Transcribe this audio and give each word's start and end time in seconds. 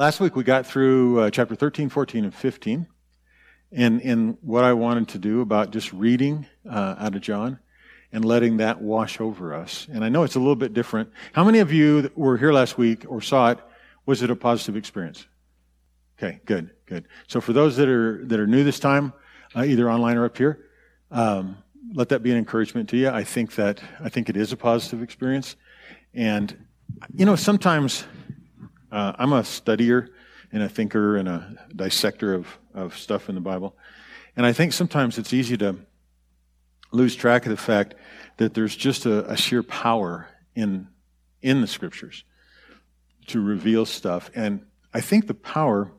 Last 0.00 0.18
week 0.18 0.34
we 0.34 0.44
got 0.44 0.66
through 0.66 1.20
uh, 1.20 1.30
chapter 1.30 1.54
13, 1.54 1.90
14, 1.90 2.24
and 2.24 2.34
15. 2.34 2.86
And, 3.70 4.00
and 4.00 4.38
what 4.40 4.64
I 4.64 4.72
wanted 4.72 5.08
to 5.08 5.18
do 5.18 5.42
about 5.42 5.72
just 5.72 5.92
reading 5.92 6.46
uh, 6.66 6.94
out 6.98 7.14
of 7.14 7.20
John 7.20 7.58
and 8.10 8.24
letting 8.24 8.56
that 8.56 8.80
wash 8.80 9.20
over 9.20 9.52
us. 9.52 9.86
And 9.92 10.02
I 10.02 10.08
know 10.08 10.22
it's 10.22 10.36
a 10.36 10.38
little 10.38 10.56
bit 10.56 10.72
different. 10.72 11.10
How 11.34 11.44
many 11.44 11.58
of 11.58 11.70
you 11.70 12.00
that 12.00 12.16
were 12.16 12.38
here 12.38 12.50
last 12.50 12.78
week 12.78 13.04
or 13.10 13.20
saw 13.20 13.50
it, 13.50 13.58
was 14.06 14.22
it 14.22 14.30
a 14.30 14.36
positive 14.36 14.74
experience? 14.74 15.26
Okay, 16.18 16.40
good, 16.46 16.70
good. 16.86 17.06
So 17.26 17.42
for 17.42 17.52
those 17.52 17.76
that 17.76 17.90
are, 17.90 18.24
that 18.24 18.40
are 18.40 18.46
new 18.46 18.64
this 18.64 18.80
time, 18.80 19.12
uh, 19.54 19.64
either 19.64 19.90
online 19.90 20.16
or 20.16 20.24
up 20.24 20.38
here, 20.38 20.64
um, 21.10 21.58
let 21.92 22.08
that 22.08 22.22
be 22.22 22.30
an 22.30 22.38
encouragement 22.38 22.88
to 22.88 22.96
you. 22.96 23.10
I 23.10 23.22
think 23.22 23.54
that, 23.56 23.82
I 24.02 24.08
think 24.08 24.30
it 24.30 24.36
is 24.38 24.50
a 24.50 24.56
positive 24.56 25.02
experience. 25.02 25.56
And, 26.14 26.56
you 27.14 27.26
know, 27.26 27.36
sometimes 27.36 28.06
uh, 28.90 29.12
I'm 29.18 29.32
a 29.32 29.42
studier 29.42 30.08
and 30.52 30.62
a 30.62 30.68
thinker 30.68 31.16
and 31.16 31.28
a 31.28 31.56
dissector 31.74 32.34
of, 32.34 32.46
of 32.74 32.96
stuff 32.96 33.28
in 33.28 33.34
the 33.34 33.40
Bible. 33.40 33.76
And 34.36 34.44
I 34.46 34.52
think 34.52 34.72
sometimes 34.72 35.18
it's 35.18 35.32
easy 35.32 35.56
to 35.58 35.76
lose 36.92 37.14
track 37.14 37.46
of 37.46 37.50
the 37.50 37.56
fact 37.56 37.94
that 38.38 38.54
there's 38.54 38.74
just 38.74 39.06
a, 39.06 39.30
a 39.30 39.36
sheer 39.36 39.62
power 39.62 40.28
in, 40.54 40.88
in 41.42 41.60
the 41.60 41.66
scriptures 41.66 42.24
to 43.28 43.40
reveal 43.40 43.86
stuff. 43.86 44.30
And 44.34 44.66
I 44.92 45.00
think 45.00 45.26
the 45.26 45.34
power, 45.34 45.92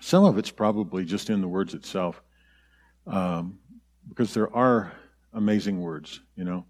some 0.00 0.24
of 0.24 0.36
it's 0.36 0.50
probably 0.50 1.04
just 1.04 1.30
in 1.30 1.40
the 1.40 1.48
words 1.48 1.74
itself, 1.74 2.22
um, 3.06 3.58
because 4.08 4.34
there 4.34 4.54
are 4.54 4.92
amazing 5.32 5.80
words, 5.80 6.20
you 6.36 6.44
know. 6.44 6.66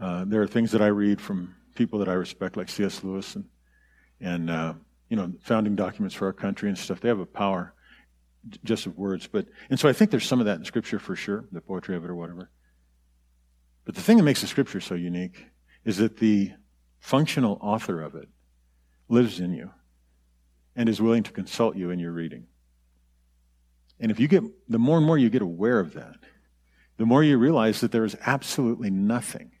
Uh, 0.00 0.24
there 0.26 0.42
are 0.42 0.48
things 0.48 0.72
that 0.72 0.82
I 0.82 0.88
read 0.88 1.20
from 1.20 1.54
people 1.76 2.00
that 2.00 2.08
I 2.08 2.14
respect, 2.14 2.56
like 2.56 2.68
C.S. 2.68 3.04
Lewis 3.04 3.36
and 3.36 3.44
and 4.22 4.48
uh, 4.48 4.74
you 5.08 5.16
know 5.16 5.32
founding 5.42 5.76
documents 5.76 6.14
for 6.14 6.26
our 6.26 6.32
country 6.32 6.68
and 6.68 6.78
stuff. 6.78 7.00
They 7.00 7.08
have 7.08 7.18
a 7.18 7.26
power 7.26 7.74
just 8.64 8.86
of 8.86 8.96
words, 8.96 9.26
but 9.26 9.46
and 9.68 9.78
so 9.78 9.88
I 9.88 9.92
think 9.92 10.10
there's 10.10 10.26
some 10.26 10.40
of 10.40 10.46
that 10.46 10.58
in 10.58 10.64
Scripture 10.64 10.98
for 10.98 11.14
sure, 11.14 11.44
the 11.52 11.60
poetry 11.60 11.96
of 11.96 12.04
it 12.04 12.10
or 12.10 12.14
whatever. 12.14 12.50
But 13.84 13.94
the 13.94 14.00
thing 14.00 14.16
that 14.16 14.22
makes 14.22 14.40
the 14.40 14.46
Scripture 14.46 14.80
so 14.80 14.94
unique 14.94 15.46
is 15.84 15.98
that 15.98 16.18
the 16.18 16.52
functional 17.00 17.58
author 17.60 18.00
of 18.00 18.14
it 18.14 18.28
lives 19.08 19.40
in 19.40 19.52
you 19.52 19.70
and 20.76 20.88
is 20.88 21.02
willing 21.02 21.24
to 21.24 21.32
consult 21.32 21.76
you 21.76 21.90
in 21.90 21.98
your 21.98 22.12
reading. 22.12 22.46
And 24.00 24.10
if 24.10 24.18
you 24.18 24.28
get 24.28 24.42
the 24.68 24.78
more 24.78 24.96
and 24.96 25.06
more 25.06 25.18
you 25.18 25.30
get 25.30 25.42
aware 25.42 25.80
of 25.80 25.94
that, 25.94 26.16
the 26.96 27.06
more 27.06 27.22
you 27.22 27.38
realize 27.38 27.80
that 27.80 27.92
there 27.92 28.04
is 28.04 28.16
absolutely 28.24 28.90
nothing 28.90 29.52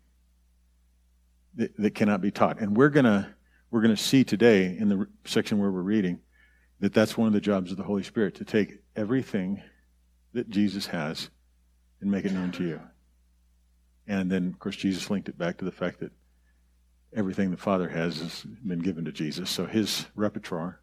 that, 1.54 1.76
that 1.76 1.94
cannot 1.94 2.20
be 2.20 2.30
taught. 2.30 2.60
And 2.60 2.76
we're 2.76 2.88
going 2.88 3.04
to 3.04 3.34
we're 3.72 3.80
going 3.80 3.96
to 3.96 4.00
see 4.00 4.22
today 4.22 4.76
in 4.78 4.88
the 4.90 5.06
section 5.24 5.58
where 5.58 5.70
we're 5.70 5.80
reading 5.80 6.20
that 6.80 6.92
that's 6.92 7.16
one 7.16 7.26
of 7.26 7.32
the 7.32 7.40
jobs 7.40 7.70
of 7.70 7.78
the 7.78 7.82
Holy 7.82 8.02
Spirit 8.02 8.34
to 8.34 8.44
take 8.44 8.80
everything 8.94 9.62
that 10.34 10.50
Jesus 10.50 10.86
has 10.86 11.30
and 12.02 12.10
make 12.10 12.26
it 12.26 12.32
known 12.32 12.52
to 12.52 12.64
you. 12.64 12.80
And 14.06 14.30
then, 14.30 14.48
of 14.48 14.58
course, 14.58 14.76
Jesus 14.76 15.08
linked 15.08 15.30
it 15.30 15.38
back 15.38 15.56
to 15.58 15.64
the 15.64 15.72
fact 15.72 16.00
that 16.00 16.12
everything 17.16 17.50
the 17.50 17.56
Father 17.56 17.88
has 17.88 18.18
has 18.20 18.42
been 18.42 18.80
given 18.80 19.06
to 19.06 19.12
Jesus. 19.12 19.48
So 19.48 19.64
his 19.64 20.04
repertoire 20.14 20.80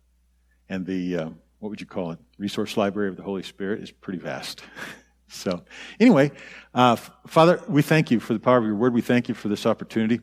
and 0.68 0.84
the, 0.84 1.16
uh, 1.16 1.30
what 1.60 1.70
would 1.70 1.82
you 1.82 1.88
call 1.88 2.12
it, 2.12 2.20
resource 2.40 2.76
library 2.76 3.10
of 3.10 3.18
the 3.18 3.24
Holy 3.24 3.44
Spirit 3.44 3.84
is 3.84 3.92
pretty 3.92 4.20
vast. 4.20 4.64
so, 5.28 5.64
anyway, 6.00 6.32
uh, 6.74 6.96
Father, 7.28 7.62
we 7.68 7.84
thank 7.84 8.10
you 8.10 8.20
for 8.20 8.34
the 8.34 8.40
power 8.40 8.58
of 8.58 8.64
your 8.64 8.76
word. 8.76 8.96
We 8.96 9.02
thank 9.02 9.30
you 9.30 9.36
for 9.36 9.48
this 9.48 9.68
opportunity. 9.68 10.22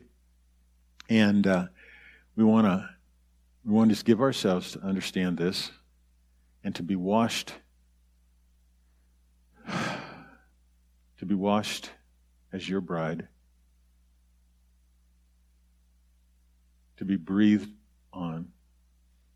And 1.09 1.47
uh, 1.47 1.67
we 2.37 2.43
want 2.43 2.67
to 2.67 2.87
we 3.65 3.73
want 3.73 3.89
to 3.89 3.95
just 3.95 4.05
give 4.05 4.21
ourselves 4.21 4.71
to 4.73 4.79
understand 4.81 5.37
this 5.37 5.71
and 6.63 6.73
to 6.75 6.83
be 6.83 6.95
washed 6.95 7.51
to 9.67 11.25
be 11.25 11.33
washed 11.33 11.89
as 12.53 12.69
your 12.69 12.79
bride 12.79 13.27
to 16.97 17.03
be 17.03 17.17
breathed 17.17 17.71
on 18.13 18.47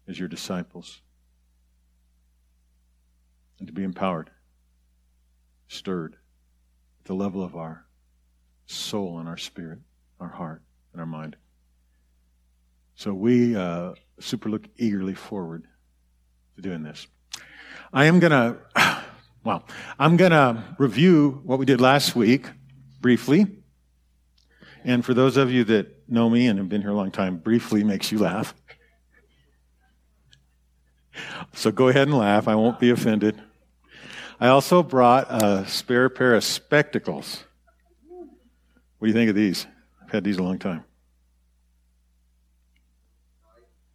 as 0.08 0.18
your 0.18 0.28
disciples 0.28 1.02
and 3.58 3.68
to 3.68 3.74
be 3.74 3.84
empowered 3.84 4.30
stirred 5.68 6.14
at 7.00 7.06
the 7.06 7.16
level 7.16 7.44
of 7.44 7.56
our 7.56 7.84
soul 8.68 9.18
and 9.18 9.28
our 9.28 9.38
spirit 9.38 9.80
our 10.20 10.30
heart 10.30 10.62
and 10.94 11.02
our 11.02 11.08
mind 11.08 11.36
so 12.96 13.14
we 13.14 13.56
uh, 13.56 13.94
super 14.20 14.50
look 14.50 14.68
eagerly 14.78 15.14
forward 15.14 15.68
to 16.56 16.62
doing 16.62 16.84
this. 16.84 17.08
I 17.94 18.06
am 18.06 18.20
going 18.20 18.32
to, 18.76 19.04
well, 19.44 19.66
I'm 20.00 20.18
going 20.18 20.32
to 20.32 20.64
review 20.78 21.42
what 21.44 21.60
we 21.60 21.66
did 21.66 21.82
last 21.82 22.16
week 22.16 22.48
briefly. 23.00 23.48
And 24.84 25.06
for 25.06 25.14
those 25.14 25.38
of 25.38 25.52
you 25.52 25.64
that 25.66 26.10
know 26.10 26.30
me 26.30 26.48
and 26.48 26.58
have 26.58 26.70
been 26.70 26.82
here 26.82 26.92
a 26.92 26.96
long 26.96 27.12
time, 27.12 27.38
briefly 27.38 27.84
makes 27.84 28.12
you 28.12 28.20
laugh. 28.20 28.54
So 31.54 31.72
go 31.72 31.90
ahead 31.90 32.08
and 32.08 32.18
laugh. 32.18 32.48
I 32.48 32.56
won't 32.56 32.80
be 32.80 32.90
offended. 32.90 33.42
I 34.40 34.48
also 34.48 34.82
brought 34.82 35.28
a 35.30 35.68
spare 35.68 36.10
pair 36.10 36.34
of 36.34 36.44
spectacles. 36.44 37.44
What 38.98 39.08
do 39.08 39.08
you 39.08 39.14
think 39.14 39.30
of 39.30 39.36
these? 39.36 39.68
I've 40.04 40.12
had 40.12 40.24
these 40.24 40.38
a 40.38 40.44
long 40.44 40.58
time. 40.58 40.84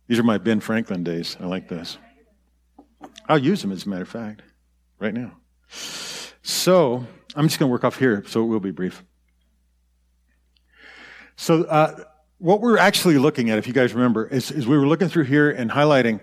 These 0.06 0.18
are 0.18 0.22
my 0.22 0.38
Ben 0.38 0.60
Franklin 0.60 1.02
days. 1.02 1.36
I 1.40 1.46
like 1.46 1.68
this. 1.68 1.98
I'll 3.28 3.38
use 3.38 3.62
them, 3.62 3.72
as 3.72 3.86
a 3.86 3.88
matter 3.88 4.02
of 4.02 4.08
fact, 4.08 4.42
right 4.98 5.12
now. 5.12 5.32
So 6.42 7.04
I'm 7.34 7.48
just 7.48 7.58
going 7.58 7.68
to 7.68 7.72
work 7.72 7.84
off 7.84 7.98
here, 7.98 8.22
so 8.26 8.42
it 8.42 8.46
will 8.46 8.60
be 8.60 8.70
brief. 8.70 9.04
So, 11.36 11.64
uh, 11.64 12.04
what 12.38 12.60
we're 12.60 12.78
actually 12.78 13.18
looking 13.18 13.50
at, 13.50 13.58
if 13.58 13.66
you 13.66 13.72
guys 13.72 13.94
remember, 13.94 14.26
is, 14.26 14.50
is, 14.50 14.66
we 14.66 14.78
were 14.78 14.86
looking 14.86 15.08
through 15.08 15.24
here 15.24 15.50
and 15.50 15.70
highlighting 15.70 16.20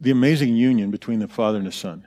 the 0.00 0.10
amazing 0.10 0.56
union 0.56 0.90
between 0.90 1.18
the 1.18 1.28
Father 1.28 1.58
and 1.58 1.66
the 1.66 1.72
Son. 1.72 2.06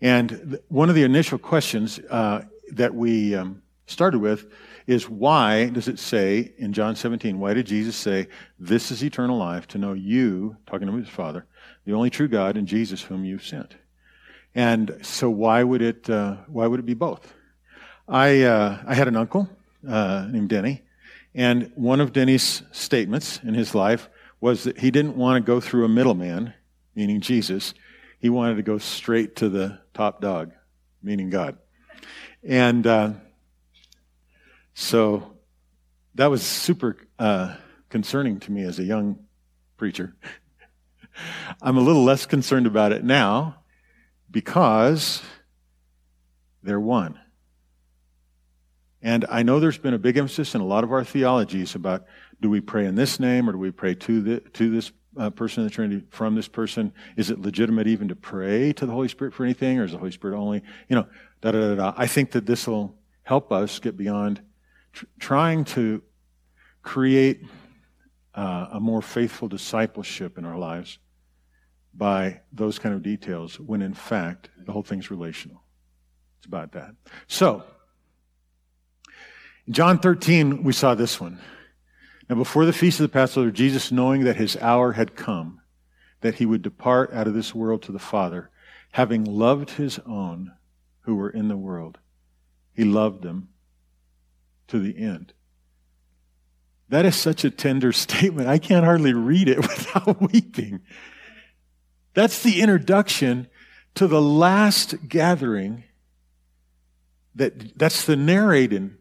And 0.00 0.58
one 0.68 0.88
of 0.88 0.94
the 0.94 1.04
initial 1.04 1.38
questions 1.38 1.98
uh, 2.10 2.42
that 2.72 2.94
we 2.94 3.34
um, 3.34 3.62
started 3.86 4.18
with 4.18 4.46
is 4.86 5.08
why 5.08 5.68
does 5.70 5.88
it 5.88 5.98
say 5.98 6.52
in 6.58 6.72
John 6.72 6.96
17, 6.96 7.38
why 7.38 7.54
did 7.54 7.66
Jesus 7.66 7.96
say, 7.96 8.28
This 8.58 8.90
is 8.90 9.02
eternal 9.02 9.38
life, 9.38 9.66
to 9.68 9.78
know 9.78 9.92
you, 9.92 10.56
talking 10.66 10.86
to 10.86 10.94
his 10.94 11.08
Father, 11.08 11.46
the 11.84 11.92
only 11.92 12.10
true 12.10 12.28
God, 12.28 12.56
and 12.56 12.68
Jesus 12.68 13.02
whom 13.02 13.24
you've 13.24 13.44
sent? 13.44 13.74
And 14.54 14.98
so 15.02 15.30
why 15.30 15.62
would 15.62 15.82
it, 15.82 16.08
uh, 16.08 16.36
why 16.46 16.66
would 16.66 16.80
it 16.80 16.86
be 16.86 16.94
both? 16.94 17.34
I, 18.06 18.42
uh, 18.42 18.82
I 18.86 18.94
had 18.94 19.08
an 19.08 19.16
uncle 19.16 19.48
uh, 19.88 20.26
named 20.30 20.50
Denny, 20.50 20.82
and 21.34 21.72
one 21.74 22.00
of 22.00 22.12
Denny's 22.12 22.62
statements 22.70 23.40
in 23.42 23.54
his 23.54 23.74
life 23.74 24.08
was 24.40 24.64
that 24.64 24.78
he 24.78 24.90
didn't 24.90 25.16
want 25.16 25.42
to 25.42 25.46
go 25.46 25.60
through 25.60 25.84
a 25.84 25.88
middleman, 25.88 26.52
meaning 26.94 27.20
Jesus. 27.20 27.74
He 28.20 28.28
wanted 28.28 28.56
to 28.56 28.62
go 28.62 28.78
straight 28.78 29.36
to 29.36 29.48
the 29.48 29.80
top 29.94 30.20
dog, 30.20 30.52
meaning 31.02 31.30
God. 31.30 31.58
And 32.42 32.86
uh, 32.86 33.12
so 34.74 35.34
that 36.16 36.26
was 36.26 36.42
super 36.42 36.96
uh, 37.18 37.54
concerning 37.88 38.40
to 38.40 38.52
me 38.52 38.64
as 38.64 38.78
a 38.78 38.84
young 38.84 39.18
preacher. 39.76 40.14
I'm 41.62 41.76
a 41.76 41.80
little 41.80 42.04
less 42.04 42.26
concerned 42.26 42.66
about 42.66 42.92
it 42.92 43.04
now 43.04 43.56
because 44.30 45.22
they're 46.62 46.80
one. 46.80 47.18
And 49.00 49.26
I 49.28 49.42
know 49.42 49.60
there's 49.60 49.78
been 49.78 49.94
a 49.94 49.98
big 49.98 50.16
emphasis 50.16 50.54
in 50.54 50.60
a 50.60 50.66
lot 50.66 50.82
of 50.82 50.90
our 50.90 51.04
theologies 51.04 51.74
about 51.74 52.04
do 52.40 52.50
we 52.50 52.60
pray 52.60 52.86
in 52.86 52.94
this 52.94 53.20
name 53.20 53.48
or 53.48 53.52
do 53.52 53.58
we 53.58 53.70
pray 53.70 53.94
to, 53.94 54.20
the, 54.22 54.40
to 54.40 54.70
this 54.70 54.92
uh, 55.16 55.30
person 55.30 55.62
in 55.62 55.68
the 55.68 55.74
Trinity 55.74 56.04
from 56.10 56.34
this 56.34 56.48
person? 56.48 56.92
Is 57.16 57.30
it 57.30 57.38
legitimate 57.38 57.86
even 57.86 58.08
to 58.08 58.16
pray 58.16 58.72
to 58.72 58.86
the 58.86 58.92
Holy 58.92 59.08
Spirit 59.08 59.34
for 59.34 59.44
anything 59.44 59.78
or 59.78 59.84
is 59.84 59.92
the 59.92 59.98
Holy 59.98 60.10
Spirit 60.10 60.36
only? 60.36 60.62
You 60.88 60.96
know, 60.96 61.06
da 61.42 61.52
da 61.52 61.60
da 61.60 61.74
da. 61.74 61.94
I 61.96 62.06
think 62.06 62.32
that 62.32 62.46
this 62.46 62.66
will 62.66 62.96
help 63.22 63.52
us 63.52 63.78
get 63.78 63.96
beyond 63.96 64.40
tr- 64.94 65.04
trying 65.18 65.64
to 65.64 66.02
create 66.82 67.44
uh, 68.34 68.68
a 68.72 68.80
more 68.80 69.02
faithful 69.02 69.48
discipleship 69.48 70.38
in 70.38 70.44
our 70.44 70.58
lives 70.58 70.98
by 71.92 72.40
those 72.52 72.78
kind 72.78 72.94
of 72.94 73.02
details 73.02 73.60
when 73.60 73.82
in 73.82 73.94
fact 73.94 74.50
the 74.64 74.72
whole 74.72 74.82
thing's 74.82 75.10
relational. 75.10 75.62
It's 76.38 76.46
about 76.46 76.72
that. 76.72 76.94
So, 77.26 77.62
in 79.66 79.72
John 79.72 79.98
13, 79.98 80.62
we 80.62 80.72
saw 80.72 80.94
this 80.94 81.20
one. 81.20 81.38
Now, 82.28 82.36
before 82.36 82.64
the 82.64 82.72
feast 82.72 83.00
of 83.00 83.04
the 83.04 83.12
Passover, 83.12 83.50
Jesus, 83.50 83.92
knowing 83.92 84.24
that 84.24 84.36
his 84.36 84.56
hour 84.56 84.92
had 84.92 85.14
come, 85.14 85.60
that 86.20 86.36
he 86.36 86.46
would 86.46 86.62
depart 86.62 87.12
out 87.12 87.26
of 87.26 87.34
this 87.34 87.54
world 87.54 87.82
to 87.82 87.92
the 87.92 87.98
Father, 87.98 88.50
having 88.92 89.24
loved 89.24 89.70
his 89.70 89.98
own 90.06 90.52
who 91.00 91.14
were 91.14 91.30
in 91.30 91.48
the 91.48 91.56
world, 91.56 91.98
he 92.74 92.84
loved 92.84 93.22
them 93.22 93.48
to 94.68 94.78
the 94.78 94.96
end. 94.98 95.32
That 96.88 97.04
is 97.04 97.16
such 97.16 97.44
a 97.44 97.50
tender 97.50 97.92
statement. 97.92 98.48
I 98.48 98.58
can't 98.58 98.84
hardly 98.84 99.12
read 99.12 99.48
it 99.48 99.56
without 99.62 100.20
weeping. 100.20 100.80
That's 102.14 102.42
the 102.42 102.60
introduction 102.60 103.48
to 103.96 104.06
the 104.06 104.22
last 104.22 105.08
gathering 105.08 105.84
that 107.36 107.76
that's 107.76 108.04
the 108.04 108.14
narrating 108.14 108.96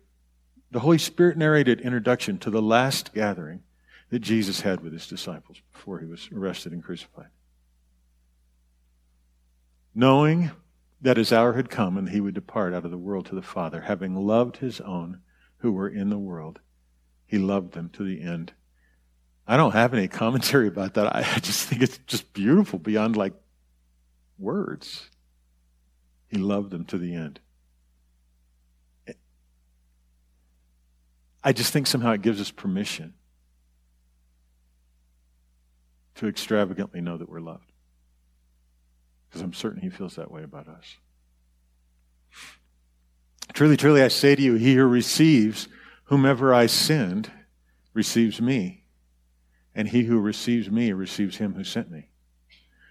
the 0.74 0.80
Holy 0.80 0.98
Spirit 0.98 1.38
narrated 1.38 1.82
introduction 1.82 2.40
to 2.40 2.50
the 2.50 2.62
last 2.62 3.14
gathering 3.14 3.62
that 4.10 4.20
Jesus 4.20 4.62
had 4.62 4.82
with 4.82 4.92
his 4.92 5.08
disciples 5.08 5.62
before 5.72 6.00
he 6.00 6.08
was 6.08 6.28
arrested 6.36 6.72
and 6.72 6.84
crucified. 6.84 7.30
Knowing 9.94 10.50
that 11.00 11.18
his 11.18 11.32
hour 11.32 11.54
had 11.54 11.70
come 11.70 11.96
and 11.96 12.10
he 12.10 12.20
would 12.20 12.34
depart 12.34 12.74
out 12.74 12.86
of 12.86 12.90
the 12.90 12.98
world 12.98 13.28
to 13.28 13.36
the 13.36 13.44
Father, 13.44 13.82
having 13.82 14.16
loved 14.16 14.58
his 14.58 14.82
own 14.82 15.20
who 15.64 15.72
were 15.72 15.88
in 15.88 16.10
the 16.10 16.20
world, 16.20 16.60
he 17.26 17.38
loved 17.38 17.72
them 17.72 17.90
to 17.90 18.04
the 18.04 18.22
end. 18.22 18.52
I 19.48 19.56
don't 19.56 19.72
have 19.72 19.94
any 19.94 20.08
commentary 20.10 20.68
about 20.68 20.94
that. 20.96 21.16
I 21.16 21.40
just 21.40 21.68
think 21.68 21.82
it's 21.82 21.98
just 22.00 22.34
beautiful 22.34 22.78
beyond 22.78 23.16
like 23.16 23.34
words. 24.38 25.10
He 26.28 26.38
loved 26.38 26.70
them 26.70 26.84
to 26.86 26.98
the 26.98 27.16
end. 27.16 27.40
I 31.42 31.54
just 31.54 31.72
think 31.72 31.88
somehow 31.88 32.12
it 32.12 32.22
gives 32.22 32.42
us 32.42 32.52
permission 32.52 33.14
to 36.16 36.28
extravagantly 36.28 37.00
know 37.00 37.18
that 37.18 37.30
we're 37.30 37.40
loved. 37.40 37.72
Because 39.30 39.42
I'm 39.42 39.54
certain 39.54 39.82
he 39.82 39.90
feels 39.90 40.16
that 40.16 40.30
way 40.30 40.44
about 40.44 40.68
us. 40.68 40.98
Truly, 43.52 43.78
truly, 43.78 44.02
I 44.02 44.08
say 44.08 44.36
to 44.36 44.42
you, 44.42 44.56
he 44.56 44.76
who 44.76 44.86
receives 44.86 45.68
whomever 46.06 46.54
I 46.54 46.68
send 46.68 47.30
receives 47.94 48.42
me, 48.42 48.86
and 49.76 49.88
he 49.88 50.04
who 50.04 50.20
receives 50.20 50.72
me 50.72 50.92
receives 50.94 51.38
him 51.38 51.54
who 51.54 51.64
sent 51.64 51.92
me. 51.92 52.10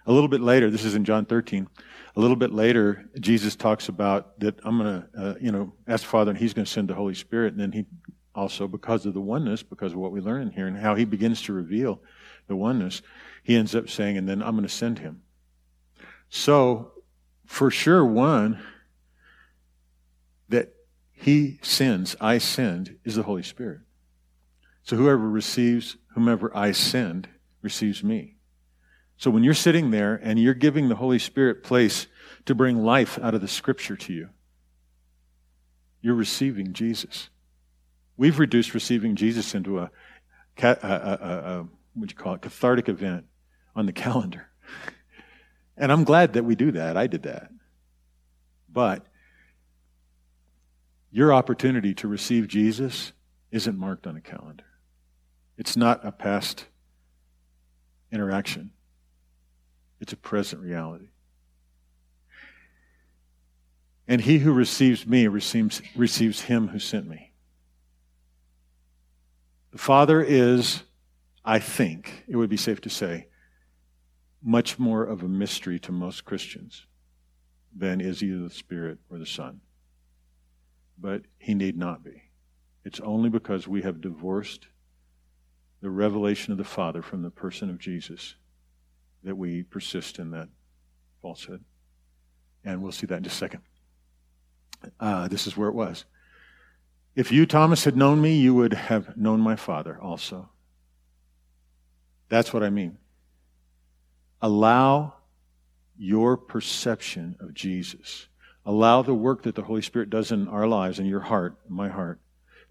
A 0.06 0.12
little 0.12 0.28
bit 0.28 0.40
later, 0.40 0.70
this 0.70 0.84
is 0.84 0.94
in 0.94 1.04
John 1.04 1.24
13, 1.24 1.68
a 2.14 2.20
little 2.20 2.36
bit 2.36 2.52
later, 2.52 3.08
Jesus 3.18 3.56
talks 3.56 3.88
about 3.88 4.38
that 4.40 4.58
I'm 4.64 4.78
going 4.78 5.02
to, 5.02 5.08
uh, 5.18 5.34
you 5.40 5.50
know, 5.50 5.72
ask 5.88 6.02
the 6.04 6.10
Father 6.10 6.30
and 6.30 6.38
he's 6.38 6.52
going 6.52 6.66
to 6.66 6.70
send 6.70 6.88
the 6.88 6.94
Holy 6.94 7.14
Spirit. 7.14 7.54
And 7.54 7.60
then 7.60 7.72
he 7.72 7.86
also, 8.34 8.68
because 8.68 9.06
of 9.06 9.14
the 9.14 9.20
oneness, 9.20 9.62
because 9.62 9.92
of 9.92 9.98
what 9.98 10.12
we 10.12 10.20
learn 10.20 10.50
here 10.50 10.66
and 10.66 10.76
how 10.76 10.94
he 10.94 11.06
begins 11.06 11.40
to 11.42 11.54
reveal 11.54 12.00
the 12.48 12.56
oneness, 12.56 13.00
he 13.42 13.56
ends 13.56 13.74
up 13.74 13.88
saying, 13.88 14.18
and 14.18 14.28
then 14.28 14.42
I'm 14.42 14.52
going 14.52 14.64
to 14.64 14.68
send 14.68 14.98
him. 14.98 15.22
So, 16.28 16.92
for 17.46 17.70
sure, 17.70 18.04
one, 18.04 18.62
that 20.52 20.74
he 21.12 21.58
sends, 21.62 22.14
I 22.20 22.38
send, 22.38 22.98
is 23.04 23.16
the 23.16 23.22
Holy 23.22 23.42
Spirit. 23.42 23.80
So 24.82 24.96
whoever 24.96 25.28
receives 25.28 25.96
whomever 26.14 26.54
I 26.56 26.72
send 26.72 27.28
receives 27.62 28.04
me. 28.04 28.36
So 29.16 29.30
when 29.30 29.44
you're 29.44 29.54
sitting 29.54 29.90
there 29.90 30.20
and 30.22 30.38
you're 30.38 30.52
giving 30.52 30.88
the 30.88 30.96
Holy 30.96 31.18
Spirit 31.18 31.62
place 31.62 32.06
to 32.44 32.54
bring 32.54 32.84
life 32.84 33.18
out 33.22 33.34
of 33.34 33.40
the 33.40 33.48
scripture 33.48 33.96
to 33.96 34.12
you, 34.12 34.28
you're 36.02 36.14
receiving 36.14 36.72
Jesus. 36.72 37.30
We've 38.16 38.38
reduced 38.38 38.74
receiving 38.74 39.16
Jesus 39.16 39.54
into 39.54 39.78
a, 39.78 39.90
a, 40.60 40.68
a, 40.68 40.80
a 40.80 41.66
what 41.94 42.10
you 42.10 42.16
call 42.16 42.34
it, 42.34 42.42
cathartic 42.42 42.88
event 42.88 43.24
on 43.74 43.86
the 43.86 43.92
calendar. 44.04 44.48
And 45.76 45.90
I'm 45.90 46.04
glad 46.04 46.34
that 46.34 46.44
we 46.44 46.56
do 46.56 46.72
that. 46.72 46.96
I 46.96 47.06
did 47.06 47.22
that. 47.22 47.48
But 48.70 49.06
your 51.12 51.32
opportunity 51.32 51.94
to 51.94 52.08
receive 52.08 52.48
Jesus 52.48 53.12
isn't 53.50 53.78
marked 53.78 54.06
on 54.06 54.16
a 54.16 54.20
calendar. 54.20 54.64
It's 55.58 55.76
not 55.76 56.04
a 56.04 56.10
past 56.10 56.66
interaction. 58.10 58.70
It's 60.00 60.14
a 60.14 60.16
present 60.16 60.62
reality. 60.62 61.10
And 64.08 64.22
he 64.22 64.38
who 64.38 64.52
receives 64.52 65.06
me 65.06 65.28
receives, 65.28 65.82
receives 65.94 66.40
him 66.40 66.68
who 66.68 66.78
sent 66.78 67.06
me. 67.06 67.32
The 69.70 69.78
Father 69.78 70.22
is, 70.22 70.82
I 71.44 71.58
think, 71.58 72.24
it 72.26 72.36
would 72.36 72.50
be 72.50 72.56
safe 72.56 72.80
to 72.82 72.90
say, 72.90 73.28
much 74.42 74.78
more 74.78 75.04
of 75.04 75.22
a 75.22 75.28
mystery 75.28 75.78
to 75.80 75.92
most 75.92 76.24
Christians 76.24 76.86
than 77.74 78.00
is 78.00 78.22
either 78.22 78.40
the 78.40 78.50
Spirit 78.50 78.98
or 79.10 79.18
the 79.18 79.26
Son. 79.26 79.60
But 80.98 81.22
he 81.38 81.54
need 81.54 81.76
not 81.76 82.04
be. 82.04 82.22
It's 82.84 83.00
only 83.00 83.28
because 83.28 83.66
we 83.68 83.82
have 83.82 84.00
divorced 84.00 84.68
the 85.80 85.90
revelation 85.90 86.52
of 86.52 86.58
the 86.58 86.64
Father 86.64 87.02
from 87.02 87.22
the 87.22 87.30
person 87.30 87.70
of 87.70 87.78
Jesus 87.78 88.36
that 89.24 89.36
we 89.36 89.62
persist 89.62 90.18
in 90.18 90.30
that 90.30 90.48
falsehood. 91.20 91.64
And 92.64 92.82
we'll 92.82 92.92
see 92.92 93.06
that 93.06 93.16
in 93.16 93.24
just 93.24 93.36
a 93.36 93.38
second. 93.38 93.60
Uh, 94.98 95.28
this 95.28 95.46
is 95.46 95.56
where 95.56 95.68
it 95.68 95.74
was. 95.74 96.04
If 97.14 97.30
you, 97.30 97.46
Thomas, 97.46 97.84
had 97.84 97.96
known 97.96 98.20
me, 98.20 98.36
you 98.36 98.54
would 98.54 98.72
have 98.72 99.16
known 99.16 99.40
my 99.40 99.56
Father 99.56 99.98
also. 100.00 100.48
That's 102.28 102.52
what 102.52 102.62
I 102.62 102.70
mean. 102.70 102.96
Allow 104.40 105.14
your 105.98 106.36
perception 106.36 107.36
of 107.38 107.54
Jesus, 107.54 108.28
allow 108.64 109.02
the 109.02 109.14
work 109.14 109.42
that 109.42 109.54
the 109.54 109.62
Holy 109.62 109.82
Spirit 109.82 110.10
does 110.10 110.30
in 110.30 110.48
our 110.48 110.66
lives, 110.66 110.98
in 110.98 111.06
your 111.06 111.20
heart, 111.20 111.56
in 111.68 111.74
my 111.74 111.88
heart, 111.88 112.20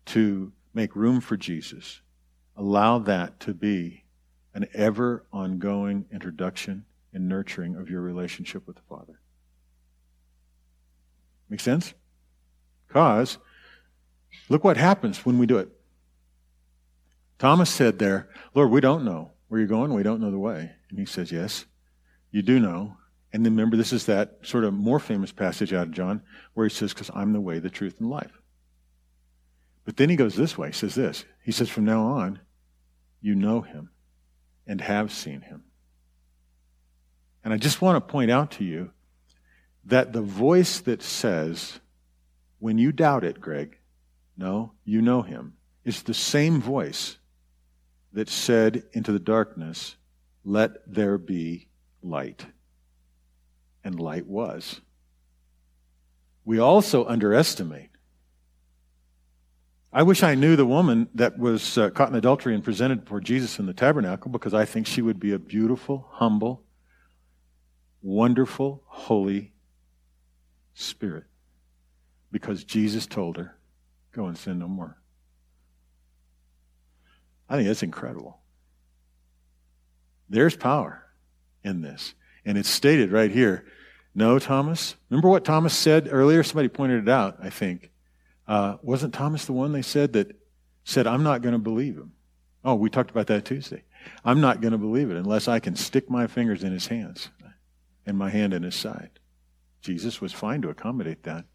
to 0.05 0.51
make 0.73 0.95
room 0.95 1.21
for 1.21 1.37
Jesus. 1.37 2.01
Allow 2.55 2.99
that 2.99 3.39
to 3.41 3.53
be 3.53 4.05
an 4.53 4.67
ever 4.73 5.25
ongoing 5.31 6.05
introduction 6.11 6.85
and 7.13 7.27
nurturing 7.27 7.75
of 7.75 7.89
your 7.89 8.01
relationship 8.01 8.67
with 8.67 8.77
the 8.77 8.81
Father. 8.83 9.19
Make 11.49 11.59
sense? 11.59 11.93
Because 12.87 13.37
look 14.49 14.63
what 14.63 14.77
happens 14.77 15.25
when 15.25 15.37
we 15.37 15.45
do 15.45 15.57
it. 15.57 15.69
Thomas 17.39 17.69
said 17.69 17.99
there, 17.99 18.29
Lord, 18.53 18.69
we 18.69 18.81
don't 18.81 19.03
know 19.03 19.31
where 19.47 19.59
you're 19.59 19.67
going. 19.67 19.93
We 19.93 20.03
don't 20.03 20.21
know 20.21 20.31
the 20.31 20.39
way. 20.39 20.71
And 20.89 20.99
he 20.99 21.05
says, 21.05 21.31
Yes, 21.31 21.65
you 22.31 22.41
do 22.41 22.59
know. 22.59 22.97
And 23.33 23.45
then 23.45 23.53
remember, 23.53 23.77
this 23.77 23.93
is 23.93 24.05
that 24.07 24.39
sort 24.41 24.63
of 24.63 24.73
more 24.73 24.99
famous 24.99 25.31
passage 25.31 25.73
out 25.73 25.87
of 25.87 25.91
John 25.91 26.21
where 26.53 26.67
he 26.67 26.73
says, 26.73 26.93
Because 26.93 27.11
I'm 27.13 27.33
the 27.33 27.41
way, 27.41 27.59
the 27.59 27.69
truth, 27.69 27.95
and 27.99 28.09
life. 28.09 28.41
But 29.85 29.97
then 29.97 30.09
he 30.09 30.15
goes 30.15 30.35
this 30.35 30.57
way. 30.57 30.67
He 30.67 30.73
says 30.73 30.95
this. 30.95 31.25
He 31.43 31.51
says, 31.51 31.69
From 31.69 31.85
now 31.85 32.03
on, 32.03 32.39
you 33.21 33.35
know 33.35 33.61
him 33.61 33.89
and 34.67 34.81
have 34.81 35.11
seen 35.11 35.41
him. 35.41 35.63
And 37.43 37.53
I 37.53 37.57
just 37.57 37.81
want 37.81 37.95
to 37.95 38.11
point 38.11 38.31
out 38.31 38.51
to 38.51 38.63
you 38.63 38.91
that 39.85 40.13
the 40.13 40.21
voice 40.21 40.79
that 40.81 41.01
says, 41.01 41.79
when 42.59 42.77
you 42.77 42.91
doubt 42.91 43.23
it, 43.23 43.41
Greg, 43.41 43.77
no, 44.37 44.73
you 44.85 45.01
know 45.01 45.21
him, 45.21 45.53
is 45.83 46.03
the 46.03 46.13
same 46.13 46.61
voice 46.61 47.17
that 48.13 48.29
said 48.29 48.83
into 48.93 49.11
the 49.11 49.19
darkness, 49.19 49.95
Let 50.43 50.71
there 50.91 51.17
be 51.17 51.67
light. 52.03 52.45
And 53.83 53.99
light 53.99 54.27
was. 54.27 54.81
We 56.45 56.59
also 56.59 57.05
underestimate 57.05 57.91
I 59.93 60.03
wish 60.03 60.23
I 60.23 60.35
knew 60.35 60.55
the 60.55 60.65
woman 60.65 61.09
that 61.15 61.37
was 61.37 61.77
uh, 61.77 61.89
caught 61.89 62.09
in 62.09 62.15
adultery 62.15 62.55
and 62.55 62.63
presented 62.63 63.03
before 63.03 63.19
Jesus 63.19 63.59
in 63.59 63.65
the 63.65 63.73
tabernacle 63.73 64.31
because 64.31 64.53
I 64.53 64.63
think 64.63 64.87
she 64.87 65.01
would 65.01 65.19
be 65.19 65.33
a 65.33 65.39
beautiful, 65.39 66.07
humble, 66.11 66.63
wonderful, 68.01 68.83
holy 68.85 69.51
spirit. 70.73 71.25
Because 72.31 72.63
Jesus 72.63 73.05
told 73.05 73.35
her, 73.35 73.57
go 74.13 74.27
and 74.27 74.37
sin 74.37 74.59
no 74.59 74.69
more. 74.69 74.97
I 77.49 77.57
think 77.57 77.67
that's 77.67 77.83
incredible. 77.83 78.39
There's 80.29 80.55
power 80.55 81.03
in 81.65 81.81
this. 81.81 82.13
And 82.45 82.57
it's 82.57 82.69
stated 82.69 83.11
right 83.11 83.31
here. 83.31 83.65
No, 84.13 84.39
Thomas. 84.39 84.95
Remember 85.09 85.29
what 85.29 85.45
Thomas 85.45 85.73
said 85.73 86.09
earlier? 86.11 86.43
Somebody 86.43 86.67
pointed 86.67 87.03
it 87.03 87.09
out, 87.09 87.37
I 87.41 87.49
think. 87.49 87.91
Uh, 88.47 88.77
wasn't 88.81 89.13
Thomas 89.13 89.45
the 89.45 89.53
one 89.53 89.71
they 89.71 89.81
said 89.81 90.13
that 90.13 90.35
said, 90.83 91.07
I'm 91.07 91.23
not 91.23 91.41
going 91.41 91.53
to 91.53 91.59
believe 91.59 91.95
him? 91.95 92.13
Oh, 92.63 92.75
we 92.75 92.89
talked 92.89 93.11
about 93.11 93.27
that 93.27 93.45
Tuesday. 93.45 93.83
I'm 94.25 94.41
not 94.41 94.61
going 94.61 94.71
to 94.71 94.77
believe 94.77 95.09
it 95.09 95.17
unless 95.17 95.47
I 95.47 95.59
can 95.59 95.75
stick 95.75 96.09
my 96.09 96.27
fingers 96.27 96.63
in 96.63 96.71
his 96.71 96.87
hands 96.87 97.29
and 98.05 98.17
my 98.17 98.29
hand 98.29 98.53
in 98.53 98.63
his 98.63 98.75
side. 98.75 99.11
Jesus 99.81 100.21
was 100.21 100.33
fine 100.33 100.61
to 100.61 100.69
accommodate 100.69 101.23
that. 101.23 101.45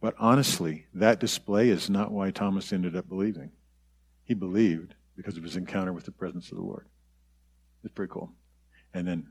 But 0.00 0.14
honestly, 0.18 0.86
that 0.94 1.20
display 1.20 1.68
is 1.68 1.90
not 1.90 2.10
why 2.10 2.30
Thomas 2.30 2.72
ended 2.72 2.96
up 2.96 3.08
believing. 3.08 3.50
He 4.24 4.34
believed 4.34 4.94
because 5.16 5.36
of 5.36 5.42
his 5.42 5.56
encounter 5.56 5.92
with 5.92 6.04
the 6.04 6.10
presence 6.10 6.50
of 6.50 6.56
the 6.56 6.64
Lord. 6.64 6.86
It's 7.84 7.92
pretty 7.92 8.12
cool. 8.12 8.32
And 8.94 9.06
then 9.06 9.26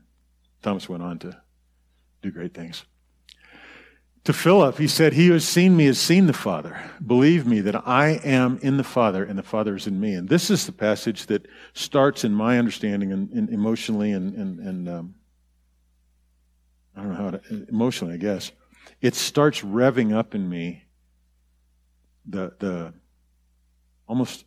Thomas 0.62 0.88
went 0.88 1.02
on 1.02 1.18
to 1.20 1.40
do 2.22 2.30
great 2.30 2.54
things. 2.54 2.84
To 4.24 4.32
Philip, 4.34 4.76
he 4.76 4.86
said, 4.86 5.14
He 5.14 5.28
who 5.28 5.32
has 5.32 5.48
seen 5.48 5.76
me 5.76 5.86
has 5.86 5.98
seen 5.98 6.26
the 6.26 6.34
Father. 6.34 6.78
Believe 7.04 7.46
me 7.46 7.60
that 7.62 7.88
I 7.88 8.20
am 8.22 8.58
in 8.62 8.76
the 8.76 8.84
Father 8.84 9.24
and 9.24 9.38
the 9.38 9.42
Father 9.42 9.74
is 9.74 9.86
in 9.86 9.98
me. 9.98 10.12
And 10.12 10.28
this 10.28 10.50
is 10.50 10.66
the 10.66 10.72
passage 10.72 11.26
that 11.26 11.46
starts, 11.72 12.22
in 12.22 12.32
my 12.32 12.58
understanding, 12.58 13.12
and, 13.12 13.30
and 13.30 13.48
emotionally 13.48 14.12
and, 14.12 14.34
and, 14.34 14.60
and 14.60 14.88
um, 14.88 15.14
I 16.94 17.02
don't 17.02 17.12
know 17.12 17.16
how 17.16 17.30
to, 17.30 17.66
emotionally, 17.68 18.14
I 18.14 18.18
guess, 18.18 18.52
it 19.00 19.14
starts 19.14 19.62
revving 19.62 20.14
up 20.14 20.34
in 20.34 20.46
me 20.46 20.84
the, 22.26 22.52
the 22.58 22.92
almost 24.06 24.44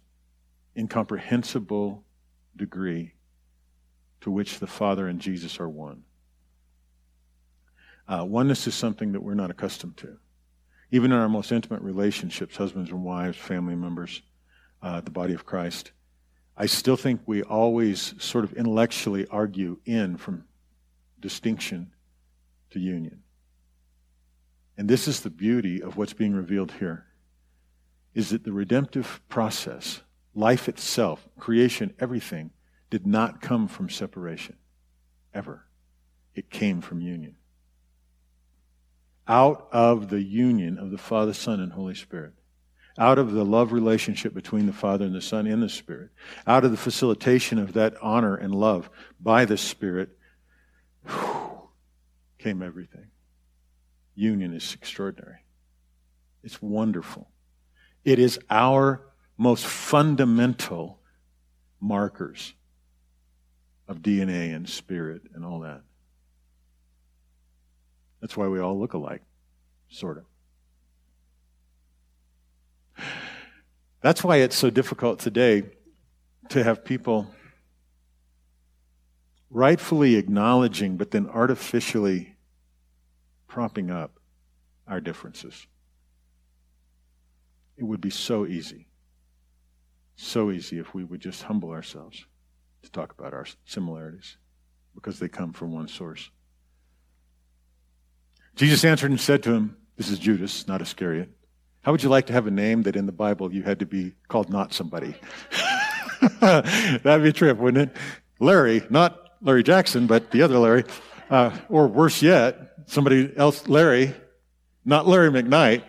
incomprehensible 0.77 2.03
degree 2.55 3.12
to 4.23 4.31
which 4.31 4.59
the 4.59 4.67
Father 4.67 5.07
and 5.09 5.19
Jesus 5.19 5.59
are 5.59 5.67
one. 5.67 6.03
Uh, 8.07 8.23
oneness 8.25 8.67
is 8.67 8.73
something 8.73 9.11
that 9.11 9.21
we're 9.21 9.33
not 9.33 9.51
accustomed 9.51 9.97
to. 9.97 10.17
Even 10.91 11.11
in 11.11 11.17
our 11.17 11.27
most 11.27 11.51
intimate 11.51 11.81
relationships, 11.81 12.55
husbands 12.55 12.89
and 12.89 13.03
wives, 13.03 13.37
family 13.37 13.75
members, 13.75 14.21
uh, 14.81 15.01
the 15.01 15.11
body 15.11 15.33
of 15.33 15.45
Christ, 15.45 15.91
I 16.55 16.67
still 16.67 16.95
think 16.95 17.19
we 17.25 17.43
always 17.43 18.13
sort 18.17 18.45
of 18.45 18.53
intellectually 18.53 19.27
argue 19.27 19.79
in 19.85 20.15
from 20.15 20.45
distinction 21.19 21.91
to 22.69 22.79
union. 22.79 23.23
And 24.77 24.89
this 24.89 25.05
is 25.05 25.19
the 25.19 25.29
beauty 25.29 25.83
of 25.83 25.97
what's 25.97 26.13
being 26.13 26.33
revealed 26.33 26.71
here 26.79 27.07
is 28.13 28.29
that 28.29 28.45
the 28.45 28.53
redemptive 28.53 29.19
process, 29.27 30.01
life 30.33 30.69
itself, 30.69 31.27
creation, 31.39 31.93
everything, 31.99 32.51
did 32.93 33.07
not 33.07 33.41
come 33.41 33.67
from 33.67 33.89
separation. 33.89 34.55
Ever. 35.33 35.65
It 36.35 36.51
came 36.51 36.79
from 36.79 37.01
union. 37.01 37.37
Out 39.27 39.67
of 39.71 40.11
the 40.11 40.21
union 40.21 40.77
of 40.77 40.91
the 40.91 40.99
Father, 40.99 41.33
Son, 41.33 41.59
and 41.59 41.73
Holy 41.73 41.95
Spirit. 41.95 42.33
Out 42.99 43.17
of 43.17 43.31
the 43.31 43.43
love 43.43 43.71
relationship 43.71 44.35
between 44.35 44.67
the 44.67 44.73
Father 44.73 45.05
and 45.05 45.15
the 45.15 45.21
Son 45.21 45.47
in 45.47 45.59
the 45.59 45.69
Spirit. 45.69 46.11
Out 46.45 46.65
of 46.65 46.69
the 46.69 46.77
facilitation 46.77 47.57
of 47.57 47.73
that 47.73 47.95
honor 47.99 48.35
and 48.35 48.53
love 48.53 48.91
by 49.19 49.43
the 49.43 49.57
Spirit 49.57 50.15
whew, 51.07 51.69
came 52.37 52.61
everything. 52.61 53.07
Union 54.13 54.53
is 54.53 54.71
extraordinary. 54.75 55.39
It's 56.43 56.61
wonderful. 56.61 57.27
It 58.05 58.19
is 58.19 58.37
our 58.51 59.01
most 59.35 59.65
fundamental 59.65 60.99
markers 61.81 62.53
of 63.93 64.01
DNA 64.01 64.55
and 64.55 64.67
spirit 64.67 65.21
and 65.35 65.45
all 65.45 65.59
that. 65.59 65.81
That's 68.21 68.35
why 68.35 68.47
we 68.47 68.59
all 68.59 68.79
look 68.79 68.93
alike, 68.93 69.21
sort 69.87 70.17
of. 72.97 73.05
That's 74.01 74.23
why 74.23 74.37
it's 74.37 74.55
so 74.55 74.71
difficult 74.71 75.19
today 75.19 75.63
to 76.49 76.63
have 76.63 76.83
people 76.83 77.33
rightfully 79.51 80.15
acknowledging, 80.15 80.97
but 80.97 81.11
then 81.11 81.29
artificially 81.29 82.35
propping 83.47 83.91
up 83.91 84.19
our 84.87 84.99
differences. 84.99 85.67
It 87.77 87.83
would 87.83 88.01
be 88.01 88.09
so 88.09 88.47
easy, 88.47 88.87
so 90.15 90.49
easy 90.49 90.79
if 90.79 90.95
we 90.95 91.03
would 91.03 91.21
just 91.21 91.43
humble 91.43 91.69
ourselves 91.69 92.25
to 92.83 92.91
talk 92.91 93.13
about 93.17 93.33
our 93.33 93.45
similarities 93.65 94.37
because 94.93 95.19
they 95.19 95.27
come 95.27 95.53
from 95.53 95.71
one 95.73 95.87
source. 95.87 96.29
Jesus 98.55 98.85
answered 98.85 99.09
and 99.09 99.19
said 99.19 99.41
to 99.43 99.53
him, 99.53 99.77
This 99.97 100.09
is 100.09 100.19
Judas, 100.19 100.67
not 100.67 100.81
Iscariot. 100.81 101.29
How 101.81 101.91
would 101.91 102.03
you 102.03 102.09
like 102.09 102.27
to 102.27 102.33
have 102.33 102.47
a 102.47 102.51
name 102.51 102.83
that 102.83 102.95
in 102.95 103.05
the 103.05 103.11
Bible 103.11 103.53
you 103.53 103.63
had 103.63 103.79
to 103.79 103.85
be 103.85 104.13
called 104.27 104.49
not 104.49 104.73
somebody? 104.73 105.15
That'd 106.39 107.23
be 107.23 107.29
a 107.29 107.33
trip, 107.33 107.57
wouldn't 107.57 107.89
it? 107.89 107.97
Larry, 108.39 108.83
not 108.89 109.19
Larry 109.41 109.63
Jackson, 109.63 110.07
but 110.07 110.31
the 110.31 110.41
other 110.43 110.57
Larry. 110.57 110.85
Uh, 111.29 111.51
or 111.69 111.87
worse 111.87 112.21
yet, 112.21 112.73
somebody 112.85 113.33
else, 113.35 113.67
Larry, 113.67 114.13
not 114.85 115.07
Larry 115.07 115.29
McKnight. 115.31 115.83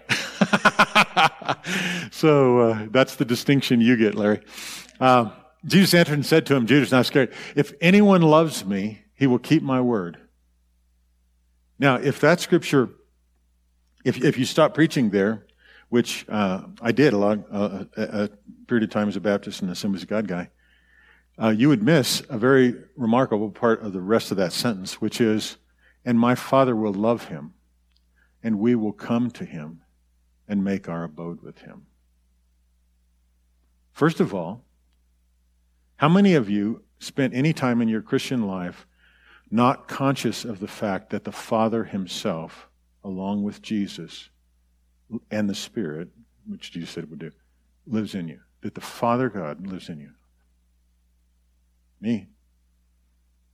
so 2.12 2.58
uh, 2.58 2.86
that's 2.90 3.16
the 3.16 3.24
distinction 3.24 3.80
you 3.80 3.96
get, 3.96 4.14
Larry. 4.14 4.40
Uh, 4.98 5.30
Jesus 5.66 5.94
answered 5.94 6.14
and 6.14 6.26
said 6.26 6.46
to 6.46 6.54
him, 6.54 6.66
Judas, 6.66 6.90
not 6.90 7.02
Iscariot. 7.02 7.32
If 7.56 7.72
anyone 7.80 8.22
loves 8.22 8.64
me, 8.64 9.02
he 9.14 9.26
will 9.26 9.38
keep 9.38 9.62
my 9.62 9.80
word. 9.80 10.18
Now, 11.78 11.96
if 11.96 12.20
that 12.20 12.40
scripture, 12.40 12.90
if, 14.04 14.22
if 14.22 14.38
you 14.38 14.44
stop 14.44 14.74
preaching 14.74 15.10
there, 15.10 15.46
which 15.88 16.26
uh, 16.28 16.62
I 16.80 16.92
did 16.92 17.12
a, 17.12 17.18
long, 17.18 17.44
uh, 17.50 17.84
a, 17.96 18.28
period 18.66 18.84
of 18.84 18.90
time 18.90 19.08
as 19.08 19.16
a 19.16 19.20
Baptist 19.20 19.62
and 19.62 19.70
Assemblies 19.70 20.02
of 20.02 20.08
God 20.08 20.28
guy, 20.28 20.50
uh, 21.40 21.48
you 21.48 21.68
would 21.68 21.82
miss 21.82 22.22
a 22.28 22.38
very 22.38 22.74
remarkable 22.96 23.50
part 23.50 23.82
of 23.82 23.92
the 23.92 24.00
rest 24.00 24.30
of 24.30 24.36
that 24.36 24.52
sentence, 24.52 25.00
which 25.00 25.20
is, 25.20 25.56
and 26.04 26.18
my 26.18 26.34
Father 26.34 26.76
will 26.76 26.92
love 26.92 27.26
him, 27.26 27.54
and 28.42 28.58
we 28.58 28.74
will 28.74 28.92
come 28.92 29.30
to 29.30 29.44
him 29.44 29.82
and 30.46 30.62
make 30.62 30.88
our 30.88 31.04
abode 31.04 31.42
with 31.42 31.60
him. 31.60 31.86
First 33.92 34.20
of 34.20 34.34
all, 34.34 34.64
how 36.04 36.08
many 36.10 36.34
of 36.34 36.50
you 36.50 36.82
spent 36.98 37.32
any 37.32 37.54
time 37.54 37.80
in 37.80 37.88
your 37.88 38.02
Christian 38.02 38.46
life 38.46 38.86
not 39.50 39.88
conscious 39.88 40.44
of 40.44 40.60
the 40.60 40.68
fact 40.68 41.08
that 41.08 41.24
the 41.24 41.32
Father 41.32 41.84
Himself, 41.84 42.68
along 43.02 43.42
with 43.42 43.62
Jesus 43.62 44.28
and 45.30 45.48
the 45.48 45.54
Spirit, 45.54 46.10
which 46.46 46.72
Jesus 46.72 46.90
said 46.90 47.08
would 47.08 47.20
do, 47.20 47.30
lives 47.86 48.14
in 48.14 48.28
you? 48.28 48.40
That 48.60 48.74
the 48.74 48.82
Father 48.82 49.30
God 49.30 49.66
lives 49.66 49.88
in 49.88 49.98
you. 49.98 50.10
Me. 52.02 52.26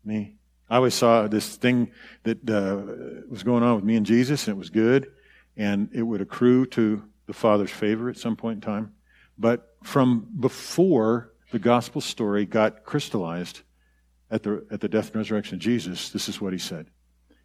Me. 0.04 0.34
I 0.68 0.74
always 0.74 0.94
saw 0.94 1.28
this 1.28 1.54
thing 1.54 1.92
that 2.24 2.50
uh, 2.50 3.28
was 3.30 3.44
going 3.44 3.62
on 3.62 3.76
with 3.76 3.84
me 3.84 3.94
and 3.94 4.04
Jesus, 4.04 4.48
and 4.48 4.56
it 4.56 4.58
was 4.58 4.70
good, 4.70 5.12
and 5.56 5.88
it 5.92 6.02
would 6.02 6.20
accrue 6.20 6.66
to 6.66 7.04
the 7.28 7.32
Father's 7.32 7.70
favor 7.70 8.10
at 8.10 8.18
some 8.18 8.34
point 8.34 8.56
in 8.56 8.60
time. 8.60 8.92
But 9.38 9.76
from 9.84 10.26
before 10.40 11.29
the 11.50 11.58
gospel 11.58 12.00
story 12.00 12.46
got 12.46 12.84
crystallized 12.84 13.60
at 14.30 14.42
the, 14.42 14.66
at 14.70 14.80
the 14.80 14.88
death 14.88 15.08
and 15.08 15.16
resurrection 15.16 15.56
of 15.56 15.60
Jesus, 15.60 16.10
this 16.10 16.28
is 16.28 16.40
what 16.40 16.52
he 16.52 16.58
said 16.58 16.86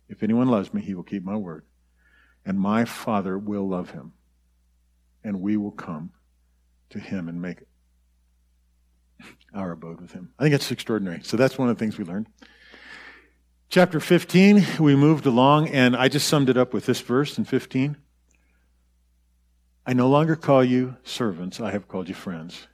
If 0.08 0.24
anyone 0.24 0.48
loves 0.48 0.74
me, 0.74 0.82
he 0.82 0.94
will 0.94 1.04
keep 1.04 1.24
my 1.24 1.36
word, 1.36 1.66
and 2.46 2.60
my 2.60 2.86
Father 2.86 3.38
will 3.38 3.68
love 3.68 3.92
him, 3.92 4.14
and 5.24 5.42
we 5.42 5.58
will 5.58 5.72
come 5.72 6.12
to 6.92 7.00
him 7.00 7.28
and 7.28 7.42
make 7.42 7.60
our 9.54 9.72
abode 9.72 10.02
with 10.02 10.12
him. 10.12 10.32
I 10.38 10.44
think 10.44 10.54
that's 10.54 10.72
extraordinary. 10.72 11.22
So 11.24 11.38
that's 11.38 11.58
one 11.58 11.70
of 11.70 11.78
the 11.78 11.80
things 11.80 11.98
we 11.98 12.06
learned. 12.06 12.28
Chapter 13.70 14.00
15, 14.00 14.66
we 14.80 14.96
moved 14.96 15.26
along, 15.26 15.70
and 15.70 15.96
I 15.96 16.08
just 16.08 16.28
summed 16.28 16.50
it 16.50 16.58
up 16.58 16.74
with 16.74 16.86
this 16.86 17.02
verse 17.02 17.38
in 17.38 17.46
15. 17.46 17.98
I 19.88 19.94
no 19.94 20.08
longer 20.08 20.36
call 20.36 20.64
you 20.64 20.98
servants, 21.04 21.60
I 21.60 21.72
have 21.72 21.88
called 21.88 22.08
you 22.08 22.16
friends. 22.16 22.68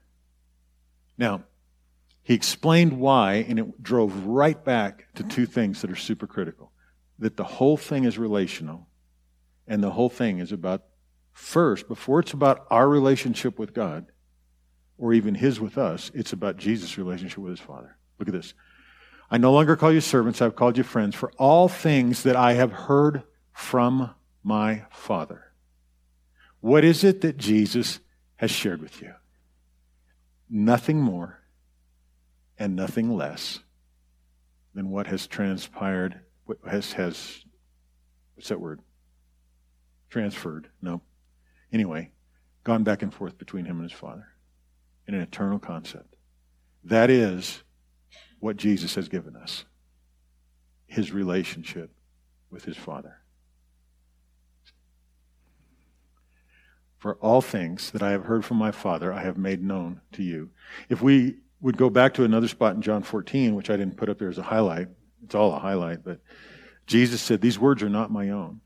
Now, 1.22 1.44
he 2.24 2.34
explained 2.34 3.00
why, 3.00 3.46
and 3.48 3.60
it 3.60 3.84
drove 3.84 4.26
right 4.26 4.62
back 4.62 5.06
to 5.14 5.24
two 5.24 5.46
things 5.46 5.82
that 5.82 5.92
are 5.92 5.96
super 5.96 6.26
critical 6.26 6.72
that 7.20 7.38
the 7.38 7.44
whole 7.44 7.78
thing 7.78 8.06
is 8.06 8.18
relational, 8.18 8.88
and 9.68 9.84
the 9.84 9.92
whole 9.92 10.10
thing 10.10 10.40
is 10.40 10.52
about, 10.52 10.82
first, 11.32 11.88
before 11.88 12.22
it's 12.22 12.34
about 12.34 12.66
our 12.72 12.90
relationship 12.90 13.60
with 13.60 13.76
God, 13.76 14.08
or 14.98 15.14
even 15.14 15.36
his 15.36 15.60
with 15.60 15.78
us, 15.78 16.10
it's 16.16 16.34
about 16.34 16.58
Jesus' 16.58 16.98
relationship 16.98 17.38
with 17.38 17.52
his 17.52 17.60
Father. 17.60 17.96
Look 18.18 18.28
at 18.28 18.34
this. 18.34 18.56
I 19.30 19.38
no 19.38 19.54
longer 19.54 19.76
call 19.76 19.94
you 19.94 20.02
servants, 20.02 20.42
I've 20.42 20.56
called 20.56 20.76
you 20.76 20.84
friends, 20.84 21.14
for 21.14 21.32
all 21.38 21.68
things 21.68 22.24
that 22.24 22.36
I 22.36 22.54
have 22.54 22.72
heard 22.72 23.22
from 23.54 24.10
my 24.44 24.86
Father. 24.90 25.52
What 26.62 26.84
is 26.84 27.04
it 27.04 27.22
that 27.22 27.38
Jesus 27.38 28.00
has 28.38 28.50
shared 28.50 28.82
with 28.82 29.04
you? 29.04 29.14
Nothing 30.52 31.00
more 31.00 31.40
and 32.60 32.76
nothing 32.76 33.16
less 33.16 33.60
than 34.76 34.90
what 34.90 35.08
has 35.08 35.26
transpired, 35.26 36.20
what 36.46 36.58
has, 36.70 36.94
has 36.94 37.46
what's 38.36 38.50
that 38.50 38.60
word? 38.60 38.82
Transferred. 40.10 40.68
No. 40.82 41.02
Anyway, 41.72 42.12
gone 42.64 42.84
back 42.84 43.02
and 43.02 43.14
forth 43.14 43.38
between 43.38 43.66
him 43.66 43.80
and 43.80 43.90
his 43.90 43.98
Father 43.98 44.28
in 45.08 45.14
an 45.14 45.22
eternal 45.22 45.58
concept. 45.58 46.16
That 46.84 47.10
is 47.10 47.64
what 48.40 48.58
Jesus 48.58 48.96
has 48.96 49.08
given 49.08 49.36
us 49.36 49.66
his 50.88 51.14
relationship 51.14 51.90
with 52.50 52.66
his 52.66 52.76
Father. 52.76 53.21
For 57.02 57.16
all 57.16 57.42
things 57.42 57.90
that 57.92 58.04
I 58.04 58.12
have 58.12 58.26
heard 58.26 58.46
from 58.46 58.58
my 58.58 58.70
Father, 58.70 59.12
I 59.12 59.24
have 59.24 59.36
made 59.36 59.64
known 59.64 60.02
to 60.12 60.22
you. 60.22 60.52
If 60.88 61.02
we 61.02 61.38
would 61.60 61.76
go 61.76 61.90
back 61.90 62.14
to 62.14 62.24
another 62.24 62.48
spot 62.48 62.76
in 62.76 62.84
John 62.84 63.02
14, 63.02 63.56
which 63.56 63.72
I 63.72 63.76
didn't 63.76 63.98
put 63.98 64.08
up 64.08 64.20
there 64.20 64.30
as 64.30 64.38
a 64.38 64.44
highlight, 64.44 64.88
it's 65.24 65.34
all 65.34 65.52
a 65.52 65.58
highlight, 65.58 66.04
but 66.04 66.20
Jesus 66.86 67.20
said, 67.20 67.42
These 67.42 67.58
words 67.58 67.82
are 67.82 67.90
not 67.90 68.12
my 68.12 68.30
own. 68.30 68.62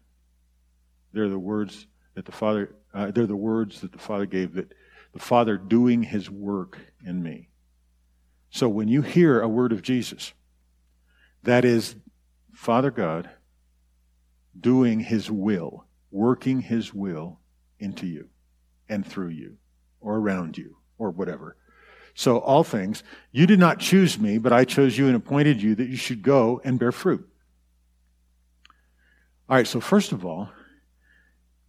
They're 1.14 1.30
the 1.30 1.40
words 1.40 1.88
that 2.16 2.26
the 2.26 2.34
Father, 2.34 2.76
uh, 2.94 3.12
they're 3.12 3.26
the 3.26 3.38
words 3.38 3.80
that 3.80 3.94
the 3.94 4.00
Father 4.00 4.26
gave, 4.26 4.56
that 4.56 4.74
the 5.14 5.20
Father 5.20 5.58
doing 5.58 6.04
his 6.04 6.30
work 6.30 6.78
in 7.06 7.24
me. 7.24 7.48
So 8.50 8.68
when 8.68 8.90
you 8.90 9.02
hear 9.02 9.40
a 9.40 9.48
word 9.48 9.72
of 9.72 9.82
Jesus, 9.82 10.34
that 11.44 11.64
is 11.64 11.96
Father 12.54 12.92
God 12.92 13.30
doing 14.60 15.00
his 15.00 15.32
will, 15.32 15.86
working 16.12 16.60
his 16.60 16.94
will 16.94 17.40
into 17.80 18.06
you 18.06 18.30
and 18.90 19.06
through 19.06 19.30
you 19.30 19.58
or 20.00 20.18
around 20.18 20.58
you 20.58 20.78
or 20.98 21.10
whatever. 21.12 21.58
So, 22.14 22.38
all 22.38 22.64
things, 22.64 23.04
you 23.32 23.46
did 23.46 23.60
not 23.60 23.80
choose 23.80 24.18
me, 24.18 24.38
but 24.38 24.54
I 24.54 24.64
chose 24.64 24.98
you 24.98 25.08
and 25.08 25.16
appointed 25.18 25.62
you 25.62 25.76
that 25.76 25.90
you 25.90 25.98
should 25.98 26.22
go 26.22 26.62
and 26.64 26.80
bear 26.80 26.94
fruit. 26.94 27.28
All 29.50 29.58
right, 29.58 29.68
so 29.68 29.82
first 29.82 30.14
of 30.14 30.26
all, 30.26 30.50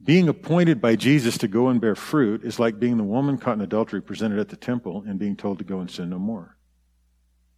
being 0.03 0.29
appointed 0.29 0.81
by 0.81 0.95
Jesus 0.95 1.37
to 1.39 1.49
go 1.49 1.69
and 1.69 1.81
bear 1.81 1.97
fruit 1.97 2.45
is 2.45 2.61
like 2.61 2.79
being 2.79 2.97
the 2.97 3.03
woman 3.03 3.39
caught 3.39 3.57
in 3.57 3.61
adultery 3.61 4.01
presented 4.01 4.39
at 4.39 4.49
the 4.49 4.57
temple 4.57 5.05
and 5.07 5.19
being 5.19 5.37
told 5.37 5.59
to 5.59 5.65
go 5.65 5.81
and 5.81 5.91
sin 5.91 6.11
no 6.11 6.19
more. 6.19 6.57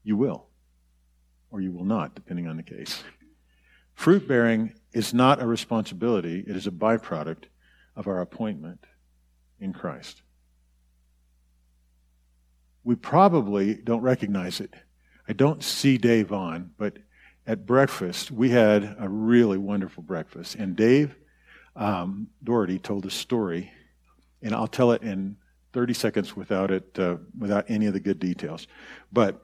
You 0.03 0.17
will, 0.17 0.47
or 1.51 1.61
you 1.61 1.73
will 1.73 1.85
not, 1.85 2.15
depending 2.15 2.47
on 2.47 2.57
the 2.57 2.63
case. 2.63 3.05
Fruit 3.95 4.27
bearing 4.27 4.73
is 4.93 5.13
not 5.13 5.43
a 5.43 5.47
responsibility, 5.47 6.43
it 6.47 6.57
is 6.57 6.67
a 6.67 6.71
byproduct 6.71 7.45
of 7.99 8.07
our 8.07 8.21
appointment 8.21 8.87
in 9.61 9.75
Christ. 9.75 10.23
We 12.85 12.95
probably 12.95 13.75
don't 13.75 14.01
recognize 14.01 14.61
it. 14.61 14.73
I 15.29 15.35
don't 15.35 15.63
see 15.63 15.99
Dave 15.99 16.33
on, 16.33 16.71
but 16.79 16.97
at 17.47 17.67
breakfast, 17.67 18.31
we 18.31 18.51
had 18.51 18.97
a 18.99 19.09
really 19.09 19.59
wonderful 19.59 20.03
breakfast. 20.03 20.55
And 20.55 20.77
Dave 20.77 21.17
um, 21.75 22.29
Doherty 22.43 22.79
told 22.79 23.05
a 23.05 23.11
story, 23.11 23.73
and 24.43 24.55
I'll 24.55 24.69
tell 24.69 24.93
it 24.93 25.03
in 25.03 25.37
30 25.73 25.93
seconds 25.93 26.37
without 26.37 26.71
it, 26.71 26.99
uh, 26.99 27.17
without 27.37 27.67
any 27.69 27.87
of 27.87 27.95
the 27.95 28.01
good 28.01 28.21
details. 28.21 28.69
But 29.13 29.43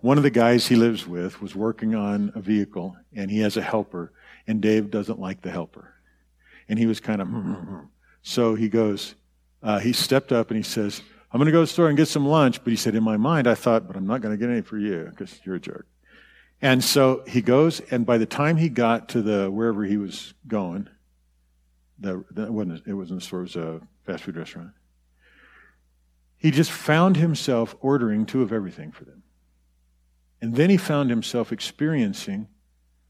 one 0.00 0.16
of 0.16 0.24
the 0.24 0.30
guys 0.30 0.66
he 0.66 0.76
lives 0.76 1.06
with 1.06 1.40
was 1.40 1.54
working 1.54 1.94
on 1.94 2.32
a 2.34 2.40
vehicle, 2.40 2.96
and 3.14 3.30
he 3.30 3.38
has 3.40 3.56
a 3.56 3.62
helper, 3.62 4.12
and 4.46 4.60
Dave 4.60 4.90
doesn't 4.90 5.20
like 5.20 5.42
the 5.42 5.50
helper, 5.50 5.93
and 6.68 6.78
he 6.78 6.86
was 6.86 7.00
kind 7.00 7.20
of. 7.20 7.28
so 8.22 8.54
he 8.54 8.68
goes, 8.68 9.14
uh, 9.62 9.78
he 9.78 9.92
stepped 9.92 10.32
up 10.32 10.50
and 10.50 10.56
he 10.56 10.62
says, 10.62 11.02
"I'm 11.32 11.38
going 11.38 11.46
to 11.46 11.52
go 11.52 11.58
to 11.58 11.62
the 11.62 11.72
store 11.72 11.88
and 11.88 11.96
get 11.96 12.08
some 12.08 12.26
lunch." 12.26 12.62
But 12.62 12.70
he 12.70 12.76
said, 12.76 12.94
in 12.94 13.02
my 13.02 13.16
mind, 13.16 13.46
I 13.46 13.54
thought, 13.54 13.86
"But 13.86 13.96
I'm 13.96 14.06
not 14.06 14.20
going 14.20 14.34
to 14.34 14.38
get 14.38 14.50
any 14.50 14.62
for 14.62 14.78
you 14.78 15.06
because 15.10 15.40
you're 15.44 15.56
a 15.56 15.60
jerk." 15.60 15.86
And 16.60 16.82
so 16.82 17.22
he 17.26 17.42
goes, 17.42 17.80
and 17.90 18.06
by 18.06 18.18
the 18.18 18.26
time 18.26 18.56
he 18.56 18.68
got 18.68 19.10
to 19.10 19.22
the 19.22 19.50
wherever 19.50 19.84
he 19.84 19.96
was 19.96 20.32
going, 20.46 20.88
the, 21.98 22.24
that 22.30 22.50
wasn't 22.50 22.86
it 22.86 22.94
wasn't 22.94 23.22
a 23.22 23.24
store; 23.24 23.40
it 23.40 23.42
was 23.42 23.56
a 23.56 23.80
fast 24.04 24.24
food 24.24 24.36
restaurant. 24.36 24.70
He 26.36 26.50
just 26.50 26.70
found 26.70 27.16
himself 27.16 27.74
ordering 27.80 28.26
two 28.26 28.42
of 28.42 28.52
everything 28.52 28.92
for 28.92 29.04
them, 29.04 29.22
and 30.40 30.56
then 30.56 30.70
he 30.70 30.76
found 30.76 31.10
himself 31.10 31.52
experiencing 31.52 32.48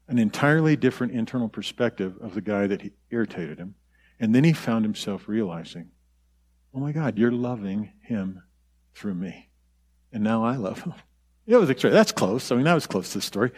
an 0.07 0.19
entirely 0.19 0.75
different 0.75 1.13
internal 1.13 1.49
perspective 1.49 2.15
of 2.21 2.33
the 2.33 2.41
guy 2.41 2.67
that 2.67 2.91
irritated 3.09 3.57
him, 3.57 3.75
and 4.19 4.33
then 4.33 4.43
he 4.43 4.53
found 4.53 4.85
himself 4.85 5.27
realizing, 5.27 5.89
"Oh 6.73 6.79
my 6.79 6.91
God, 6.91 7.17
you're 7.17 7.31
loving 7.31 7.91
him 8.01 8.43
through 8.93 9.15
me, 9.15 9.49
and 10.11 10.23
now 10.23 10.43
I 10.43 10.55
love 10.55 10.81
him." 10.81 10.93
It 11.47 11.57
was 11.57 11.69
extra. 11.69 11.91
That's 11.91 12.11
close. 12.11 12.51
I 12.51 12.55
mean, 12.55 12.65
that 12.65 12.73
was 12.73 12.87
close 12.87 13.11
to 13.11 13.19
the 13.19 13.21
story. 13.21 13.51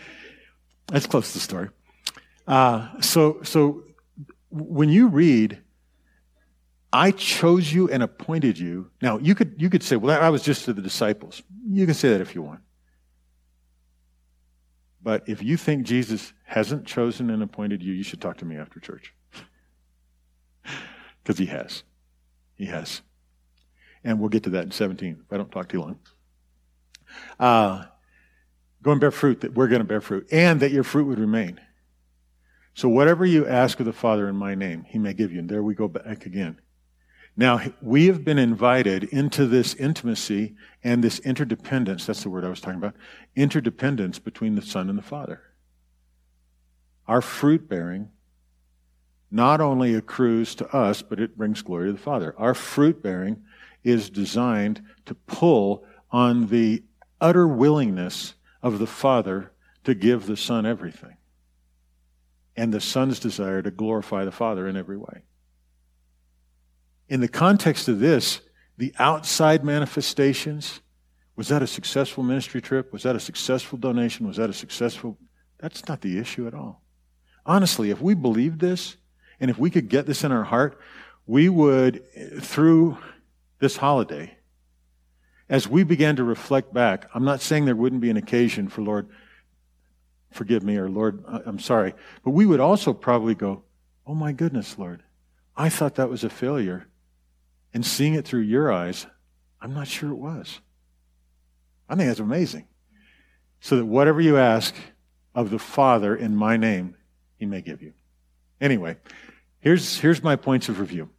That's 0.88 1.08
close 1.08 1.30
to 1.30 1.34
the 1.36 1.40
story. 1.40 1.70
Uh, 2.46 3.00
so, 3.00 3.40
so 3.44 3.84
when 4.50 4.90
you 4.90 5.08
read, 5.08 5.62
I 6.94 7.12
chose 7.12 7.72
you 7.72 7.90
and 7.90 8.02
appointed 8.02 8.58
you. 8.58 8.90
Now, 9.02 9.18
you 9.20 9.36
could, 9.36 9.56
you 9.58 9.70
could 9.70 9.84
say, 9.84 9.98
well, 9.98 10.22
I 10.22 10.30
was 10.30 10.42
just 10.42 10.66
to 10.66 10.74
the 10.74 10.82
disciples. 10.82 11.44
You 11.70 11.86
can 11.86 11.96
say 11.96 12.10
that 12.10 12.22
if 12.22 12.34
you 12.34 12.42
want. 12.42 12.62
But 15.08 15.24
if 15.30 15.42
you 15.42 15.56
think 15.56 15.86
Jesus 15.86 16.34
hasn't 16.44 16.86
chosen 16.86 17.30
and 17.30 17.42
appointed 17.42 17.82
you, 17.82 17.94
you 17.94 18.04
should 18.04 18.20
talk 18.20 18.40
to 18.40 18.46
me 18.46 18.58
after 18.58 18.82
church. 18.82 19.14
Because 21.24 21.40
he 21.40 21.46
has. 21.46 21.84
He 22.56 22.66
has. 22.66 23.02
And 24.04 24.20
we'll 24.20 24.28
get 24.28 24.44
to 24.44 24.50
that 24.50 24.66
in 24.66 24.72
17 24.72 25.24
if 25.26 25.34
I 25.34 25.38
don't 25.38 25.50
talk 25.50 25.70
too 25.70 25.80
long. 25.80 26.00
Uh, 27.40 27.86
go 28.82 28.92
and 28.92 29.00
bear 29.00 29.12
fruit, 29.12 29.40
that 29.42 29.54
we're 29.54 29.70
going 29.70 29.80
to 29.80 29.88
bear 29.88 30.02
fruit, 30.02 30.28
and 30.30 30.60
that 30.60 30.72
your 30.72 30.84
fruit 30.84 31.06
would 31.06 31.20
remain. 31.20 31.62
So 32.74 32.90
whatever 32.90 33.26
you 33.26 33.48
ask 33.48 33.80
of 33.80 33.86
the 33.86 33.94
Father 33.94 34.28
in 34.28 34.36
my 34.36 34.56
name, 34.56 34.84
he 34.90 35.00
may 35.00 35.14
give 35.14 35.32
you. 35.32 35.40
And 35.40 35.48
there 35.48 35.64
we 35.64 35.74
go 35.74 35.88
back 35.88 36.26
again. 36.26 36.60
Now, 37.40 37.62
we 37.84 38.08
have 38.08 38.26
been 38.26 38.40
invited 38.40 39.04
into 39.04 39.46
this 39.46 39.76
intimacy 39.76 40.56
and 40.84 41.04
this 41.04 41.20
interdependence. 41.20 42.08
That's 42.08 42.24
the 42.24 42.32
word 42.32 42.44
I 42.44 42.50
was 42.50 42.60
talking 42.60 42.80
about. 42.80 42.96
Interdependence 43.36 44.18
between 44.18 44.56
the 44.56 44.64
Son 44.64 44.90
and 44.90 44.98
the 44.98 45.04
Father. 45.04 45.44
Our 47.08 47.22
fruit 47.22 47.70
bearing 47.70 48.10
not 49.30 49.62
only 49.62 49.94
accrues 49.94 50.56
to 50.56 50.76
us, 50.76 51.04
but 51.04 51.20
it 51.20 51.38
brings 51.38 51.62
glory 51.62 51.90
to 51.90 51.94
the 51.94 52.00
Father. 52.00 52.34
Our 52.40 52.56
fruit 52.56 53.04
bearing 53.04 53.44
is 53.84 54.10
designed 54.10 54.82
to 55.06 55.14
pull 55.14 55.86
on 56.12 56.48
the 56.48 56.84
utter 57.22 57.48
willingness 57.48 58.34
of 58.64 58.80
the 58.80 58.88
Father 58.88 59.52
to 59.84 59.94
give 59.94 60.26
the 60.26 60.38
Son 60.38 60.66
everything 60.66 61.18
and 62.56 62.74
the 62.74 62.82
Son's 62.82 63.20
desire 63.20 63.62
to 63.62 63.70
glorify 63.70 64.26
the 64.26 64.32
Father 64.32 64.68
in 64.68 64.76
every 64.76 64.98
way. 64.98 65.22
In 67.10 67.22
the 67.22 67.28
context 67.28 67.88
of 67.88 68.00
this, 68.00 68.42
the 68.78 68.94
outside 69.00 69.64
manifestations 69.64 70.82
was 71.38 71.50
that 71.50 71.62
a 71.62 71.68
successful 71.68 72.24
ministry 72.24 72.62
trip? 72.62 72.92
Was 72.92 73.04
that 73.04 73.16
a 73.16 73.20
successful 73.20 73.78
donation? 73.78 74.28
Was 74.28 74.38
that 74.38 74.50
a 74.50 74.54
successful? 74.54 75.18
That's 75.60 75.88
not 75.88 76.02
the 76.02 76.18
issue 76.18 76.48
at 76.48 76.56
all. 76.56 76.82
Honestly, 77.46 77.92
if 77.92 78.02
we 78.02 78.16
believed 78.16 78.60
this 78.60 78.98
and 79.40 79.52
if 79.52 79.58
we 79.58 79.70
could 79.70 79.88
get 79.88 80.08
this 80.08 80.24
in 80.24 80.32
our 80.32 80.44
heart, 80.44 80.80
we 81.28 81.48
would, 81.48 82.04
through 82.42 82.98
this 83.60 83.78
holiday, 83.78 84.36
as 85.48 85.68
we 85.68 85.84
began 85.84 86.16
to 86.16 86.24
reflect 86.24 86.74
back, 86.74 87.08
I'm 87.14 87.24
not 87.24 87.42
saying 87.42 87.66
there 87.66 87.76
wouldn't 87.76 88.02
be 88.02 88.10
an 88.10 88.18
occasion 88.18 88.68
for 88.68 88.82
Lord, 88.82 89.08
forgive 90.32 90.64
me, 90.64 90.78
or 90.78 90.90
Lord, 90.90 91.24
I'm 91.28 91.60
sorry. 91.60 91.94
But 92.24 92.32
we 92.32 92.46
would 92.46 92.60
also 92.60 92.94
probably 92.94 93.36
go, 93.36 93.64
oh 94.08 94.16
my 94.16 94.32
goodness, 94.32 94.78
Lord, 94.80 95.04
I 95.56 95.70
thought 95.70 95.96
that 95.96 96.10
was 96.10 96.24
a 96.24 96.30
failure. 96.30 96.88
And 97.74 97.86
seeing 97.86 98.14
it 98.16 98.26
through 98.26 98.42
your 98.42 98.72
eyes, 98.72 99.06
I'm 99.62 99.74
not 99.74 99.88
sure 99.88 100.12
it 100.12 100.16
was. 100.16 100.60
I 101.90 101.96
think 101.96 102.08
that's 102.08 102.20
amazing. 102.20 102.68
So 103.60 103.78
that 103.78 103.86
whatever 103.86 104.22
you 104.22 104.38
ask 104.38 104.76
of 105.34 105.50
the 105.50 105.60
Father 105.60 106.16
in 106.16 106.36
my 106.36 106.58
name, 106.58 106.96
he 107.38 107.46
may 107.46 107.62
give 107.62 107.82
you. 107.82 107.94
Anyway, 108.60 108.98
here's, 109.60 110.00
here's 110.00 110.24
my 110.24 110.36
points 110.36 110.70
of 110.70 110.80
review. 110.80 111.10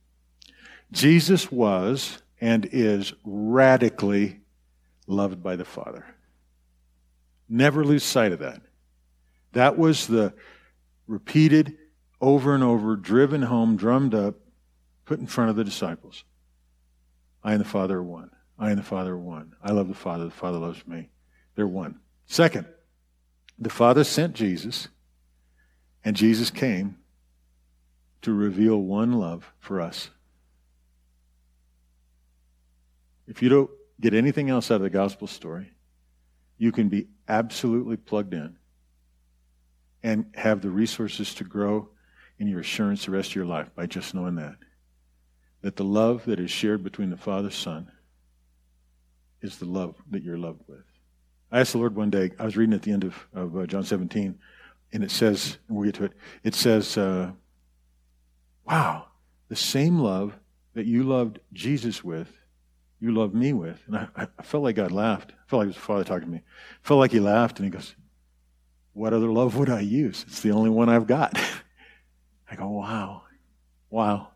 Jesus 0.90 1.52
was 1.52 2.22
and 2.40 2.68
is 2.72 3.12
radically 3.24 4.40
loved 5.06 5.42
by 5.42 5.56
the 5.56 5.64
Father. 5.64 6.04
Never 7.48 7.84
lose 7.84 8.04
sight 8.04 8.32
of 8.32 8.40
that. 8.40 8.62
That 9.52 9.78
was 9.78 10.06
the 10.06 10.34
repeated, 11.06 11.76
over 12.20 12.54
and 12.54 12.62
over, 12.62 12.96
driven 12.96 13.42
home, 13.42 13.76
drummed 13.76 14.14
up, 14.14 14.34
put 15.04 15.18
in 15.18 15.26
front 15.26 15.50
of 15.50 15.56
the 15.56 15.64
disciples. 15.64 16.24
I 17.48 17.52
and 17.52 17.60
the 17.62 17.68
Father 17.68 17.96
are 17.96 18.02
one. 18.02 18.28
I 18.58 18.68
and 18.68 18.78
the 18.78 18.82
Father 18.84 19.14
are 19.14 19.18
one. 19.18 19.54
I 19.62 19.72
love 19.72 19.88
the 19.88 19.94
Father. 19.94 20.26
The 20.26 20.30
Father 20.30 20.58
loves 20.58 20.86
me. 20.86 21.08
They're 21.54 21.66
one. 21.66 21.98
Second, 22.26 22.66
the 23.58 23.70
Father 23.70 24.04
sent 24.04 24.34
Jesus, 24.34 24.88
and 26.04 26.14
Jesus 26.14 26.50
came 26.50 26.98
to 28.20 28.34
reveal 28.34 28.76
one 28.76 29.14
love 29.14 29.50
for 29.60 29.80
us. 29.80 30.10
If 33.26 33.40
you 33.40 33.48
don't 33.48 33.70
get 33.98 34.12
anything 34.12 34.50
else 34.50 34.70
out 34.70 34.74
of 34.74 34.82
the 34.82 34.90
gospel 34.90 35.26
story, 35.26 35.72
you 36.58 36.70
can 36.70 36.90
be 36.90 37.08
absolutely 37.30 37.96
plugged 37.96 38.34
in 38.34 38.58
and 40.02 40.26
have 40.34 40.60
the 40.60 40.68
resources 40.68 41.34
to 41.36 41.44
grow 41.44 41.88
in 42.38 42.46
your 42.46 42.60
assurance 42.60 43.06
the 43.06 43.10
rest 43.10 43.30
of 43.30 43.36
your 43.36 43.46
life 43.46 43.74
by 43.74 43.86
just 43.86 44.14
knowing 44.14 44.34
that. 44.34 44.56
That 45.62 45.76
the 45.76 45.84
love 45.84 46.24
that 46.26 46.38
is 46.38 46.50
shared 46.50 46.84
between 46.84 47.10
the 47.10 47.16
Father 47.16 47.48
and 47.48 47.54
Son 47.54 47.90
is 49.40 49.58
the 49.58 49.66
love 49.66 49.96
that 50.10 50.22
you're 50.22 50.38
loved 50.38 50.62
with. 50.68 50.84
I 51.50 51.60
asked 51.60 51.72
the 51.72 51.78
Lord 51.78 51.96
one 51.96 52.10
day, 52.10 52.30
I 52.38 52.44
was 52.44 52.56
reading 52.56 52.74
at 52.74 52.82
the 52.82 52.92
end 52.92 53.04
of, 53.04 53.26
of 53.32 53.56
uh, 53.56 53.66
John 53.66 53.82
17, 53.82 54.38
and 54.92 55.04
it 55.04 55.10
says, 55.10 55.58
we'll 55.68 55.84
get 55.84 55.94
to 55.96 56.04
it, 56.04 56.12
it 56.44 56.54
says, 56.54 56.96
uh, 56.98 57.30
wow, 58.66 59.06
the 59.48 59.56
same 59.56 59.98
love 59.98 60.34
that 60.74 60.86
you 60.86 61.02
loved 61.04 61.40
Jesus 61.52 62.04
with, 62.04 62.30
you 63.00 63.12
love 63.12 63.32
me 63.32 63.52
with. 63.52 63.82
And 63.86 63.96
I, 63.96 64.08
I 64.16 64.42
felt 64.42 64.64
like 64.64 64.76
God 64.76 64.92
laughed. 64.92 65.32
I 65.32 65.48
felt 65.48 65.60
like 65.60 65.66
it 65.66 65.68
was 65.68 65.76
the 65.76 65.82
Father 65.82 66.04
talking 66.04 66.26
to 66.26 66.32
me. 66.32 66.38
I 66.38 66.86
felt 66.86 67.00
like 67.00 67.12
he 67.12 67.20
laughed, 67.20 67.58
and 67.58 67.64
he 67.64 67.70
goes, 67.70 67.94
what 68.92 69.12
other 69.12 69.28
love 69.28 69.56
would 69.56 69.70
I 69.70 69.80
use? 69.80 70.24
It's 70.26 70.40
the 70.40 70.50
only 70.50 70.70
one 70.70 70.88
I've 70.88 71.06
got. 71.06 71.38
I 72.50 72.56
go, 72.56 72.68
wow, 72.68 73.22
wow. 73.90 74.28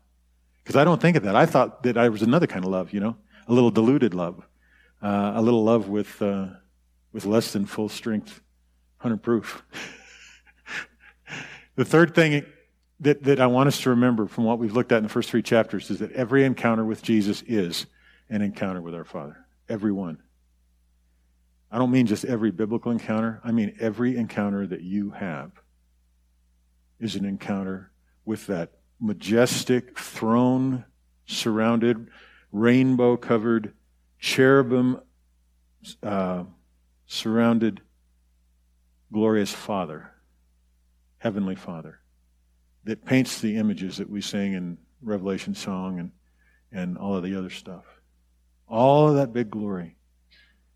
Because 0.63 0.75
I 0.75 0.83
don't 0.83 1.01
think 1.01 1.17
of 1.17 1.23
that. 1.23 1.35
I 1.35 1.45
thought 1.45 1.83
that 1.83 1.97
I 1.97 2.09
was 2.09 2.21
another 2.21 2.47
kind 2.47 2.63
of 2.63 2.71
love, 2.71 2.93
you 2.93 2.99
know, 2.99 3.17
a 3.47 3.53
little 3.53 3.71
diluted 3.71 4.13
love, 4.13 4.45
uh, 5.01 5.33
a 5.35 5.41
little 5.41 5.63
love 5.63 5.89
with, 5.89 6.21
uh, 6.21 6.47
with 7.11 7.25
less 7.25 7.51
than 7.51 7.65
full 7.65 7.89
strength, 7.89 8.41
100 9.01 9.21
proof. 9.21 9.63
the 11.75 11.83
third 11.83 12.15
thing 12.15 12.45
that, 13.01 13.23
that 13.23 13.41
I 13.41 13.47
want 13.47 13.67
us 13.67 13.81
to 13.81 13.89
remember 13.89 14.27
from 14.27 14.45
what 14.45 14.59
we've 14.59 14.73
looked 14.73 14.91
at 14.91 14.97
in 14.97 15.03
the 15.03 15.09
first 15.09 15.29
three 15.29 15.41
chapters 15.41 15.89
is 15.89 15.99
that 15.99 16.11
every 16.13 16.45
encounter 16.45 16.85
with 16.85 17.01
Jesus 17.01 17.41
is 17.45 17.85
an 18.29 18.41
encounter 18.41 18.81
with 18.81 18.95
our 18.95 19.03
Father. 19.03 19.45
Every 19.67 19.91
one. 19.91 20.19
I 21.69 21.77
don't 21.77 21.91
mean 21.91 22.05
just 22.05 22.23
every 22.23 22.51
biblical 22.51 22.91
encounter, 22.91 23.41
I 23.43 23.51
mean 23.51 23.75
every 23.79 24.15
encounter 24.15 24.65
that 24.67 24.81
you 24.81 25.09
have 25.09 25.51
is 26.99 27.15
an 27.15 27.25
encounter 27.25 27.91
with 28.25 28.47
that 28.47 28.71
majestic 29.03 29.99
throne 29.99 30.85
surrounded, 31.25 32.07
rainbow 32.53 33.17
covered, 33.17 33.73
cherubim 34.17 35.01
uh, 36.01 36.45
surrounded, 37.05 37.81
glorious 39.11 39.51
Father, 39.51 40.09
Heavenly 41.17 41.55
Father, 41.55 41.99
that 42.85 43.05
paints 43.05 43.41
the 43.41 43.57
images 43.57 43.97
that 43.97 44.09
we 44.09 44.21
sing 44.21 44.53
in 44.53 44.77
Revelation 45.01 45.53
song 45.53 45.99
and, 45.99 46.11
and 46.71 46.97
all 46.97 47.17
of 47.17 47.23
the 47.23 47.35
other 47.37 47.49
stuff. 47.49 47.83
All 48.69 49.09
of 49.09 49.15
that 49.15 49.33
big 49.33 49.51
glory. 49.51 49.97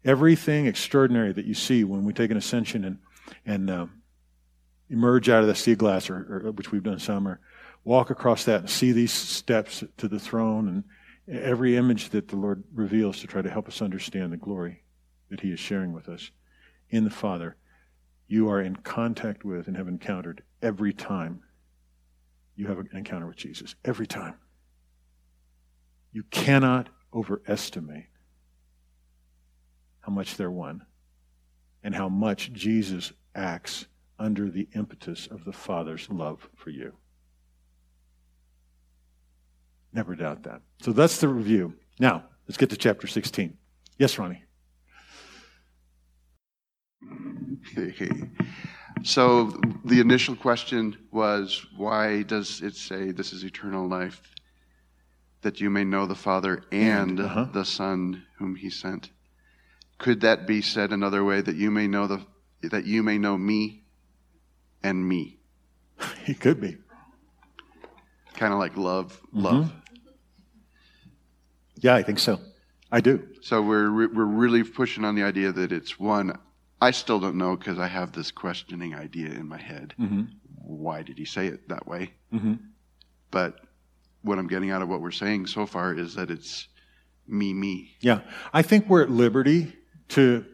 Everything 0.04 0.68
extraordinary 0.68 1.32
that 1.32 1.46
you 1.46 1.54
see 1.54 1.86
when 1.86 2.04
we 2.04 2.12
take 2.12 2.32
an 2.32 2.38
ascension 2.38 2.84
and, 2.84 2.98
and 3.46 3.70
uh, 3.70 3.86
emerge 4.90 5.30
out 5.30 5.42
of 5.42 5.48
the 5.48 5.56
sea 5.56 5.76
glass, 5.76 6.10
or, 6.10 6.46
or, 6.46 6.52
which 6.52 6.74
we've 6.74 6.84
done 6.84 7.00
some, 7.00 7.26
or 7.26 7.40
walk 7.84 8.10
across 8.10 8.46
that 8.46 8.62
and 8.62 8.70
see 8.70 8.92
these 8.92 9.13
steps 9.13 9.84
to 9.98 10.08
the 10.08 10.20
throne 10.20 10.68
and 11.28 11.42
every 11.42 11.76
image 11.76 12.10
that 12.10 12.28
the 12.28 12.36
Lord 12.36 12.63
reveals 12.74 13.20
to 13.20 13.28
try 13.28 13.42
to 13.42 13.50
help 13.50 13.68
us 13.68 13.82
understand 13.82 14.32
the 14.32 14.38
glory 14.38 14.84
that 15.30 15.42
He 15.42 15.52
is 15.52 15.60
sharing 15.60 15.94
with 15.94 16.08
us 16.08 16.32
in 16.90 17.04
the 17.04 17.10
Father, 17.10 17.58
you 18.28 18.50
are 18.50 18.62
in 18.62 18.76
contact 18.78 19.44
with 19.44 19.68
and 19.68 19.78
have 19.78 19.88
encountered 19.88 20.44
every 20.62 20.94
time 20.94 21.44
you 22.58 22.68
have 22.68 22.80
an 22.80 22.90
encounter 22.94 23.28
with 23.28 23.38
Jesus. 23.38 23.76
Every 23.86 24.08
time. 24.08 24.36
You 26.12 26.24
cannot 26.32 26.90
overestimate 27.13 28.08
how 30.00 30.12
much 30.12 30.36
they're 30.36 30.52
one 30.52 30.82
and 31.84 31.94
how 31.94 32.10
much 32.10 32.52
Jesus 32.52 33.13
acts 33.36 33.86
under 34.18 34.50
the 34.50 34.68
impetus 34.74 35.28
of 35.28 35.46
the 35.46 35.54
Father's 35.54 36.10
love 36.10 36.50
for 36.56 36.72
you. 36.72 36.94
Never 39.93 40.15
doubt 40.15 40.43
that. 40.43 40.62
So 40.82 40.91
that's 40.91 41.19
the 41.19 41.28
review. 41.28 41.73
Now, 42.00 42.26
let's 42.47 42.58
get 42.58 42.69
to 42.69 42.78
chapter 42.78 43.08
16. 43.08 43.58
Yes, 43.97 44.17
Ronnie. 44.19 44.43
So 49.04 49.54
the 49.86 50.00
initial 50.00 50.36
question 50.36 50.97
was 51.12 51.65
why 51.76 52.23
does 52.23 52.62
it 52.62 52.76
say 52.76 53.12
this 53.12 53.34
is 53.34 53.43
eternal 53.43 53.88
life? 53.88 54.21
That 55.41 55.62
you 55.62 55.69
may 55.69 55.84
know 55.84 56.06
the 56.06 56.15
Father 56.15 56.63
and 56.71 57.19
uh-huh. 57.19 57.45
the 57.54 57.65
Son 57.65 58.26
whom 58.38 58.56
he 58.56 58.69
sent. 58.69 59.12
Could 59.97 60.21
that 60.21 60.45
be 60.45 60.62
said 60.62 60.91
another 60.91 61.23
way 61.23 61.41
that 61.41 61.56
you 61.56 61.71
may 61.71 61.88
know 61.88 62.08
the 62.08 62.26
that 62.63 62.86
you 62.86 63.04
may 63.04 63.17
know 63.17 63.38
me 63.38 63.84
and 64.84 65.08
me? 65.08 65.39
It 66.28 66.41
could 66.41 66.60
be. 66.60 66.78
Kind 68.38 68.54
of 68.54 68.60
like 68.60 68.78
love, 68.78 69.19
love. 69.34 69.65
Mm-hmm. 69.65 69.78
Yeah, 71.80 71.95
I 71.95 72.04
think 72.04 72.19
so. 72.19 72.39
I 72.91 73.02
do. 73.02 73.28
So 73.41 73.63
we're 73.63 73.91
we're 73.91 74.26
really 74.26 74.63
pushing 74.63 75.04
on 75.04 75.15
the 75.15 75.23
idea 75.23 75.52
that 75.52 75.71
it's 75.71 76.00
one. 76.00 76.38
I 76.80 76.91
still 76.91 77.19
don't 77.19 77.38
know 77.38 77.56
because 77.56 77.80
I 77.80 77.88
have 77.88 78.12
this 78.12 78.30
questioning 78.30 78.93
idea 78.93 79.32
in 79.32 79.47
my 79.47 79.58
head. 79.58 79.95
Mm-hmm. 80.00 80.26
Why 80.56 81.02
did 81.02 81.17
he 81.17 81.26
say 81.26 81.47
it 81.47 81.67
that 81.69 81.88
way? 81.88 82.13
Mm-hmm. 82.32 82.54
But 83.32 83.60
what 84.21 84.38
I'm 84.38 84.47
getting 84.47 84.69
out 84.69 84.84
of 84.84 84.89
what 84.89 85.02
we're 85.02 85.10
saying 85.10 85.47
so 85.47 85.65
far 85.65 85.95
is 85.95 86.13
that 86.13 86.30
it's 86.30 86.67
me, 87.28 87.54
me. 87.56 87.95
Yeah, 88.02 88.21
I 88.54 88.62
think 88.62 88.88
we're 88.88 89.02
at 89.02 89.10
liberty 89.10 89.73
to 90.10 90.45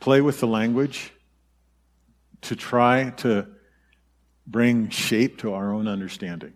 play 0.00 0.20
with 0.20 0.40
the 0.40 0.48
language, 0.48 1.12
to 2.42 2.56
try 2.56 3.10
to 3.18 3.46
bring 4.44 4.88
shape 4.88 5.38
to 5.38 5.54
our 5.54 5.72
own 5.72 5.86
understanding. 5.86 6.54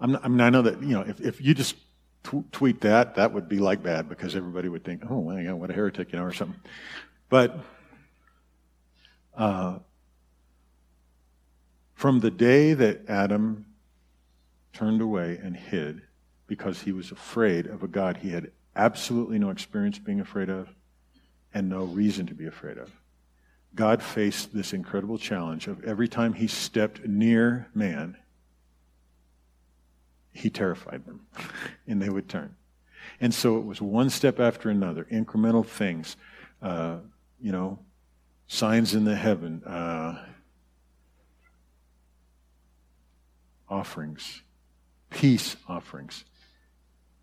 I'm, 0.00 0.16
I 0.16 0.28
mean, 0.28 0.40
I 0.40 0.50
know 0.50 0.62
that 0.62 0.82
you 0.82 0.88
know 0.88 1.02
if, 1.02 1.20
if 1.20 1.40
you 1.40 1.54
just 1.54 1.76
tweet 2.52 2.80
that, 2.80 3.14
that 3.16 3.32
would 3.32 3.48
be 3.48 3.58
like 3.58 3.82
bad 3.82 4.08
because 4.08 4.34
everybody 4.34 4.68
would 4.68 4.84
think, 4.84 5.02
oh, 5.08 5.22
my 5.22 5.42
God, 5.42 5.54
what 5.54 5.70
a 5.70 5.72
heretic, 5.72 6.12
you 6.12 6.18
know, 6.18 6.24
or 6.24 6.32
something. 6.32 6.60
But 7.28 7.58
uh, 9.36 9.78
from 11.94 12.20
the 12.20 12.30
day 12.30 12.74
that 12.74 13.08
Adam 13.08 13.66
turned 14.72 15.00
away 15.00 15.38
and 15.42 15.56
hid 15.56 16.02
because 16.46 16.82
he 16.82 16.92
was 16.92 17.10
afraid 17.10 17.66
of 17.66 17.82
a 17.82 17.88
God 17.88 18.18
he 18.18 18.30
had 18.30 18.50
absolutely 18.74 19.38
no 19.38 19.50
experience 19.50 19.98
being 19.98 20.20
afraid 20.20 20.48
of 20.48 20.68
and 21.54 21.68
no 21.68 21.84
reason 21.84 22.26
to 22.26 22.34
be 22.34 22.46
afraid 22.46 22.78
of, 22.78 22.90
God 23.74 24.02
faced 24.02 24.54
this 24.54 24.72
incredible 24.72 25.18
challenge 25.18 25.66
of 25.66 25.82
every 25.84 26.08
time 26.08 26.34
he 26.34 26.46
stepped 26.46 27.06
near 27.06 27.68
man, 27.74 28.16
he 30.36 30.50
terrified 30.50 31.04
them, 31.06 31.26
and 31.86 32.00
they 32.00 32.08
would 32.08 32.28
turn. 32.28 32.54
And 33.20 33.32
so 33.32 33.58
it 33.58 33.64
was 33.64 33.80
one 33.80 34.10
step 34.10 34.38
after 34.40 34.68
another, 34.68 35.06
incremental 35.10 35.64
things, 35.64 36.16
uh, 36.62 36.98
you 37.40 37.52
know, 37.52 37.78
signs 38.46 38.94
in 38.94 39.04
the 39.04 39.16
heaven, 39.16 39.62
uh, 39.64 40.22
offerings, 43.68 44.42
peace 45.10 45.56
offerings. 45.68 46.24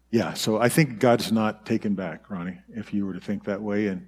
Yeah, 0.10 0.34
so 0.34 0.60
I 0.60 0.70
think 0.70 1.00
God's 1.00 1.32
not 1.32 1.66
taken 1.66 1.96
back, 1.96 2.30
Ronnie, 2.30 2.60
if 2.70 2.94
you 2.94 3.06
were 3.06 3.14
to 3.14 3.20
think 3.20 3.46
that 3.46 3.62
way 3.62 3.88
and 3.88 4.08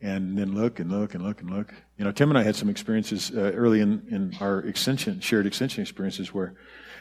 and 0.00 0.38
then 0.38 0.54
look 0.54 0.78
and 0.78 0.90
look 0.90 1.14
and 1.14 1.24
look 1.24 1.40
and 1.40 1.50
look. 1.50 1.74
You 1.96 2.04
know, 2.04 2.12
Tim 2.12 2.30
and 2.30 2.38
I 2.38 2.44
had 2.44 2.54
some 2.54 2.68
experiences 2.68 3.32
uh, 3.34 3.52
early 3.54 3.80
in, 3.80 4.06
in 4.10 4.36
our 4.40 4.60
ascension, 4.60 5.18
shared 5.20 5.46
ascension 5.46 5.82
experiences 5.82 6.32
where 6.32 6.54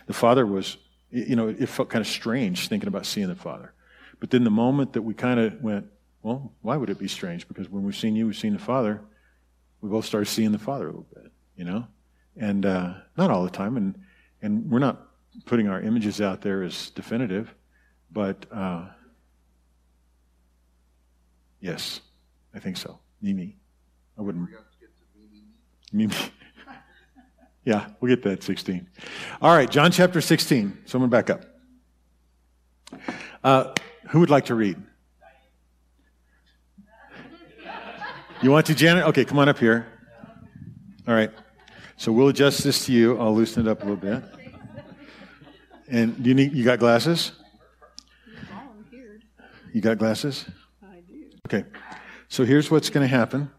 the 0.07 0.13
father 0.13 0.45
was 0.45 0.77
you 1.09 1.35
know, 1.35 1.47
it 1.47 1.69
felt 1.69 1.89
kind 1.89 2.01
of 2.01 2.07
strange 2.07 2.67
thinking 2.67 2.87
about 2.87 3.05
seeing 3.05 3.27
the 3.27 3.35
Father. 3.35 3.73
But 4.19 4.31
then 4.31 4.43
the 4.43 4.51
moment 4.51 4.93
that 4.93 5.01
we 5.01 5.13
kind 5.13 5.39
of 5.39 5.61
went, 5.61 5.87
well, 6.23 6.51
why 6.61 6.75
would 6.77 6.89
it 6.89 6.99
be 6.99 7.07
strange? 7.07 7.47
Because 7.47 7.69
when 7.69 7.83
we've 7.83 7.95
seen 7.95 8.15
you, 8.15 8.25
we've 8.25 8.37
seen 8.37 8.53
the 8.53 8.59
Father. 8.59 9.01
We 9.81 9.89
both 9.89 10.05
started 10.05 10.25
seeing 10.25 10.51
the 10.51 10.59
Father 10.59 10.85
a 10.85 10.87
little 10.87 11.07
bit, 11.13 11.31
you 11.55 11.63
know, 11.63 11.87
and 12.35 12.65
uh, 12.65 12.95
not 13.15 13.29
all 13.29 13.43
the 13.43 13.49
time. 13.49 13.77
And 13.77 13.95
and 14.41 14.69
we're 14.69 14.79
not 14.79 15.07
putting 15.45 15.67
our 15.67 15.81
images 15.81 16.19
out 16.21 16.41
there 16.41 16.63
as 16.63 16.89
definitive, 16.91 17.53
but 18.11 18.45
uh, 18.51 18.85
yes, 21.59 22.01
I 22.53 22.59
think 22.59 22.77
so. 22.77 22.99
Mimi, 23.21 23.57
I 24.17 24.21
wouldn't. 24.21 24.49
Mimi. 25.91 26.15
Yeah, 27.67 27.85
we'll 27.99 28.07
get 28.07 28.23
that 28.23 28.43
16. 28.43 28.87
All 29.41 29.53
right, 29.53 29.69
John 29.69 29.91
chapter 29.91 30.21
16. 30.21 30.83
Someone 30.85 31.09
back 31.09 31.29
up. 31.29 31.43
Uh, 33.43 33.73
who 34.07 34.21
would 34.21 34.29
like 34.29 34.45
to 34.45 34.55
read? 34.55 34.81
You 38.41 38.51
want 38.51 38.67
to, 38.67 38.73
Janet? 38.73 39.03
Okay, 39.07 39.25
come 39.25 39.37
on 39.37 39.49
up 39.49 39.57
here. 39.57 39.85
All 41.09 41.13
right. 41.13 41.29
So 41.97 42.13
we'll 42.13 42.29
adjust 42.29 42.63
this 42.63 42.85
to 42.85 42.93
you. 42.93 43.19
I'll 43.19 43.35
loosen 43.35 43.67
it 43.67 43.69
up 43.69 43.81
a 43.81 43.85
little 43.85 43.97
bit. 43.97 44.23
And 45.89 46.23
do 46.23 46.29
you 46.29 46.35
need 46.35 46.53
you 46.53 46.63
got 46.63 46.79
glasses? 46.79 47.33
You 49.73 49.81
got 49.81 49.97
glasses? 49.97 50.45
I 50.81 51.01
do. 51.01 51.25
Okay. 51.45 51.65
So 52.29 52.45
here's 52.45 52.71
what's 52.71 52.89
going 52.89 53.03
to 53.05 53.13
happen. 53.13 53.51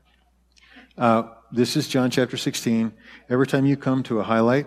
Uh, 0.96 1.24
this 1.50 1.76
is 1.76 1.88
John 1.88 2.11
chapter 2.11 2.37
16. 2.37 2.92
Every 3.28 3.46
time 3.46 3.66
you 3.66 3.76
come 3.76 4.02
to 4.04 4.20
a 4.20 4.22
highlight, 4.22 4.66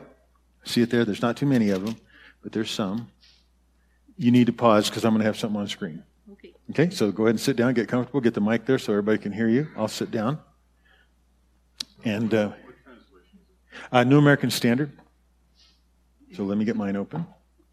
see 0.64 0.82
it 0.82 0.90
there? 0.90 1.06
There's 1.06 1.22
not 1.22 1.38
too 1.38 1.46
many 1.46 1.70
of 1.70 1.86
them, 1.86 1.96
but 2.42 2.52
there's 2.52 2.72
some. 2.72 3.10
You 4.18 4.32
need 4.32 4.48
to 4.48 4.54
pause 4.54 4.90
because 4.90 5.06
I'm 5.06 5.12
going 5.12 5.22
to 5.22 5.26
have 5.26 5.38
something 5.38 5.60
on 5.60 5.68
screen. 5.68 6.04
Okay. 6.32 6.54
Okay, 6.72 6.90
so 6.90 7.12
go 7.12 7.24
ahead 7.24 7.32
and 7.32 7.40
sit 7.40 7.56
down, 7.56 7.74
get 7.74 7.88
comfortable, 7.88 8.22
get 8.22 8.34
the 8.34 8.42
mic 8.42 8.66
there 8.66 8.80
so 8.80 8.94
everybody 8.94 9.18
can 9.18 9.32
hear 9.32 9.48
you. 9.48 9.68
I'll 9.76 9.88
sit 9.88 10.12
down. 10.12 10.40
And 12.04 12.34
uh, 12.34 12.52
uh, 13.92 14.04
New 14.04 14.18
American 14.18 14.50
Standard. 14.50 14.92
So 16.36 16.44
let 16.44 16.58
me 16.58 16.66
get 16.66 16.76
mine 16.76 16.96
open 16.96 17.26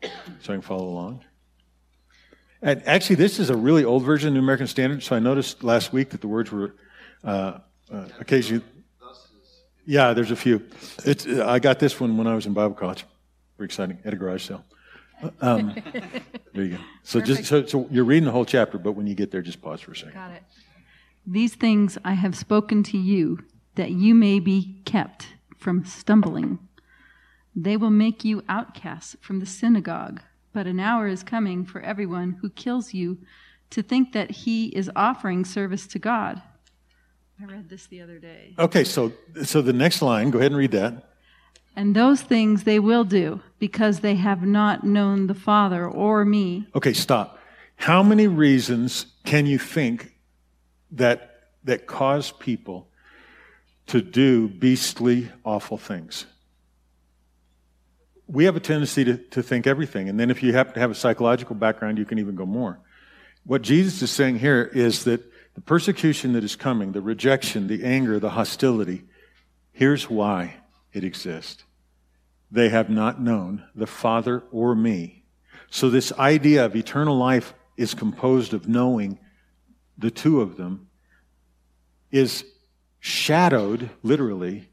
so 0.03 0.53
I 0.53 0.57
can 0.57 0.62
follow 0.62 0.88
along. 0.88 1.25
And 2.61 2.83
actually, 2.87 3.16
this 3.16 3.38
is 3.38 3.51
a 3.51 3.57
really 3.57 3.85
old 3.85 4.03
version 4.03 4.29
of 4.29 4.35
New 4.35 4.40
American 4.40 4.66
Standard. 4.66 5.03
So 5.03 5.14
I 5.14 5.21
noticed 5.21 5.62
last 5.62 5.92
week 5.92 6.11
that 6.11 6.21
the 6.21 6.29
words 6.29 6.51
were 6.51 6.75
uh, 7.23 7.59
uh, 7.90 8.09
occasionally 8.18 8.64
yeah, 9.88 10.12
there's 10.12 10.31
a 10.31 10.37
few. 10.37 10.62
It's, 11.07 11.27
I 11.27 11.59
got 11.61 11.79
this 11.79 11.98
one 11.98 12.18
when 12.18 12.27
I 12.27 12.35
was 12.35 12.44
in 12.44 12.53
Bible 12.53 12.74
college. 12.74 13.07
Very 13.57 13.64
exciting 13.64 13.98
at 14.05 14.12
a 14.12 14.16
garage 14.16 14.46
sale. 14.46 14.62
Um, 15.40 15.74
there 16.53 16.64
you 16.64 16.77
go. 16.77 16.83
So 17.05 17.20
Perfect. 17.20 17.38
just 17.38 17.48
so, 17.48 17.64
so 17.64 17.88
you're 17.90 18.05
reading 18.05 18.27
the 18.27 18.31
whole 18.31 18.44
chapter, 18.44 18.77
but 18.77 18.92
when 18.92 19.07
you 19.07 19.14
get 19.14 19.31
there, 19.31 19.40
just 19.40 19.62
pause 19.62 19.81
for 19.81 19.92
a 19.92 19.96
second. 19.96 20.12
Got 20.12 20.33
it. 20.33 20.42
These 21.27 21.55
things 21.55 21.96
I 22.05 22.12
have 22.12 22.37
spoken 22.37 22.83
to 22.85 22.98
you, 22.98 23.38
that 23.77 23.90
you 23.92 24.14
may 24.14 24.40
be 24.40 24.83
kept 24.85 25.29
from 25.57 25.87
stumbling. 25.87 26.59
They 27.57 27.79
will 27.79 27.90
make 27.90 28.27
you 28.27 28.44
outcasts 28.46 29.16
from 29.22 29.40
the 29.40 29.46
synagogue, 29.46 30.20
but 30.53 30.66
an 30.66 30.81
hour 30.81 31.09
is 31.09 31.22
coming 31.22 31.64
for 31.64 31.81
everyone 31.81 32.37
who 32.42 32.51
kills 32.51 32.92
you 32.92 33.18
to 33.70 33.83
think 33.83 34.12
that 34.12 34.31
he 34.31 34.66
is 34.66 34.90
offering 34.94 35.46
service 35.46 35.87
to 35.87 35.98
God. 35.98 36.42
I 37.40 37.44
read 37.44 37.68
this 37.68 37.87
the 37.87 38.03
other 38.03 38.18
day. 38.18 38.55
Okay, 38.59 38.83
so 38.83 39.12
so 39.44 39.62
the 39.62 39.72
next 39.72 40.03
line, 40.03 40.31
go 40.31 40.38
ahead 40.38 40.51
and 40.51 40.59
read 40.59 40.72
that. 40.72 41.11
And 41.77 41.94
those 41.94 42.20
things 42.20 42.64
they 42.64 42.81
will 42.81 43.05
do 43.05 43.40
because 43.61 44.01
they 44.01 44.16
have 44.16 44.42
not 44.42 44.83
known 44.83 45.29
the 45.29 45.35
Father 45.35 45.87
or 45.87 46.24
me. 46.24 46.66
Okay, 46.74 46.92
stop. 46.92 47.38
How 47.77 48.03
many 48.03 48.27
reasons 48.27 49.07
can 49.24 49.46
you 49.46 49.59
think 49.59 50.14
that 50.90 51.51
that 51.62 51.87
cause 51.87 52.33
people 52.33 52.88
to 53.87 54.03
do 54.03 54.48
beastly, 54.48 55.31
awful 55.44 55.79
things? 55.79 56.27
We 58.27 58.46
have 58.46 58.57
a 58.57 58.61
tendency 58.61 59.05
to, 59.05 59.16
to 59.16 59.42
think 59.44 59.68
everything, 59.68 60.09
and 60.09 60.18
then 60.18 60.31
if 60.31 60.42
you 60.42 60.53
happen 60.53 60.74
to 60.74 60.81
have 60.81 60.90
a 60.90 60.96
psychological 60.96 61.55
background, 61.55 61.98
you 61.98 62.05
can 62.05 62.18
even 62.18 62.35
go 62.35 62.44
more. 62.44 62.81
What 63.44 63.62
Jesus 63.62 64.03
is 64.03 64.11
saying 64.11 64.40
here 64.40 64.64
is 64.74 65.05
that 65.05 65.22
the 65.59 65.62
persecution 65.62 66.35
that 66.35 66.44
is 66.44 66.55
coming, 66.55 66.92
the 66.92 67.01
rejection, 67.01 67.66
the 67.66 67.83
anger, 67.83 68.21
the 68.21 68.31
hostility, 68.31 69.03
here's 69.73 70.09
why 70.09 70.55
it 70.92 71.03
exists. 71.03 71.64
They 72.49 72.68
have 72.68 72.88
not 72.88 73.21
known 73.21 73.64
the 73.75 73.88
Father 73.88 74.44
or 74.53 74.77
me. 74.77 75.25
So 75.68 75.90
this 75.90 76.12
idea 76.12 76.64
of 76.64 76.77
eternal 76.77 77.18
life 77.18 77.55
is 77.77 77.92
composed 77.92 78.55
of 78.55 78.68
knowing 78.68 79.18
the 79.99 80.12
two 80.12 80.40
of 80.40 80.57
them 80.57 80.87
is 82.12 82.44
shadowed 83.01 83.90
literally 84.05 84.68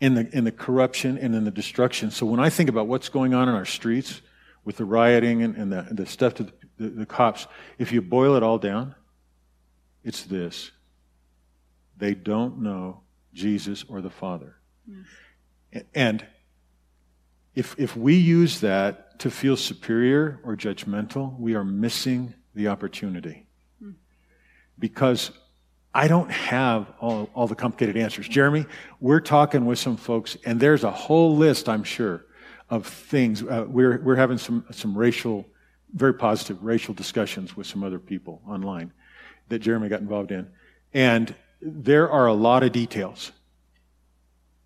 in 0.00 0.14
the, 0.14 0.34
in 0.34 0.44
the 0.44 0.50
corruption 0.50 1.18
and 1.18 1.34
in 1.34 1.44
the 1.44 1.50
destruction. 1.50 2.10
So 2.10 2.24
when 2.24 2.40
I 2.40 2.48
think 2.48 2.70
about 2.70 2.86
what's 2.86 3.10
going 3.10 3.34
on 3.34 3.50
in 3.50 3.54
our 3.54 3.66
streets 3.66 4.22
with 4.64 4.78
the 4.78 4.86
rioting 4.86 5.42
and, 5.42 5.56
and 5.56 5.70
the, 5.70 5.88
the 5.90 6.06
stuff 6.06 6.32
to 6.36 6.44
the, 6.44 6.52
the, 6.78 6.88
the 6.88 7.06
cops, 7.06 7.46
if 7.76 7.92
you 7.92 8.00
boil 8.00 8.34
it 8.34 8.42
all 8.42 8.56
down, 8.56 8.94
it's 10.04 10.24
this. 10.24 10.70
They 11.96 12.14
don't 12.14 12.60
know 12.60 13.02
Jesus 13.32 13.84
or 13.88 14.00
the 14.00 14.10
Father. 14.10 14.56
Yes. 14.86 15.84
And 15.94 16.26
if, 17.54 17.74
if 17.78 17.96
we 17.96 18.14
use 18.14 18.60
that 18.60 19.18
to 19.20 19.30
feel 19.30 19.56
superior 19.56 20.40
or 20.42 20.56
judgmental, 20.56 21.38
we 21.38 21.54
are 21.54 21.64
missing 21.64 22.34
the 22.54 22.68
opportunity. 22.68 23.46
Hmm. 23.78 23.92
Because 24.78 25.30
I 25.94 26.08
don't 26.08 26.30
have 26.30 26.92
all, 27.00 27.30
all 27.34 27.46
the 27.46 27.54
complicated 27.54 27.96
answers. 27.96 28.26
Jeremy, 28.26 28.66
we're 29.00 29.20
talking 29.20 29.66
with 29.66 29.78
some 29.78 29.96
folks, 29.96 30.36
and 30.44 30.58
there's 30.58 30.84
a 30.84 30.90
whole 30.90 31.36
list, 31.36 31.68
I'm 31.68 31.84
sure, 31.84 32.24
of 32.70 32.86
things. 32.86 33.42
Uh, 33.42 33.66
we're, 33.68 34.00
we're 34.02 34.16
having 34.16 34.38
some, 34.38 34.64
some 34.70 34.96
racial, 34.96 35.46
very 35.92 36.14
positive 36.14 36.62
racial 36.62 36.94
discussions 36.94 37.56
with 37.56 37.66
some 37.66 37.84
other 37.84 37.98
people 37.98 38.42
online 38.48 38.92
that 39.52 39.60
Jeremy 39.60 39.88
got 39.88 40.00
involved 40.00 40.32
in. 40.32 40.48
And 40.94 41.34
there 41.60 42.10
are 42.10 42.26
a 42.26 42.32
lot 42.32 42.62
of 42.62 42.72
details. 42.72 43.32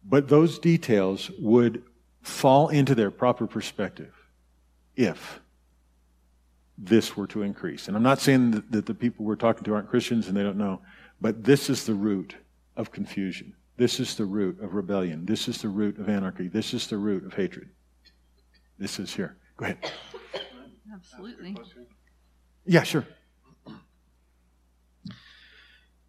But 0.05 0.29
those 0.29 0.61
details 0.61 1.29
would 1.41 1.83
fall 2.23 2.69
into 2.69 2.95
their 2.95 3.11
proper 3.11 3.49
perspective 3.49 4.15
if 4.95 5.41
this 6.79 7.17
were 7.17 7.27
to 7.27 7.43
increase. 7.43 7.89
And 7.89 7.97
I'm 7.97 8.03
not 8.05 8.21
saying 8.21 8.53
that, 8.53 8.71
that 8.71 8.87
the 8.87 8.95
people 8.95 9.25
we're 9.25 9.35
talking 9.35 9.65
to 9.65 9.75
aren't 9.75 9.91
Christians 9.91 10.29
and 10.29 10.37
they 10.37 10.43
don't 10.45 10.57
know. 10.57 10.81
But 11.21 11.43
this 11.43 11.69
is 11.69 11.85
the 11.85 11.95
root 11.95 12.37
of 12.77 12.93
confusion. 12.93 13.55
This 13.77 13.99
is 13.99 14.15
the 14.15 14.25
root 14.25 14.63
of 14.63 14.75
rebellion. 14.75 15.27
This 15.27 15.49
is 15.49 15.61
the 15.63 15.69
root 15.69 15.99
of 15.99 16.09
anarchy. 16.09 16.47
This 16.47 16.75
is 16.75 16.87
the 16.87 16.97
root 16.97 17.27
of 17.27 17.35
hatred. 17.35 17.71
This 18.79 19.01
is 19.01 19.13
here. 19.13 19.37
Go 19.57 19.65
ahead. 19.65 19.91
Absolutely. 20.95 21.57
Yeah, 22.65 22.85
sure. 22.85 23.07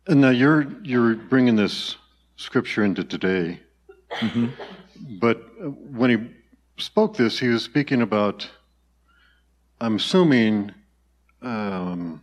And 0.07 0.21
now 0.21 0.29
you're 0.29 0.71
you're 0.83 1.15
bringing 1.15 1.55
this 1.55 1.97
scripture 2.37 2.83
into 2.83 3.03
today, 3.03 3.59
mm-hmm. 4.11 4.47
but 5.19 5.37
when 5.91 6.09
he 6.09 6.81
spoke 6.81 7.17
this, 7.17 7.39
he 7.39 7.47
was 7.47 7.63
speaking 7.63 8.01
about. 8.01 8.49
I'm 9.79 9.97
assuming 9.97 10.71
um, 11.43 12.21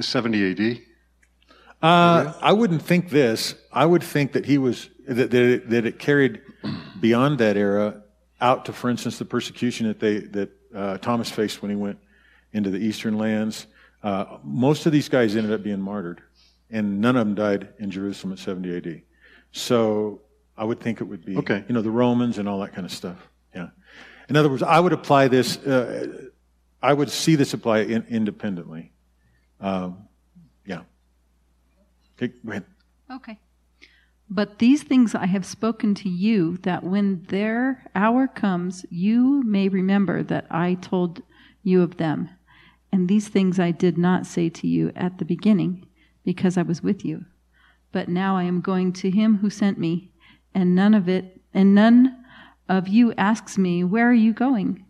70 0.00 0.50
AD? 0.50 0.78
Uh, 1.80 2.32
I 2.40 2.52
wouldn't 2.52 2.82
think 2.82 3.10
this. 3.10 3.54
I 3.72 3.86
would 3.86 4.02
think 4.02 4.32
that 4.32 4.46
he 4.46 4.58
was 4.58 4.88
that 5.06 5.30
that 5.30 5.42
it, 5.42 5.70
that 5.70 5.86
it, 5.86 5.98
carried 5.98 6.40
beyond 7.00 7.38
that 7.38 7.56
era 7.56 8.02
out 8.40 8.64
to, 8.64 8.72
for 8.72 8.90
instance, 8.90 9.18
the 9.18 9.24
persecution 9.24 9.86
that 9.86 10.00
they 10.00 10.18
that 10.18 10.50
uh, 10.74 10.98
Thomas 10.98 11.30
faced 11.30 11.62
when 11.62 11.70
he 11.70 11.76
went 11.76 11.98
into 12.52 12.70
the 12.70 12.78
eastern 12.78 13.16
lands. 13.16 13.66
Uh, 14.02 14.38
most 14.42 14.86
of 14.86 14.92
these 14.92 15.08
guys 15.08 15.34
ended 15.36 15.52
up 15.52 15.62
being 15.62 15.80
martyred, 15.80 16.22
and 16.70 17.00
none 17.00 17.16
of 17.16 17.26
them 17.26 17.34
died 17.34 17.68
in 17.78 17.90
Jerusalem 17.90 18.32
at 18.32 18.38
70 18.38 18.76
AD. 18.76 19.02
So 19.52 20.22
I 20.56 20.64
would 20.64 20.80
think 20.80 21.00
it 21.00 21.04
would 21.04 21.24
be, 21.24 21.36
okay. 21.38 21.64
you 21.68 21.74
know, 21.74 21.82
the 21.82 21.90
Romans 21.90 22.38
and 22.38 22.48
all 22.48 22.60
that 22.60 22.72
kind 22.72 22.84
of 22.84 22.92
stuff. 22.92 23.28
Yeah. 23.54 23.68
In 24.28 24.36
other 24.36 24.48
words, 24.48 24.62
I 24.62 24.78
would 24.78 24.92
apply 24.92 25.28
this. 25.28 25.56
Uh, 25.58 26.28
I 26.82 26.92
would 26.92 27.10
see 27.10 27.34
this 27.34 27.54
apply 27.54 27.80
in, 27.80 28.06
independently. 28.08 28.92
Um, 29.60 30.08
yeah. 30.64 30.82
Okay, 32.16 32.32
go 32.44 32.50
ahead. 32.50 32.64
Okay. 33.10 33.38
But 34.30 34.58
these 34.58 34.82
things 34.82 35.14
I 35.14 35.26
have 35.26 35.46
spoken 35.46 35.94
to 35.96 36.08
you, 36.08 36.58
that 36.58 36.84
when 36.84 37.24
their 37.24 37.84
hour 37.94 38.28
comes, 38.28 38.84
you 38.90 39.42
may 39.44 39.68
remember 39.68 40.22
that 40.24 40.46
I 40.50 40.74
told 40.74 41.22
you 41.62 41.82
of 41.82 41.96
them. 41.96 42.28
And 42.90 43.08
these 43.08 43.28
things 43.28 43.58
I 43.58 43.70
did 43.70 43.98
not 43.98 44.26
say 44.26 44.48
to 44.48 44.66
you 44.66 44.92
at 44.96 45.18
the 45.18 45.24
beginning, 45.24 45.86
because 46.24 46.56
I 46.56 46.62
was 46.62 46.82
with 46.82 47.04
you. 47.04 47.24
But 47.92 48.08
now 48.08 48.36
I 48.36 48.44
am 48.44 48.60
going 48.60 48.92
to 48.94 49.10
him 49.10 49.38
who 49.38 49.50
sent 49.50 49.78
me, 49.78 50.10
and 50.54 50.74
none 50.74 50.94
of 50.94 51.08
it, 51.08 51.40
and 51.54 51.74
none 51.74 52.24
of 52.68 52.88
you 52.88 53.12
asks 53.14 53.56
me, 53.56 53.84
Where 53.84 54.08
are 54.08 54.14
you 54.14 54.32
going? 54.32 54.84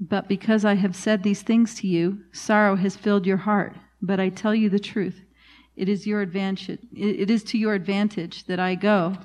But 0.00 0.28
because 0.28 0.64
I 0.64 0.74
have 0.74 0.96
said 0.96 1.22
these 1.22 1.42
things 1.42 1.76
to 1.76 1.86
you, 1.86 2.20
sorrow 2.32 2.76
has 2.76 2.96
filled 2.96 3.26
your 3.26 3.36
heart. 3.38 3.76
But 4.00 4.18
I 4.18 4.28
tell 4.30 4.54
you 4.54 4.68
the 4.68 4.80
truth. 4.80 5.22
It 5.76 5.88
is 5.88 6.06
your 6.06 6.20
advantage. 6.20 6.80
It 6.92 7.30
is 7.30 7.44
to 7.44 7.58
your 7.58 7.74
advantage 7.74 8.44
that 8.46 8.58
I 8.58 8.74
go 8.74 9.16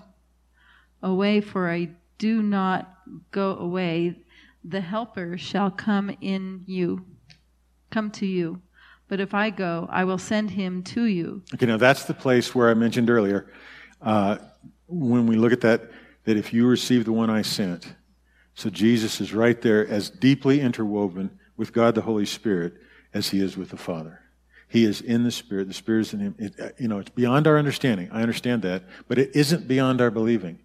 away, 1.01 1.41
for 1.41 1.69
I 1.69 1.89
do 2.17 2.41
not 2.41 2.93
go 3.31 3.57
away. 3.57 4.23
The 4.63 4.81
helper 4.81 5.37
shall 5.37 5.71
come 5.71 6.15
in 6.21 6.63
you, 6.65 7.05
come 7.89 8.11
to 8.11 8.25
you. 8.25 8.61
But 9.07 9.19
if 9.19 9.33
I 9.33 9.49
go, 9.49 9.87
I 9.89 10.03
will 10.03 10.17
send 10.17 10.51
him 10.51 10.83
to 10.83 11.03
you. 11.03 11.41
Okay, 11.53 11.65
now 11.65 11.77
that's 11.77 12.03
the 12.03 12.13
place 12.13 12.53
where 12.53 12.69
I 12.69 12.73
mentioned 12.73 13.09
earlier, 13.09 13.51
uh, 14.01 14.37
when 14.87 15.27
we 15.27 15.35
look 15.35 15.53
at 15.53 15.61
that, 15.61 15.89
that 16.25 16.37
if 16.37 16.53
you 16.53 16.67
receive 16.67 17.05
the 17.05 17.13
one 17.13 17.29
I 17.29 17.41
sent, 17.41 17.95
so 18.53 18.69
Jesus 18.69 19.21
is 19.21 19.33
right 19.33 19.61
there 19.61 19.87
as 19.87 20.09
deeply 20.09 20.59
interwoven 20.59 21.39
with 21.55 21.73
God 21.73 21.95
the 21.95 22.01
Holy 22.01 22.25
Spirit 22.25 22.73
as 23.13 23.29
he 23.29 23.39
is 23.39 23.55
with 23.55 23.69
the 23.69 23.77
Father. 23.77 24.21
He 24.67 24.83
is 24.83 24.99
in 24.99 25.23
the 25.23 25.31
Spirit. 25.31 25.67
The 25.67 25.73
Spirit 25.73 26.01
is 26.01 26.13
in 26.13 26.19
him. 26.19 26.35
It, 26.37 26.59
uh, 26.59 26.69
you 26.77 26.87
know, 26.87 26.99
it's 26.99 27.09
beyond 27.09 27.47
our 27.47 27.57
understanding. 27.57 28.09
I 28.11 28.21
understand 28.21 28.63
that. 28.63 28.83
But 29.07 29.17
it 29.17 29.35
isn't 29.35 29.67
beyond 29.67 30.01
our 30.01 30.11
believing. 30.11 30.59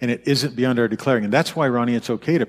And 0.00 0.10
it 0.10 0.22
isn't 0.26 0.54
beyond 0.54 0.78
our 0.78 0.88
declaring. 0.88 1.24
And 1.24 1.32
that's 1.32 1.56
why, 1.56 1.68
Ronnie, 1.68 1.94
it's 1.94 2.10
okay 2.10 2.36
to, 2.36 2.46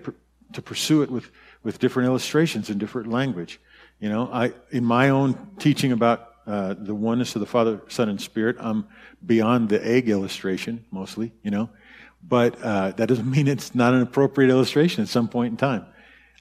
to 0.52 0.62
pursue 0.62 1.02
it 1.02 1.10
with, 1.10 1.32
with 1.64 1.80
different 1.80 2.08
illustrations 2.08 2.70
and 2.70 2.78
different 2.78 3.10
language. 3.10 3.62
You 4.00 4.10
know, 4.10 4.30
I, 4.32 4.54
in 4.70 4.86
my 4.86 5.10
own 5.10 5.56
teaching 5.60 5.92
about 5.92 6.34
uh, 6.46 6.76
the 6.78 6.94
oneness 6.94 7.36
of 7.36 7.40
the 7.40 7.46
Father, 7.46 7.82
Son, 7.88 8.10
and 8.10 8.22
Spirit, 8.22 8.56
I'm 8.60 8.88
beyond 9.26 9.70
the 9.70 9.86
egg 9.86 10.08
illustration, 10.08 10.86
mostly, 10.92 11.34
you 11.44 11.52
know. 11.52 11.70
But 12.24 12.62
uh, 12.62 12.92
that 12.92 13.08
doesn't 13.08 13.30
mean 13.38 13.48
it's 13.48 13.74
not 13.76 13.94
an 13.94 14.02
appropriate 14.02 14.50
illustration 14.50 15.04
at 15.04 15.10
some 15.10 15.28
point 15.28 15.52
in 15.52 15.58
time. 15.58 15.86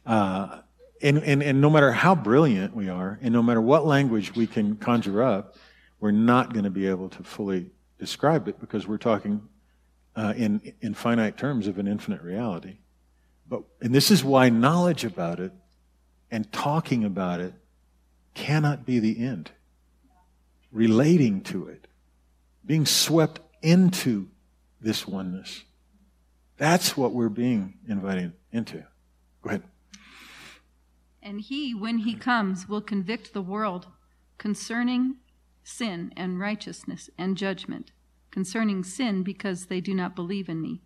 Uh, 0.04 0.60
and, 1.02 1.18
and, 1.18 1.42
and 1.42 1.60
no 1.60 1.68
matter 1.70 1.92
how 1.92 2.14
brilliant 2.14 2.74
we 2.74 2.88
are, 2.88 3.18
and 3.20 3.32
no 3.32 3.42
matter 3.42 3.60
what 3.60 3.86
language 3.86 4.34
we 4.34 4.46
can 4.46 4.76
conjure 4.76 5.22
up, 5.22 5.56
we're 6.00 6.10
not 6.10 6.52
going 6.52 6.64
to 6.64 6.70
be 6.70 6.86
able 6.86 7.08
to 7.10 7.22
fully 7.22 7.70
describe 7.98 8.48
it 8.48 8.60
because 8.60 8.86
we're 8.86 8.98
talking 8.98 9.42
uh, 10.14 10.34
in, 10.36 10.72
in 10.80 10.94
finite 10.94 11.36
terms 11.36 11.66
of 11.66 11.78
an 11.78 11.86
infinite 11.86 12.22
reality. 12.22 12.78
But, 13.48 13.62
and 13.80 13.94
this 13.94 14.10
is 14.10 14.24
why 14.24 14.48
knowledge 14.48 15.04
about 15.04 15.40
it 15.40 15.52
and 16.36 16.52
talking 16.52 17.02
about 17.02 17.40
it 17.40 17.54
cannot 18.34 18.84
be 18.84 18.98
the 18.98 19.24
end. 19.24 19.50
Relating 20.70 21.40
to 21.40 21.66
it, 21.66 21.86
being 22.66 22.84
swept 22.84 23.40
into 23.62 24.28
this 24.78 25.08
oneness. 25.08 25.64
That's 26.58 26.94
what 26.94 27.12
we're 27.12 27.30
being 27.30 27.78
invited 27.88 28.34
into. 28.52 28.84
Go 29.40 29.48
ahead. 29.48 29.62
And 31.22 31.40
he, 31.40 31.74
when 31.74 31.98
he 32.00 32.14
comes, 32.14 32.68
will 32.68 32.82
convict 32.82 33.32
the 33.32 33.40
world 33.40 33.86
concerning 34.36 35.16
sin 35.64 36.12
and 36.18 36.38
righteousness 36.38 37.08
and 37.16 37.38
judgment. 37.38 37.92
Concerning 38.30 38.84
sin, 38.84 39.22
because 39.22 39.66
they 39.66 39.80
do 39.80 39.94
not 39.94 40.14
believe 40.14 40.50
in 40.50 40.60
me. 40.60 40.82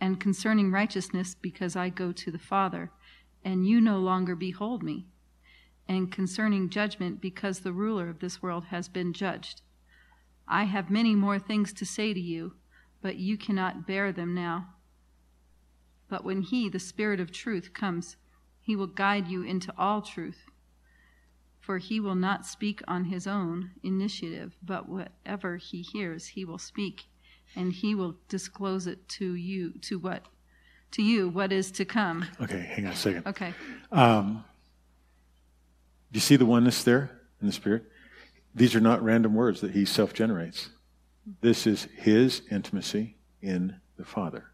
and 0.00 0.20
concerning 0.20 0.70
righteousness, 0.70 1.34
because 1.40 1.74
I 1.76 1.88
go 1.88 2.12
to 2.12 2.30
the 2.30 2.38
Father, 2.38 2.90
and 3.44 3.66
you 3.66 3.80
no 3.80 3.98
longer 3.98 4.34
behold 4.34 4.82
me, 4.82 5.06
and 5.86 6.10
concerning 6.10 6.70
judgment, 6.70 7.20
because 7.20 7.60
the 7.60 7.72
ruler 7.72 8.08
of 8.08 8.20
this 8.20 8.42
world 8.42 8.66
has 8.66 8.88
been 8.88 9.12
judged. 9.12 9.62
I 10.48 10.64
have 10.64 10.90
many 10.90 11.14
more 11.14 11.38
things 11.38 11.72
to 11.74 11.84
say 11.84 12.14
to 12.14 12.20
you, 12.20 12.54
but 13.02 13.16
you 13.16 13.36
cannot 13.36 13.86
bear 13.86 14.12
them 14.12 14.34
now. 14.34 14.74
But 16.08 16.24
when 16.24 16.42
He, 16.42 16.68
the 16.68 16.78
Spirit 16.78 17.20
of 17.20 17.30
truth, 17.30 17.72
comes, 17.72 18.16
He 18.60 18.74
will 18.74 18.86
guide 18.86 19.28
you 19.28 19.42
into 19.42 19.72
all 19.76 20.00
truth. 20.02 20.46
For 21.60 21.78
He 21.78 22.00
will 22.00 22.14
not 22.14 22.46
speak 22.46 22.82
on 22.88 23.04
His 23.04 23.26
own 23.26 23.72
initiative, 23.82 24.56
but 24.62 24.88
whatever 24.88 25.56
He 25.56 25.82
hears, 25.82 26.28
He 26.28 26.44
will 26.44 26.58
speak 26.58 27.04
and 27.56 27.72
he 27.72 27.94
will 27.94 28.16
disclose 28.28 28.86
it 28.86 29.08
to 29.08 29.34
you 29.34 29.72
to 29.82 29.98
what 29.98 30.26
to 30.94 31.02
you 31.02 31.28
what 31.28 31.52
is 31.52 31.70
to 31.70 31.84
come 31.84 32.24
Okay, 32.40 32.60
hang 32.60 32.86
on 32.86 32.92
a 32.92 32.96
second. 32.96 33.26
okay 33.26 33.52
Um, 33.92 34.44
do 36.12 36.16
you 36.16 36.20
see 36.20 36.36
the 36.36 36.46
oneness 36.46 36.84
there 36.84 37.10
in 37.40 37.48
the 37.48 37.52
Spirit? 37.52 37.84
These 38.54 38.76
are 38.76 38.80
not 38.80 39.02
random 39.02 39.34
words 39.34 39.60
that 39.62 39.72
he 39.72 39.84
self 39.84 40.14
generates. 40.14 40.68
This 41.40 41.66
is 41.66 41.88
his 41.96 42.42
intimacy 42.50 43.16
in 43.42 43.80
the 43.96 44.04
Father. 44.04 44.44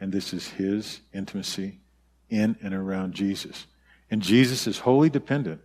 And 0.00 0.12
this 0.12 0.34
is 0.34 0.48
his 0.48 1.00
intimacy 1.14 1.80
in 2.28 2.56
and 2.62 2.74
around 2.74 3.14
Jesus. 3.14 3.66
And 4.10 4.20
Jesus 4.20 4.66
is 4.66 4.80
wholly 4.80 5.08
dependent. 5.08 5.60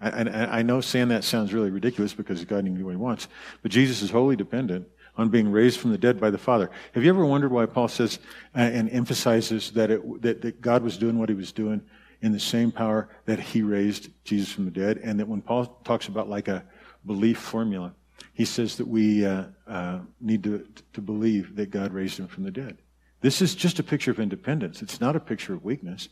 I, 0.00 0.10
I, 0.10 0.58
I 0.58 0.62
know 0.62 0.80
saying 0.80 1.08
that 1.08 1.24
sounds 1.24 1.54
really 1.54 1.70
ridiculous 1.70 2.12
because 2.12 2.44
God 2.44 2.64
can 2.64 2.74
do 2.74 2.84
what 2.84 2.90
he 2.90 2.96
wants, 2.96 3.28
but 3.62 3.70
Jesus 3.70 4.02
is 4.02 4.10
wholly 4.10 4.36
dependent 4.36 4.88
on 5.16 5.28
being 5.28 5.50
raised 5.50 5.80
from 5.80 5.90
the 5.90 5.98
dead 5.98 6.20
by 6.20 6.30
the 6.30 6.38
Father. 6.38 6.70
Have 6.92 7.04
you 7.04 7.10
ever 7.10 7.24
wondered 7.24 7.52
why 7.52 7.66
Paul 7.66 7.88
says 7.88 8.18
uh, 8.54 8.58
and 8.58 8.90
emphasizes 8.90 9.70
that, 9.72 9.90
it, 9.90 10.22
that, 10.22 10.42
that 10.42 10.60
God 10.60 10.82
was 10.82 10.96
doing 10.98 11.18
what 11.18 11.28
he 11.28 11.34
was 11.34 11.52
doing 11.52 11.80
in 12.22 12.32
the 12.32 12.40
same 12.40 12.72
power 12.72 13.08
that 13.24 13.38
he 13.38 13.62
raised 13.62 14.10
Jesus 14.24 14.52
from 14.52 14.64
the 14.66 14.70
dead? 14.70 14.98
And 15.02 15.18
that 15.20 15.28
when 15.28 15.40
Paul 15.40 15.66
talks 15.84 16.08
about 16.08 16.28
like 16.28 16.48
a 16.48 16.64
belief 17.04 17.38
formula, 17.38 17.94
he 18.32 18.44
says 18.44 18.76
that 18.76 18.88
we 18.88 19.24
uh, 19.24 19.44
uh, 19.66 20.00
need 20.20 20.42
to, 20.44 20.66
to 20.92 21.00
believe 21.00 21.56
that 21.56 21.70
God 21.70 21.92
raised 21.92 22.18
him 22.18 22.28
from 22.28 22.44
the 22.44 22.50
dead. 22.50 22.78
This 23.22 23.40
is 23.40 23.54
just 23.54 23.78
a 23.78 23.82
picture 23.82 24.10
of 24.10 24.20
independence. 24.20 24.82
It's 24.82 25.00
not 25.00 25.16
a 25.16 25.20
picture 25.20 25.54
of 25.54 25.64
weakness. 25.64 26.08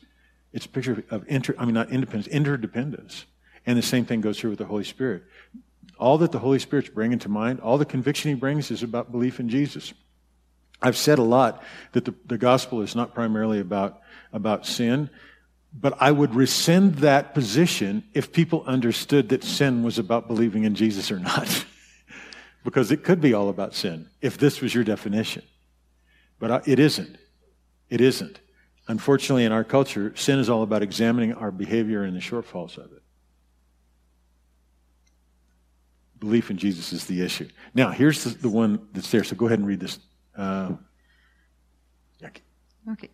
It's 0.53 0.67
a 0.67 0.69
picture 0.69 1.05
of 1.11 1.25
inter, 1.29 1.55
I 1.59 1.65
mean, 1.65 1.75
not 1.75 1.91
independence, 1.91 2.29
interdependence. 2.29 3.27
And 3.67 3.77
the 3.79 3.83
same 3.83 4.05
thing 4.05 4.21
goes 4.21 4.39
through 4.39 4.51
with 4.51 4.59
the 4.59 4.67
Holy 4.67 4.85
Spirit. 4.85 5.25
All 5.99 6.19
that 6.19 6.33
the 6.33 6.39
Holy 6.39 6.59
Spirit's 6.59 6.89
bringing 6.89 7.19
to 7.21 7.29
mind, 7.29 7.61
all 7.61 7.79
the 7.79 7.85
conviction 7.85 8.31
he 8.31 8.35
brings 8.35 8.71
is 8.71 8.83
about 8.83 9.13
belief 9.13 9.41
in 9.41 9.49
Jesus. 9.49 9.93
I've 10.83 10.97
said 10.97 11.19
a 11.19 11.23
lot 11.23 11.63
that 11.93 12.05
the, 12.05 12.15
the 12.27 12.39
gospel 12.39 12.83
is 12.83 12.95
not 12.95 13.15
primarily 13.15 13.61
about, 13.61 14.01
about 14.33 14.67
sin, 14.67 15.09
but 15.73 15.95
I 16.01 16.11
would 16.11 16.35
rescind 16.35 16.97
that 16.97 17.35
position 17.35 18.05
if 18.13 18.33
people 18.33 18.65
understood 18.67 19.31
that 19.31 19.45
sin 19.45 19.83
was 19.83 19.99
about 19.99 20.29
believing 20.29 20.65
in 20.65 20.75
Jesus 20.75 21.11
or 21.11 21.19
not. 21.19 21.65
because 22.65 22.91
it 22.91 23.05
could 23.05 23.21
be 23.21 23.35
all 23.35 23.51
about 23.51 23.75
sin 23.75 24.09
if 24.21 24.39
this 24.39 24.61
was 24.61 24.75
your 24.75 24.83
definition. 24.83 25.45
But 26.41 26.67
it 26.67 26.81
isn't. 26.81 27.17
It 27.91 28.01
isn't. 28.01 28.41
Unfortunately, 28.89 29.45
in 29.45 29.53
our 29.53 29.65
culture, 29.65 30.13
sin 30.17 30.39
is 30.39 30.51
all 30.51 30.63
about 30.63 30.83
examining 30.83 31.35
our 31.35 31.51
behavior 31.51 32.03
and 32.03 32.17
the 32.17 32.21
shortfalls 32.21 32.77
of 32.77 32.91
it. 32.93 33.03
Belief 36.25 36.51
in 36.51 36.57
Jesus 36.57 36.93
is 36.93 37.05
the 37.05 37.23
issue. 37.23 37.49
Now, 37.75 37.91
here's 37.91 38.25
the, 38.25 38.31
the 38.31 38.49
one 38.49 38.89
that's 38.95 39.11
there. 39.11 39.23
So 39.23 39.37
go 39.37 39.47
ahead 39.47 39.59
and 39.59 39.69
read 39.69 39.81
this. 39.81 39.99
Uh, 40.37 40.73
okay. 42.91 43.11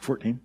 14. 0.00 0.40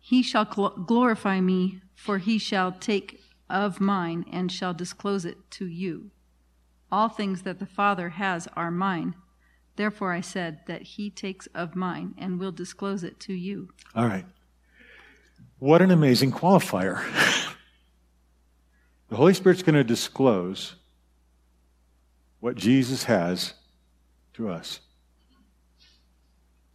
He 0.00 0.22
shall 0.22 0.44
glorify 0.44 1.40
me, 1.40 1.80
for 1.94 2.18
he 2.18 2.38
shall 2.38 2.72
take 2.72 3.20
of 3.48 3.80
mine 3.80 4.24
and 4.32 4.50
shall 4.50 4.74
disclose 4.74 5.24
it 5.24 5.38
to 5.52 5.66
you. 5.66 6.10
All 6.90 7.08
things 7.08 7.42
that 7.42 7.60
the 7.60 7.66
Father 7.66 8.10
has 8.10 8.48
are 8.56 8.70
mine. 8.70 9.14
Therefore 9.76 10.12
I 10.12 10.20
said 10.20 10.60
that 10.66 10.82
he 10.82 11.08
takes 11.08 11.46
of 11.54 11.76
mine 11.76 12.14
and 12.18 12.40
will 12.40 12.52
disclose 12.52 13.04
it 13.04 13.20
to 13.20 13.32
you. 13.32 13.70
All 13.94 14.06
right. 14.06 14.26
What 15.58 15.82
an 15.82 15.90
amazing 15.90 16.32
qualifier. 16.32 17.02
The 19.08 19.16
Holy 19.16 19.34
Spirit's 19.34 19.62
going 19.62 19.74
to 19.74 19.84
disclose 19.84 20.74
what 22.40 22.56
Jesus 22.56 23.04
has 23.04 23.54
to 24.34 24.48
us. 24.48 24.80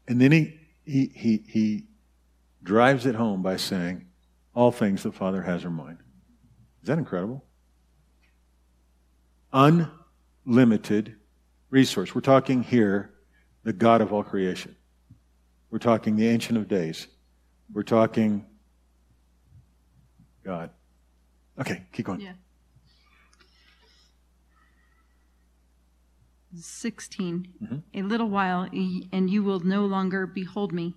And 0.07 0.19
then 0.19 0.31
he, 0.31 0.59
he, 0.85 1.11
he, 1.15 1.43
he 1.47 1.83
drives 2.63 3.05
it 3.05 3.15
home 3.15 3.41
by 3.41 3.57
saying, 3.57 4.05
All 4.53 4.71
things 4.71 5.03
the 5.03 5.11
Father 5.11 5.41
has 5.41 5.63
are 5.65 5.69
mine. 5.69 5.99
Is 6.81 6.87
that 6.87 6.97
incredible? 6.97 7.43
Unlimited 9.53 11.15
resource. 11.69 12.15
We're 12.15 12.21
talking 12.21 12.63
here 12.63 13.13
the 13.63 13.73
God 13.73 14.01
of 14.01 14.11
all 14.11 14.23
creation. 14.23 14.75
We're 15.69 15.79
talking 15.79 16.15
the 16.15 16.27
Ancient 16.27 16.57
of 16.57 16.67
Days. 16.67 17.07
We're 17.71 17.83
talking 17.83 18.45
God. 20.43 20.71
Okay, 21.61 21.83
keep 21.93 22.07
going. 22.07 22.19
Yeah. 22.19 22.33
16. 26.59 27.47
Mm-hmm. 27.63 27.77
A 27.93 28.01
little 28.01 28.29
while, 28.29 28.63
and 28.63 29.29
you 29.29 29.43
will 29.43 29.59
no 29.59 29.85
longer 29.85 30.25
behold 30.25 30.73
me. 30.73 30.95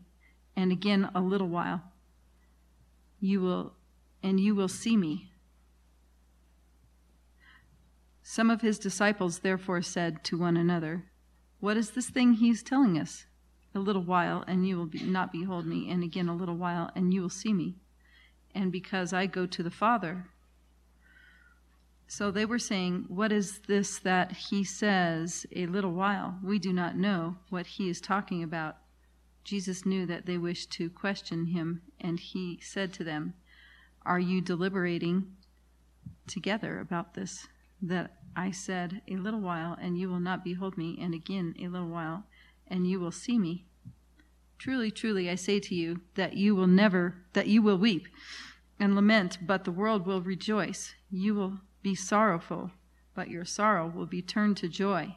And 0.57 0.73
again, 0.73 1.11
a 1.15 1.21
little 1.21 1.49
while, 1.49 1.83
you 3.21 3.41
will, 3.41 3.75
and 4.23 4.41
you 4.41 4.55
will 4.55 4.69
see 4.69 4.97
me. 4.97 5.31
Some 8.23 8.51
of 8.51 8.63
his 8.63 8.79
disciples 8.79 9.41
therefore 9.41 9.83
said 9.83 10.25
to 10.25 10.39
one 10.39 10.57
another, 10.57 11.05
What 11.61 11.77
is 11.77 11.91
this 11.91 12.09
thing 12.09 12.35
he 12.35 12.49
is 12.49 12.63
telling 12.63 12.99
us? 12.99 13.27
A 13.75 13.81
little 13.81 14.03
while, 14.03 14.45
and 14.47 14.67
you 14.67 14.79
will 14.79 14.87
be, 14.87 15.01
not 15.01 15.31
behold 15.31 15.67
me, 15.67 15.91
and 15.91 16.03
again 16.03 16.29
a 16.29 16.35
little 16.35 16.57
while, 16.57 16.91
and 16.97 17.13
you 17.13 17.21
will 17.21 17.29
see 17.29 17.53
me. 17.53 17.75
And 18.55 18.73
because 18.73 19.13
I 19.13 19.27
go 19.27 19.47
to 19.47 19.63
the 19.63 19.71
Father, 19.71 20.29
so 22.07 22.31
they 22.31 22.45
were 22.45 22.59
saying, 22.59 23.07
What 23.09 23.33
is 23.33 23.61
this 23.67 23.99
that 24.01 24.33
he 24.33 24.63
says 24.65 25.47
a 25.55 25.67
little 25.67 25.93
while? 25.93 26.39
We 26.43 26.59
do 26.59 26.73
not 26.73 26.97
know 26.97 27.37
what 27.49 27.67
he 27.67 27.89
is 27.89 28.01
talking 28.01 28.43
about. 28.43 28.77
Jesus 29.43 29.85
knew 29.85 30.07
that 30.07 30.27
they 30.27 30.39
wished 30.39 30.71
to 30.73 30.91
question 30.91 31.47
him, 31.47 31.83
and 32.01 32.19
he 32.19 32.59
said 32.63 32.93
to 32.95 33.05
them, 33.05 33.35
Are 34.05 34.19
you 34.19 34.41
deliberating 34.41 35.33
together 36.27 36.79
about 36.79 37.15
this? 37.15 37.47
That 37.81 38.13
I 38.37 38.51
said, 38.51 39.03
A 39.09 39.17
little 39.17 39.41
while, 39.41 39.77
and 39.81 39.99
you 39.99 40.09
will 40.09 40.21
not 40.21 40.45
behold 40.45 40.77
me, 40.77 40.99
and 41.01 41.15
again 41.15 41.55
a 41.59 41.69
little 41.69 41.89
while, 41.89 42.25
and 42.67 42.87
you 42.87 43.01
will 43.01 43.13
see 43.13 43.39
me. 43.39 43.67
Truly, 44.59 44.91
truly, 44.91 45.29
I 45.29 45.35
say 45.35 45.61
to 45.61 45.75
you 45.75 46.01
that 46.15 46.35
you 46.35 46.55
will 46.55 46.67
never, 46.67 47.17
that 47.33 47.49
you 47.49 47.61
will 47.61 47.77
weep 47.77 48.09
and 48.79 48.95
lament, 48.95 49.39
but 49.47 49.65
the 49.65 49.73
world 49.73 50.07
will 50.07 50.23
rejoice. 50.23 50.95
You 51.11 51.35
will 51.35 51.61
be 51.85 51.95
sorrowful, 51.95 52.73
but 53.15 53.29
your 53.29 53.45
sorrow 53.45 53.87
will 53.87 54.07
be 54.07 54.23
turned 54.23 54.57
to 54.57 54.69
joy. 54.69 55.15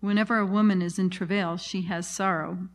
Whenever 0.00 0.38
a 0.38 0.46
woman 0.46 0.80
is 0.82 0.98
in 0.98 1.10
travail, 1.10 1.58
she 1.58 1.82
has 1.82 2.08
sorrow 2.08 2.68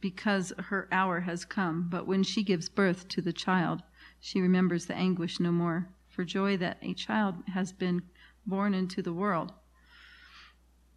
because 0.00 0.52
her 0.58 0.88
hour 0.92 1.20
has 1.20 1.44
come. 1.44 1.88
But 1.90 2.06
when 2.06 2.22
she 2.22 2.44
gives 2.44 2.68
birth 2.68 3.08
to 3.08 3.20
the 3.20 3.32
child, 3.32 3.82
she 4.20 4.40
remembers 4.40 4.86
the 4.86 4.94
anguish 4.94 5.40
no 5.40 5.50
more, 5.50 5.88
for 6.08 6.24
joy 6.24 6.56
that 6.58 6.78
a 6.82 6.94
child 6.94 7.34
has 7.52 7.72
been 7.72 8.02
born 8.46 8.74
into 8.74 9.02
the 9.02 9.12
world. 9.12 9.52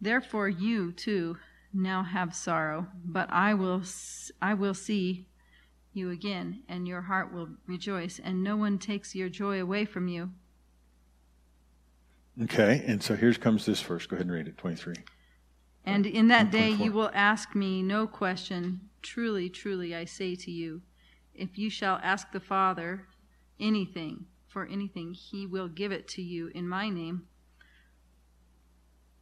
Therefore, 0.00 0.48
you 0.48 0.92
too 0.92 1.36
now 1.72 2.04
have 2.04 2.34
sorrow, 2.34 2.86
but 3.04 3.28
I 3.30 3.54
will, 3.54 3.82
I 4.40 4.54
will 4.54 4.74
see 4.74 5.26
you 5.92 6.10
again, 6.10 6.62
and 6.68 6.86
your 6.86 7.02
heart 7.02 7.32
will 7.32 7.48
rejoice, 7.66 8.20
and 8.22 8.42
no 8.42 8.56
one 8.56 8.78
takes 8.78 9.14
your 9.14 9.28
joy 9.28 9.60
away 9.60 9.84
from 9.84 10.08
you. 10.08 10.30
Okay, 12.42 12.84
and 12.86 13.02
so 13.02 13.16
here 13.16 13.32
comes 13.34 13.66
this 13.66 13.82
verse. 13.82 14.06
Go 14.06 14.16
ahead 14.16 14.26
and 14.26 14.34
read 14.34 14.48
it, 14.48 14.56
23. 14.56 14.94
And 15.84 16.06
in 16.06 16.28
that 16.28 16.50
day 16.50 16.70
you 16.70 16.92
will 16.92 17.10
ask 17.14 17.54
me 17.54 17.82
no 17.82 18.06
question. 18.06 18.80
Truly, 19.02 19.48
truly, 19.48 19.94
I 19.94 20.04
say 20.04 20.34
to 20.36 20.50
you, 20.50 20.82
if 21.34 21.58
you 21.58 21.70
shall 21.70 21.98
ask 22.02 22.32
the 22.32 22.40
Father 22.40 23.06
anything, 23.58 24.26
for 24.50 24.66
anything, 24.66 25.14
he 25.14 25.46
will 25.46 25.68
give 25.68 25.92
it 25.92 26.08
to 26.08 26.22
you 26.22 26.50
in 26.54 26.68
my 26.68 26.88
name. 26.88 27.22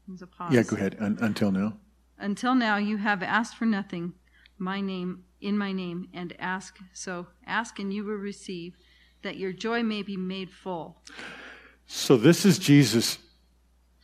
There's 0.06 0.22
a 0.22 0.26
pause. 0.26 0.52
Yeah, 0.52 0.62
go 0.62 0.76
ahead. 0.76 0.96
Un- 0.98 1.18
until 1.20 1.52
now. 1.52 1.74
Until 2.18 2.54
now, 2.54 2.78
you 2.78 2.96
have 2.96 3.22
asked 3.22 3.56
for 3.56 3.66
nothing. 3.66 4.14
My 4.56 4.80
name 4.80 5.24
in 5.40 5.56
my 5.56 5.72
name 5.72 6.08
and 6.12 6.34
ask. 6.38 6.78
So 6.92 7.26
ask 7.46 7.78
and 7.78 7.92
you 7.92 8.04
will 8.04 8.14
receive, 8.14 8.76
that 9.22 9.36
your 9.36 9.52
joy 9.52 9.82
may 9.82 10.02
be 10.02 10.16
made 10.16 10.50
full. 10.50 11.02
So 11.86 12.16
this 12.16 12.44
is 12.44 12.58
Jesus 12.58 13.18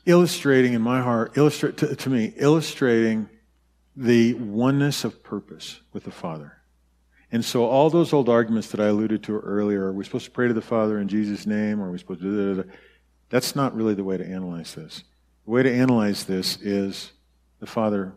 illustrating 0.06 0.74
in 0.74 0.82
my 0.82 1.00
heart, 1.00 1.36
illustrate 1.36 1.76
to, 1.78 1.94
to 1.94 2.10
me, 2.10 2.34
illustrating 2.36 3.28
the 3.96 4.34
oneness 4.34 5.04
of 5.04 5.22
purpose 5.22 5.80
with 5.92 6.04
the 6.04 6.10
Father. 6.10 6.58
And 7.30 7.44
so 7.44 7.64
all 7.64 7.90
those 7.90 8.12
old 8.12 8.28
arguments 8.28 8.68
that 8.68 8.80
I 8.80 8.86
alluded 8.86 9.22
to 9.24 9.38
earlier, 9.38 9.86
are 9.86 9.92
we 9.92 10.04
supposed 10.04 10.26
to 10.26 10.30
pray 10.30 10.48
to 10.48 10.54
the 10.54 10.60
Father 10.60 10.98
in 10.98 11.08
Jesus' 11.08 11.46
name, 11.46 11.80
or 11.80 11.88
are 11.88 11.90
we 11.90 11.98
supposed 11.98 12.20
to 12.20 12.26
do 12.26 12.54
that? 12.54 12.68
That's 13.30 13.56
not 13.56 13.74
really 13.74 13.94
the 13.94 14.04
way 14.04 14.16
to 14.16 14.24
analyze 14.24 14.74
this. 14.74 15.04
The 15.44 15.50
way 15.50 15.62
to 15.62 15.72
analyze 15.72 16.24
this 16.24 16.56
is 16.60 17.12
the 17.60 17.66
Father 17.66 18.14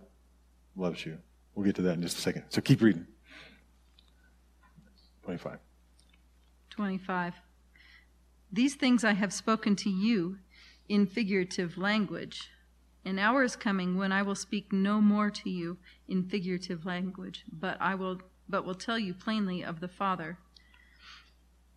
loves 0.75 1.05
you. 1.05 1.17
We'll 1.57 1.65
get 1.65 1.75
to 1.77 1.81
that 1.81 1.93
in 1.93 2.03
just 2.03 2.19
a 2.19 2.21
second. 2.21 2.43
So 2.49 2.61
keep 2.61 2.83
reading. 2.83 3.07
25. 5.23 5.57
25. 6.69 7.33
These 8.51 8.75
things 8.75 9.03
I 9.03 9.13
have 9.13 9.33
spoken 9.33 9.75
to 9.77 9.89
you 9.89 10.37
in 10.87 11.07
figurative 11.07 11.75
language. 11.75 12.51
An 13.03 13.17
hour 13.17 13.41
is 13.41 13.55
coming 13.55 13.97
when 13.97 14.11
I 14.11 14.21
will 14.21 14.35
speak 14.35 14.71
no 14.71 15.01
more 15.01 15.31
to 15.31 15.49
you 15.49 15.79
in 16.07 16.29
figurative 16.29 16.85
language, 16.85 17.43
but 17.51 17.75
I 17.81 17.95
will 17.95 18.21
but 18.47 18.63
will 18.63 18.75
tell 18.75 18.99
you 18.99 19.15
plainly 19.15 19.63
of 19.63 19.79
the 19.79 19.87
Father. 19.87 20.37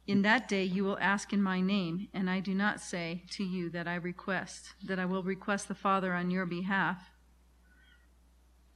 In 0.07 0.21
that 0.23 0.47
day 0.47 0.65
you 0.65 0.85
will 0.85 0.99
ask 1.01 1.33
in 1.33 1.43
my 1.43 1.63
name, 1.63 2.09
and 2.13 2.29
I 2.29 2.41
do 2.41 2.53
not 2.53 2.83
say 2.83 3.25
to 3.31 3.45
you 3.45 3.71
that 3.71 3.89
I 3.89 3.95
request, 3.95 4.75
that 4.85 4.99
I 4.99 5.07
will 5.07 5.23
request 5.23 5.69
the 5.69 5.75
Father 5.75 6.13
on 6.13 6.31
your 6.31 6.45
behalf. 6.45 7.09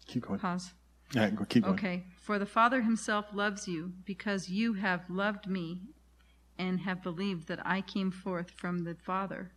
Keep 0.06 0.28
going. 0.28 0.40
Pause. 0.40 0.72
Yeah, 1.14 1.30
keep 1.48 1.64
going. 1.64 1.74
Okay. 1.74 2.04
For 2.16 2.38
the 2.38 2.46
Father 2.46 2.82
himself 2.82 3.26
loves 3.32 3.68
you 3.68 3.92
because 4.04 4.48
you 4.48 4.74
have 4.74 5.02
loved 5.08 5.46
me 5.46 5.82
and 6.58 6.80
have 6.80 7.02
believed 7.02 7.48
that 7.48 7.64
I 7.64 7.80
came 7.80 8.10
forth 8.10 8.50
from 8.50 8.84
the 8.84 8.94
Father. 8.94 9.52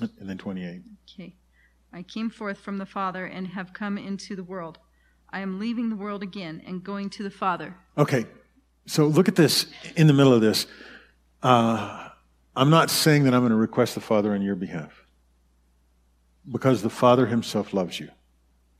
And 0.00 0.28
then 0.28 0.38
28. 0.38 0.82
Okay. 1.10 1.34
I 1.92 2.02
came 2.02 2.30
forth 2.30 2.58
from 2.58 2.78
the 2.78 2.86
Father 2.86 3.26
and 3.26 3.48
have 3.48 3.72
come 3.72 3.98
into 3.98 4.34
the 4.34 4.44
world. 4.44 4.78
I 5.30 5.40
am 5.40 5.58
leaving 5.58 5.90
the 5.90 5.96
world 5.96 6.22
again 6.22 6.62
and 6.66 6.82
going 6.82 7.10
to 7.10 7.22
the 7.22 7.30
Father. 7.30 7.76
Okay. 7.98 8.24
So 8.86 9.06
look 9.06 9.28
at 9.28 9.36
this 9.36 9.66
in 9.96 10.06
the 10.06 10.12
middle 10.12 10.32
of 10.32 10.40
this. 10.40 10.66
Uh, 11.42 12.08
I'm 12.56 12.70
not 12.70 12.90
saying 12.90 13.24
that 13.24 13.34
I'm 13.34 13.40
going 13.40 13.50
to 13.50 13.56
request 13.56 13.94
the 13.94 14.00
Father 14.00 14.32
on 14.32 14.42
your 14.42 14.56
behalf 14.56 15.04
because 16.50 16.82
the 16.82 16.90
Father 16.90 17.26
himself 17.26 17.72
loves 17.72 18.00
you. 18.00 18.08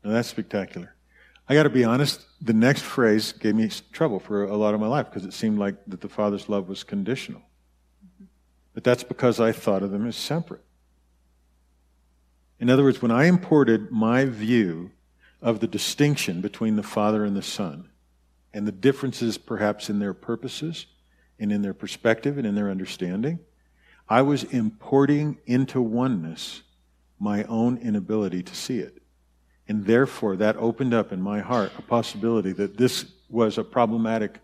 Now 0.05 0.13
that's 0.13 0.29
spectacular. 0.29 0.95
I 1.49 1.55
got 1.55 1.65
to 1.65 1.71
be 1.71 1.85
honest, 1.85 2.25
the 2.41 2.53
next 2.53 2.83
phrase 2.83 3.33
gave 3.33 3.55
me 3.55 3.69
trouble 3.93 4.19
for 4.21 4.45
a 4.45 4.57
lot 4.57 4.75
of 4.75 4.81
my 4.81 4.87
life 4.87 5.07
because 5.07 5.25
it 5.25 5.33
seemed 5.33 5.59
like 5.59 5.75
that 5.87 6.01
the 6.01 6.09
Father's 6.09 6.49
love 6.49 6.69
was 6.69 6.85
conditional. 6.85 7.43
But 8.75 8.85
that's 8.85 9.03
because 9.03 9.41
I 9.41 9.53
thought 9.53 9.83
of 9.83 9.91
them 9.91 10.07
as 10.07 10.17
separate. 10.17 10.65
In 12.59 12.71
other 12.71 12.85
words, 12.85 13.03
when 13.03 13.11
I 13.11 13.25
imported 13.25 13.91
my 13.91 14.25
view 14.25 14.93
of 15.43 15.61
the 15.61 15.67
distinction 15.67 16.41
between 16.41 16.77
the 16.77 16.83
Father 16.83 17.25
and 17.25 17.37
the 17.37 17.43
Son, 17.43 17.89
and 18.55 18.67
the 18.67 18.73
differences 18.73 19.39
perhaps 19.39 19.89
in 19.91 19.99
their 19.99 20.15
purposes 20.15 20.87
and 21.39 21.51
in 21.51 21.63
their 21.63 21.75
perspective 21.75 22.39
and 22.39 22.47
in 22.47 22.55
their 22.55 22.71
understanding, 22.71 23.41
I 24.09 24.23
was 24.23 24.45
importing 24.45 25.39
into 25.47 25.81
oneness 25.81 26.63
my 27.19 27.45
own 27.45 27.79
inability 27.79 28.43
to 28.43 28.55
see 28.55 28.79
it. 28.79 29.02
And 29.73 29.87
therefore, 29.87 30.37
that 30.37 30.59
opened 30.59 30.93
up 30.93 31.13
in 31.13 31.23
my 31.23 31.41
heart 31.41 31.73
a 31.79 31.81
possibility 31.81 32.53
that 32.53 32.77
this 32.77 33.07
was 33.31 33.57
a 33.57 33.65
problematic 33.65 34.39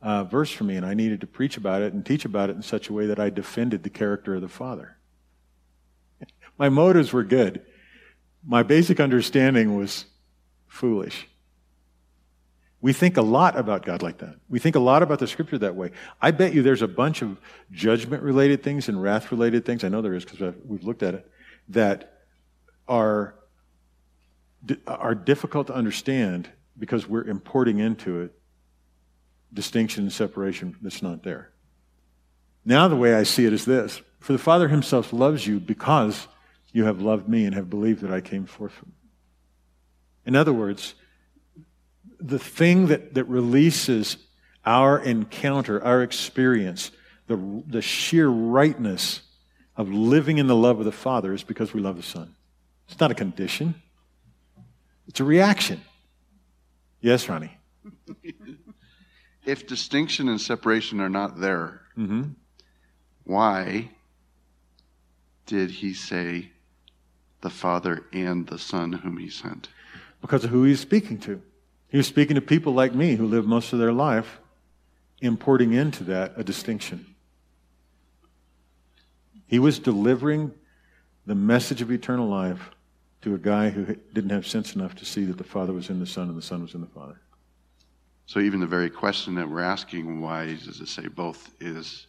uh, 0.00 0.22
verse 0.22 0.48
for 0.48 0.62
me, 0.62 0.76
and 0.76 0.86
I 0.86 0.94
needed 0.94 1.22
to 1.22 1.26
preach 1.26 1.56
about 1.56 1.82
it 1.82 1.92
and 1.92 2.06
teach 2.06 2.24
about 2.24 2.50
it 2.50 2.54
in 2.54 2.62
such 2.62 2.88
a 2.88 2.92
way 2.92 3.06
that 3.06 3.18
I 3.18 3.30
defended 3.30 3.82
the 3.82 3.90
character 3.90 4.36
of 4.36 4.42
the 4.42 4.48
Father. 4.48 4.96
my 6.56 6.68
motives 6.68 7.12
were 7.12 7.24
good. 7.24 7.62
My 8.46 8.62
basic 8.62 9.00
understanding 9.00 9.76
was 9.76 10.04
foolish. 10.68 11.26
We 12.80 12.92
think 12.92 13.16
a 13.16 13.22
lot 13.22 13.58
about 13.58 13.84
God 13.84 14.02
like 14.02 14.18
that. 14.18 14.36
We 14.48 14.60
think 14.60 14.76
a 14.76 14.80
lot 14.80 15.02
about 15.02 15.18
the 15.18 15.26
scripture 15.26 15.58
that 15.58 15.74
way. 15.74 15.90
I 16.22 16.30
bet 16.30 16.54
you 16.54 16.62
there's 16.62 16.80
a 16.80 16.86
bunch 16.86 17.22
of 17.22 17.38
judgment 17.72 18.22
related 18.22 18.62
things 18.62 18.88
and 18.88 19.02
wrath 19.02 19.32
related 19.32 19.64
things. 19.64 19.82
I 19.82 19.88
know 19.88 20.00
there 20.00 20.14
is 20.14 20.24
because 20.24 20.54
we've 20.64 20.84
looked 20.84 21.02
at 21.02 21.14
it 21.14 21.28
that 21.70 22.20
are 22.86 23.34
are 24.86 25.14
difficult 25.14 25.68
to 25.68 25.74
understand 25.74 26.48
because 26.78 27.08
we're 27.08 27.24
importing 27.24 27.78
into 27.78 28.20
it 28.20 28.32
distinction 29.52 30.04
and 30.04 30.12
separation 30.12 30.76
that's 30.80 31.02
not 31.02 31.22
there. 31.22 31.50
Now, 32.64 32.88
the 32.88 32.96
way 32.96 33.14
I 33.14 33.22
see 33.22 33.46
it 33.46 33.52
is 33.52 33.64
this 33.64 34.00
For 34.20 34.32
the 34.32 34.38
Father 34.38 34.68
Himself 34.68 35.12
loves 35.12 35.46
you 35.46 35.60
because 35.60 36.28
you 36.72 36.84
have 36.84 37.00
loved 37.00 37.28
me 37.28 37.44
and 37.44 37.54
have 37.54 37.70
believed 37.70 38.02
that 38.02 38.12
I 38.12 38.20
came 38.20 38.46
forth 38.46 38.72
from. 38.72 38.92
In 40.24 40.36
other 40.36 40.52
words, 40.52 40.94
the 42.20 42.38
thing 42.38 42.88
that, 42.88 43.14
that 43.14 43.24
releases 43.24 44.18
our 44.64 44.98
encounter, 44.98 45.82
our 45.82 46.02
experience, 46.02 46.90
the, 47.26 47.62
the 47.66 47.82
sheer 47.82 48.28
rightness 48.28 49.22
of 49.76 49.88
living 49.88 50.38
in 50.38 50.46
the 50.46 50.54
love 50.54 50.78
of 50.78 50.84
the 50.84 50.92
Father 50.92 51.32
is 51.32 51.42
because 51.42 51.72
we 51.72 51.80
love 51.80 51.96
the 51.96 52.02
Son. 52.02 52.34
It's 52.88 53.00
not 53.00 53.10
a 53.10 53.14
condition. 53.14 53.80
It's 55.10 55.18
a 55.18 55.24
reaction. 55.24 55.80
Yes, 57.00 57.28
Ronnie. 57.28 57.58
if 59.44 59.66
distinction 59.66 60.28
and 60.28 60.40
separation 60.40 61.00
are 61.00 61.08
not 61.08 61.40
there, 61.40 61.80
mm-hmm. 61.98 62.30
why 63.24 63.90
did 65.46 65.72
he 65.72 65.94
say 65.94 66.52
the 67.40 67.50
Father 67.50 68.04
and 68.12 68.46
the 68.46 68.56
Son 68.56 68.92
whom 68.92 69.18
he 69.18 69.28
sent? 69.28 69.66
Because 70.20 70.44
of 70.44 70.50
who 70.50 70.62
he's 70.62 70.78
speaking 70.78 71.18
to. 71.18 71.42
He 71.88 71.96
was 71.96 72.06
speaking 72.06 72.36
to 72.36 72.40
people 72.40 72.72
like 72.72 72.94
me 72.94 73.16
who 73.16 73.26
live 73.26 73.46
most 73.46 73.72
of 73.72 73.80
their 73.80 73.92
life 73.92 74.38
importing 75.20 75.72
into 75.72 76.04
that 76.04 76.34
a 76.36 76.44
distinction. 76.44 77.16
He 79.44 79.58
was 79.58 79.80
delivering 79.80 80.52
the 81.26 81.34
message 81.34 81.82
of 81.82 81.90
eternal 81.90 82.28
life 82.28 82.70
to 83.22 83.34
a 83.34 83.38
guy 83.38 83.70
who 83.70 83.94
didn't 84.14 84.30
have 84.30 84.46
sense 84.46 84.74
enough 84.74 84.94
to 84.96 85.04
see 85.04 85.24
that 85.24 85.36
the 85.36 85.44
Father 85.44 85.72
was 85.72 85.90
in 85.90 86.00
the 86.00 86.06
Son 86.06 86.28
and 86.28 86.36
the 86.36 86.42
Son 86.42 86.62
was 86.62 86.74
in 86.74 86.80
the 86.80 86.86
Father. 86.86 87.20
So 88.26 88.40
even 88.40 88.60
the 88.60 88.66
very 88.66 88.90
question 88.90 89.34
that 89.34 89.48
we're 89.48 89.60
asking, 89.60 90.20
why 90.20 90.54
does 90.54 90.80
it 90.80 90.88
say 90.88 91.08
both, 91.08 91.50
is 91.60 92.06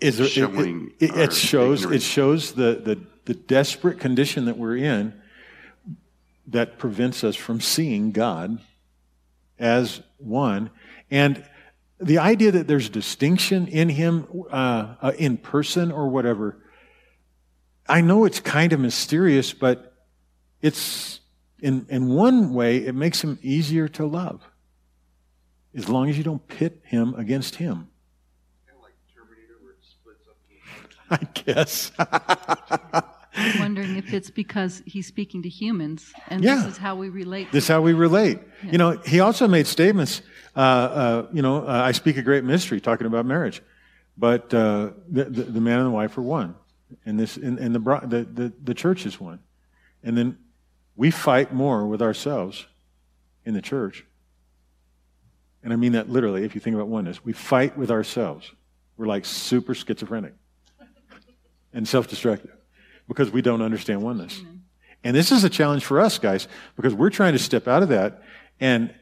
is 0.00 0.16
there, 0.16 0.26
showing 0.26 0.92
it, 0.98 1.10
it, 1.10 1.16
it 1.16 1.32
shows 1.34 1.82
ignorance. 1.82 2.02
it 2.02 2.06
shows 2.06 2.52
the, 2.52 2.80
the 2.82 3.00
the 3.26 3.34
desperate 3.34 4.00
condition 4.00 4.46
that 4.46 4.56
we're 4.56 4.78
in 4.78 5.12
that 6.46 6.78
prevents 6.78 7.22
us 7.22 7.36
from 7.36 7.60
seeing 7.60 8.10
God 8.10 8.58
as 9.58 10.00
one, 10.16 10.70
and 11.10 11.44
the 12.00 12.16
idea 12.16 12.50
that 12.52 12.66
there's 12.66 12.88
distinction 12.88 13.68
in 13.68 13.90
Him 13.90 14.26
uh, 14.50 14.94
uh, 15.02 15.12
in 15.18 15.36
person 15.36 15.92
or 15.92 16.08
whatever. 16.08 16.56
I 17.86 18.00
know 18.00 18.24
it's 18.24 18.40
kind 18.40 18.72
of 18.72 18.80
mysterious, 18.80 19.52
but 19.52 19.89
it's, 20.62 21.20
in, 21.60 21.86
in 21.88 22.08
one 22.08 22.52
way, 22.54 22.78
it 22.78 22.94
makes 22.94 23.22
him 23.22 23.38
easier 23.42 23.88
to 23.88 24.06
love. 24.06 24.42
As 25.74 25.88
long 25.88 26.10
as 26.10 26.18
you 26.18 26.24
don't 26.24 26.46
pit 26.48 26.80
him 26.84 27.14
against 27.14 27.56
him. 27.56 27.88
I 31.10 31.18
guess. 31.34 31.92
I'm 31.98 33.58
wondering 33.58 33.96
if 33.96 34.12
it's 34.12 34.30
because 34.30 34.82
he's 34.86 35.06
speaking 35.06 35.42
to 35.42 35.48
humans, 35.48 36.12
and 36.28 36.42
yeah. 36.42 36.56
this 36.56 36.66
is 36.66 36.76
how 36.76 36.96
we 36.96 37.08
relate. 37.08 37.50
This 37.52 37.64
is 37.64 37.68
how 37.68 37.80
we 37.80 37.92
relate. 37.92 38.38
Yeah. 38.62 38.72
You 38.72 38.78
know, 38.78 38.90
he 39.06 39.20
also 39.20 39.48
made 39.48 39.66
statements. 39.66 40.22
Uh, 40.54 40.60
uh, 40.60 41.26
you 41.32 41.42
know, 41.42 41.66
uh, 41.66 41.82
I 41.84 41.92
speak 41.92 42.16
a 42.16 42.22
great 42.22 42.44
mystery, 42.44 42.80
talking 42.80 43.06
about 43.06 43.26
marriage, 43.26 43.62
but 44.16 44.52
uh, 44.52 44.90
the, 45.08 45.24
the, 45.24 45.42
the, 45.44 45.60
man 45.60 45.78
and 45.78 45.86
the 45.86 45.92
wife 45.92 46.18
are 46.18 46.22
one, 46.22 46.54
and 47.06 47.18
this, 47.18 47.36
and, 47.36 47.58
and 47.58 47.74
the, 47.74 47.78
the, 47.78 48.24
the 48.24 48.52
the 48.62 48.74
church 48.74 49.06
is 49.06 49.20
one, 49.20 49.38
and 50.02 50.16
then 50.16 50.38
we 50.96 51.10
fight 51.10 51.52
more 51.52 51.86
with 51.86 52.02
ourselves 52.02 52.66
in 53.44 53.54
the 53.54 53.62
church. 53.62 54.04
And 55.62 55.72
I 55.72 55.76
mean 55.76 55.92
that 55.92 56.08
literally, 56.08 56.44
if 56.44 56.54
you 56.54 56.60
think 56.60 56.74
about 56.74 56.88
oneness. 56.88 57.24
We 57.24 57.32
fight 57.32 57.76
with 57.76 57.90
ourselves. 57.90 58.50
We're 58.96 59.06
like 59.06 59.24
super 59.24 59.74
schizophrenic 59.74 60.34
and 61.72 61.86
self 61.86 62.08
destructive 62.08 62.56
because 63.08 63.30
we 63.30 63.42
don't 63.42 63.62
understand 63.62 64.02
oneness. 64.02 64.42
And 65.02 65.16
this 65.16 65.32
is 65.32 65.44
a 65.44 65.50
challenge 65.50 65.84
for 65.84 66.00
us, 66.00 66.18
guys, 66.18 66.46
because 66.76 66.94
we're 66.94 67.10
trying 67.10 67.32
to 67.32 67.38
step 67.38 67.66
out 67.66 67.82
of 67.82 67.88
that. 67.88 68.22
And 68.60 68.94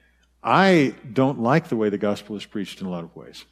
I 0.43 0.95
don't 1.13 1.41
like 1.41 1.69
the 1.69 1.77
way 1.77 1.89
the 1.89 1.99
gospel 1.99 2.37
is 2.37 2.45
preached 2.45 2.81
in 2.81 2.87
a 2.87 2.91
lot 2.91 3.03
of 3.03 3.15
ways. 3.17 3.45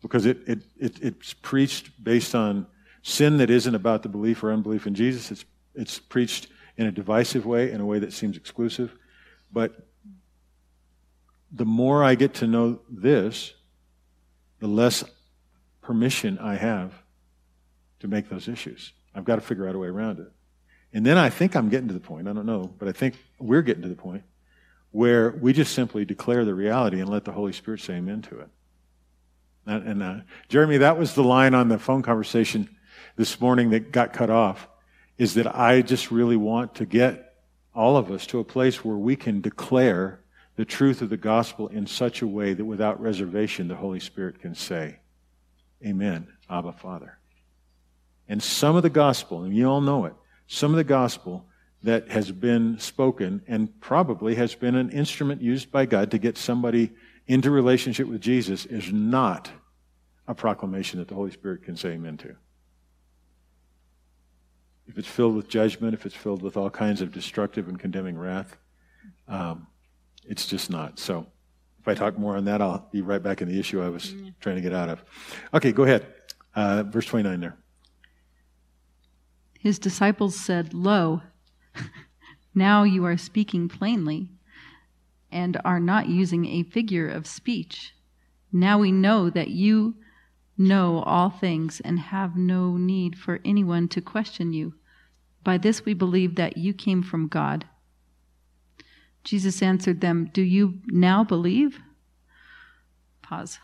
Because 0.00 0.24
it, 0.26 0.38
it, 0.46 0.62
it, 0.78 1.02
it's 1.02 1.34
preached 1.34 2.02
based 2.02 2.34
on 2.34 2.66
sin 3.02 3.38
that 3.38 3.50
isn't 3.50 3.74
about 3.74 4.02
the 4.02 4.08
belief 4.08 4.42
or 4.42 4.52
unbelief 4.52 4.86
in 4.86 4.94
Jesus. 4.94 5.30
It's, 5.30 5.44
it's 5.74 5.98
preached 5.98 6.48
in 6.78 6.86
a 6.86 6.92
divisive 6.92 7.44
way, 7.44 7.70
in 7.70 7.82
a 7.82 7.86
way 7.86 7.98
that 7.98 8.14
seems 8.14 8.36
exclusive. 8.36 8.94
But 9.52 9.86
the 11.52 11.66
more 11.66 12.02
I 12.02 12.14
get 12.14 12.34
to 12.34 12.46
know 12.46 12.80
this, 12.88 13.52
the 14.60 14.68
less 14.68 15.04
permission 15.82 16.38
I 16.38 16.54
have 16.54 16.92
to 18.00 18.08
make 18.08 18.28
those 18.30 18.48
issues. 18.48 18.92
I've 19.14 19.24
got 19.24 19.36
to 19.36 19.42
figure 19.42 19.68
out 19.68 19.74
a 19.74 19.78
way 19.78 19.88
around 19.88 20.20
it. 20.20 20.30
And 20.92 21.04
then 21.04 21.18
I 21.18 21.28
think 21.28 21.56
I'm 21.56 21.68
getting 21.68 21.88
to 21.88 21.94
the 21.94 22.00
point, 22.00 22.28
I 22.28 22.32
don't 22.32 22.46
know, 22.46 22.72
but 22.78 22.88
I 22.88 22.92
think 22.92 23.16
we're 23.38 23.62
getting 23.62 23.82
to 23.82 23.88
the 23.88 23.96
point 23.96 24.22
where 24.90 25.30
we 25.30 25.52
just 25.52 25.74
simply 25.74 26.04
declare 26.04 26.44
the 26.44 26.54
reality 26.54 27.00
and 27.00 27.10
let 27.10 27.24
the 27.24 27.32
Holy 27.32 27.52
Spirit 27.52 27.80
say 27.80 27.94
amen 27.94 28.22
to 28.22 28.40
it. 28.40 28.48
And, 29.66 30.02
uh, 30.02 30.16
Jeremy, 30.48 30.78
that 30.78 30.98
was 30.98 31.14
the 31.14 31.22
line 31.22 31.54
on 31.54 31.68
the 31.68 31.78
phone 31.78 32.00
conversation 32.00 32.74
this 33.16 33.38
morning 33.38 33.70
that 33.70 33.92
got 33.92 34.14
cut 34.14 34.30
off, 34.30 34.66
is 35.18 35.34
that 35.34 35.54
I 35.54 35.82
just 35.82 36.10
really 36.10 36.36
want 36.36 36.76
to 36.76 36.86
get 36.86 37.34
all 37.74 37.96
of 37.96 38.10
us 38.10 38.26
to 38.28 38.38
a 38.38 38.44
place 38.44 38.84
where 38.84 38.96
we 38.96 39.16
can 39.16 39.40
declare 39.40 40.20
the 40.56 40.64
truth 40.64 41.02
of 41.02 41.10
the 41.10 41.16
gospel 41.16 41.68
in 41.68 41.86
such 41.86 42.22
a 42.22 42.26
way 42.26 42.54
that 42.54 42.64
without 42.64 43.00
reservation 43.00 43.68
the 43.68 43.76
Holy 43.76 44.00
Spirit 44.00 44.40
can 44.40 44.54
say, 44.54 44.98
Amen, 45.84 46.26
Abba 46.50 46.72
Father. 46.72 47.18
And 48.28 48.42
some 48.42 48.74
of 48.74 48.82
the 48.82 48.90
gospel, 48.90 49.44
and 49.44 49.54
you 49.54 49.68
all 49.68 49.80
know 49.80 50.06
it, 50.06 50.14
some 50.48 50.72
of 50.72 50.76
the 50.76 50.84
gospel 50.84 51.46
that 51.84 52.08
has 52.08 52.32
been 52.32 52.78
spoken 52.80 53.42
and 53.46 53.80
probably 53.80 54.34
has 54.34 54.54
been 54.54 54.74
an 54.74 54.90
instrument 54.90 55.40
used 55.40 55.70
by 55.70 55.86
God 55.86 56.10
to 56.10 56.18
get 56.18 56.36
somebody 56.36 56.90
into 57.28 57.50
relationship 57.50 58.08
with 58.08 58.20
Jesus 58.20 58.66
is 58.66 58.92
not 58.92 59.50
a 60.26 60.34
proclamation 60.34 60.98
that 60.98 61.08
the 61.08 61.14
Holy 61.14 61.30
Spirit 61.30 61.62
can 61.62 61.76
say 61.76 61.90
amen 61.90 62.16
to. 62.18 62.34
If 64.88 64.98
it's 64.98 65.08
filled 65.08 65.36
with 65.36 65.48
judgment, 65.48 65.94
if 65.94 66.06
it's 66.06 66.14
filled 66.14 66.42
with 66.42 66.56
all 66.56 66.70
kinds 66.70 67.00
of 67.00 67.12
destructive 67.12 67.68
and 67.68 67.78
condemning 67.78 68.18
wrath, 68.18 68.56
um, 69.28 69.66
it's 70.26 70.46
just 70.46 70.70
not. 70.70 70.98
So 70.98 71.26
if 71.80 71.86
I 71.86 71.94
talk 71.94 72.18
more 72.18 72.36
on 72.36 72.46
that, 72.46 72.62
I'll 72.62 72.88
be 72.90 73.02
right 73.02 73.22
back 73.22 73.42
in 73.42 73.48
the 73.48 73.58
issue 73.58 73.82
I 73.82 73.90
was 73.90 74.14
trying 74.40 74.56
to 74.56 74.62
get 74.62 74.72
out 74.72 74.88
of. 74.88 75.04
Okay, 75.52 75.72
go 75.72 75.84
ahead. 75.84 76.06
Uh, 76.54 76.82
verse 76.82 77.06
29 77.06 77.40
there. 77.40 77.56
His 79.58 79.78
disciples 79.78 80.34
said, 80.34 80.72
Lo, 80.72 81.22
now 82.54 82.82
you 82.84 83.04
are 83.04 83.16
speaking 83.16 83.68
plainly 83.68 84.30
and 85.30 85.60
are 85.64 85.80
not 85.80 86.08
using 86.08 86.46
a 86.46 86.62
figure 86.62 87.08
of 87.08 87.26
speech. 87.26 87.94
Now 88.52 88.78
we 88.78 88.92
know 88.92 89.28
that 89.30 89.48
you 89.48 89.96
know 90.58 91.02
all 91.06 91.30
things 91.30 91.80
and 91.80 91.98
have 91.98 92.36
no 92.36 92.76
need 92.76 93.16
for 93.16 93.40
anyone 93.44 93.88
to 93.88 94.00
question 94.00 94.52
you. 94.52 94.74
By 95.44 95.56
this 95.58 95.84
we 95.84 95.94
believe 95.94 96.34
that 96.34 96.56
you 96.56 96.74
came 96.74 97.02
from 97.02 97.28
God. 97.28 97.66
Jesus 99.24 99.62
answered 99.62 100.00
them, 100.00 100.30
Do 100.32 100.42
you 100.42 100.80
now 100.86 101.24
believe? 101.24 101.78
Pause. 103.22 103.58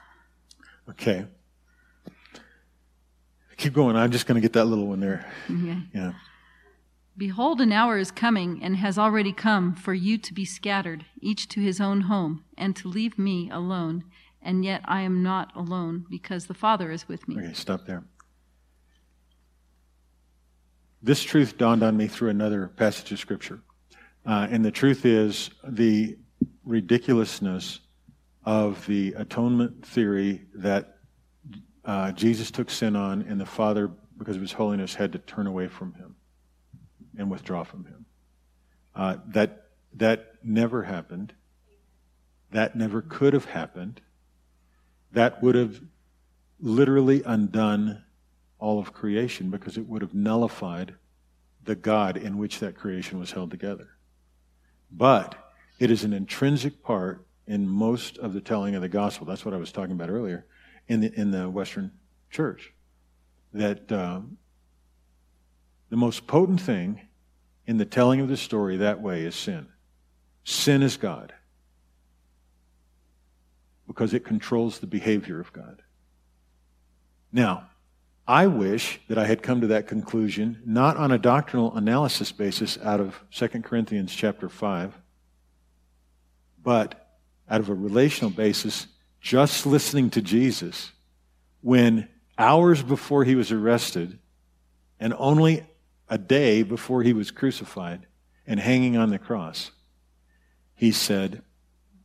Okay. 0.90 1.26
Keep 3.56 3.72
going. 3.72 3.96
I'm 3.96 4.10
just 4.10 4.26
going 4.26 4.34
to 4.36 4.40
get 4.40 4.52
that 4.54 4.66
little 4.66 4.86
one 4.86 5.00
there. 5.00 5.26
Okay. 5.50 5.78
Yeah. 5.94 6.12
Behold, 7.16 7.60
an 7.60 7.70
hour 7.70 7.96
is 7.96 8.10
coming 8.10 8.60
and 8.62 8.76
has 8.76 8.98
already 8.98 9.32
come 9.32 9.74
for 9.74 9.94
you 9.94 10.18
to 10.18 10.34
be 10.34 10.44
scattered, 10.44 11.06
each 11.20 11.48
to 11.48 11.60
his 11.60 11.80
own 11.80 12.02
home, 12.02 12.44
and 12.58 12.74
to 12.76 12.88
leave 12.88 13.18
me 13.18 13.48
alone. 13.50 14.04
And 14.44 14.64
yet 14.64 14.82
I 14.84 15.00
am 15.00 15.22
not 15.22 15.56
alone, 15.56 16.04
because 16.10 16.46
the 16.46 16.54
Father 16.54 16.90
is 16.90 17.08
with 17.08 17.26
me. 17.26 17.38
Okay, 17.38 17.54
stop 17.54 17.86
there. 17.86 18.04
This 21.02 21.22
truth 21.22 21.56
dawned 21.58 21.82
on 21.82 21.96
me 21.96 22.06
through 22.08 22.28
another 22.28 22.68
passage 22.68 23.10
of 23.10 23.18
Scripture. 23.18 23.60
Uh, 24.26 24.46
and 24.50 24.64
the 24.64 24.70
truth 24.70 25.04
is 25.06 25.50
the 25.66 26.16
ridiculousness 26.64 27.80
of 28.44 28.86
the 28.86 29.14
atonement 29.14 29.84
theory 29.86 30.42
that 30.54 30.98
uh, 31.84 32.12
Jesus 32.12 32.50
took 32.50 32.70
sin 32.70 32.96
on, 32.96 33.22
and 33.22 33.40
the 33.40 33.46
Father, 33.46 33.90
because 34.18 34.36
of 34.36 34.42
his 34.42 34.52
holiness, 34.52 34.94
had 34.94 35.12
to 35.12 35.18
turn 35.18 35.46
away 35.46 35.68
from 35.68 35.94
him 35.94 36.16
and 37.16 37.30
withdraw 37.30 37.64
from 37.64 37.84
him. 37.84 38.06
Uh, 38.94 39.16
that, 39.28 39.68
that 39.94 40.34
never 40.42 40.82
happened. 40.82 41.32
That 42.50 42.76
never 42.76 43.02
could 43.02 43.32
have 43.32 43.46
happened. 43.46 44.00
That 45.14 45.42
would 45.42 45.54
have 45.54 45.80
literally 46.60 47.22
undone 47.24 48.04
all 48.58 48.78
of 48.78 48.92
creation 48.92 49.50
because 49.50 49.76
it 49.76 49.88
would 49.88 50.02
have 50.02 50.14
nullified 50.14 50.94
the 51.64 51.74
God 51.74 52.16
in 52.16 52.36
which 52.36 52.60
that 52.60 52.74
creation 52.74 53.18
was 53.18 53.32
held 53.32 53.50
together. 53.50 53.88
But 54.90 55.34
it 55.78 55.90
is 55.90 56.04
an 56.04 56.12
intrinsic 56.12 56.82
part 56.82 57.26
in 57.46 57.68
most 57.68 58.18
of 58.18 58.32
the 58.32 58.40
telling 58.40 58.74
of 58.74 58.82
the 58.82 58.88
gospel. 58.88 59.26
That's 59.26 59.44
what 59.44 59.54
I 59.54 59.58
was 59.58 59.72
talking 59.72 59.92
about 59.92 60.10
earlier 60.10 60.46
in 60.88 61.00
the, 61.00 61.12
in 61.18 61.30
the 61.30 61.48
Western 61.48 61.92
church. 62.30 62.72
That 63.52 63.90
uh, 63.90 64.20
the 65.90 65.96
most 65.96 66.26
potent 66.26 66.60
thing 66.60 67.00
in 67.66 67.76
the 67.76 67.84
telling 67.84 68.20
of 68.20 68.28
the 68.28 68.36
story 68.36 68.78
that 68.78 69.00
way 69.00 69.22
is 69.22 69.34
sin. 69.34 69.68
Sin 70.44 70.82
is 70.82 70.96
God 70.96 71.32
because 73.86 74.14
it 74.14 74.24
controls 74.24 74.78
the 74.78 74.86
behavior 74.86 75.40
of 75.40 75.52
God. 75.52 75.82
Now, 77.32 77.68
I 78.26 78.46
wish 78.46 79.00
that 79.08 79.18
I 79.18 79.26
had 79.26 79.42
come 79.42 79.60
to 79.60 79.66
that 79.68 79.86
conclusion 79.86 80.62
not 80.64 80.96
on 80.96 81.12
a 81.12 81.18
doctrinal 81.18 81.76
analysis 81.76 82.32
basis 82.32 82.78
out 82.82 83.00
of 83.00 83.22
2 83.32 83.48
Corinthians 83.62 84.14
chapter 84.14 84.48
5, 84.48 84.96
but 86.62 87.18
out 87.50 87.60
of 87.60 87.68
a 87.68 87.74
relational 87.74 88.30
basis, 88.30 88.86
just 89.20 89.66
listening 89.66 90.08
to 90.10 90.22
Jesus 90.22 90.92
when 91.60 92.08
hours 92.38 92.82
before 92.82 93.24
he 93.24 93.34
was 93.34 93.52
arrested 93.52 94.18
and 94.98 95.14
only 95.18 95.66
a 96.08 96.16
day 96.16 96.62
before 96.62 97.02
he 97.02 97.12
was 97.12 97.30
crucified 97.30 98.06
and 98.46 98.60
hanging 98.60 98.96
on 98.96 99.10
the 99.10 99.18
cross, 99.18 99.70
he 100.74 100.92
said, 100.92 101.42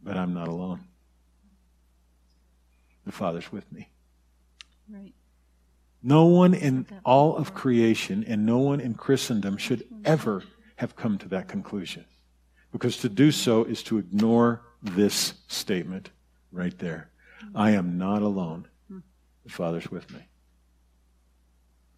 But 0.04 0.18
I'm 0.18 0.34
not 0.34 0.48
alone. 0.48 0.86
The 3.06 3.12
Father's 3.12 3.52
with 3.52 3.72
me. 3.72 3.90
Right. 4.90 5.14
No 6.02 6.26
one 6.26 6.54
in 6.54 6.88
all 7.04 7.36
of 7.36 7.54
creation 7.54 8.24
and 8.28 8.46
no 8.46 8.60
one 8.60 8.80
in 8.80 8.94
Christendom 8.94 9.58
should 9.58 9.84
ever 10.06 10.44
have 10.78 10.96
come 10.96 11.18
to 11.18 11.28
that 11.30 11.48
conclusion. 11.48 12.06
Because 12.72 12.98
to 12.98 13.10
do 13.10 13.32
so 13.32 13.64
is 13.64 13.84
to 13.84 13.98
ignore 13.98 14.62
this 14.82 15.34
statement 15.48 16.12
right 16.52 16.78
there. 16.78 17.10
I 17.56 17.72
am 17.72 17.98
not 17.98 18.22
alone. 18.22 18.68
The 18.90 19.52
Father's 19.52 19.90
with 19.90 20.12
me. 20.12 20.20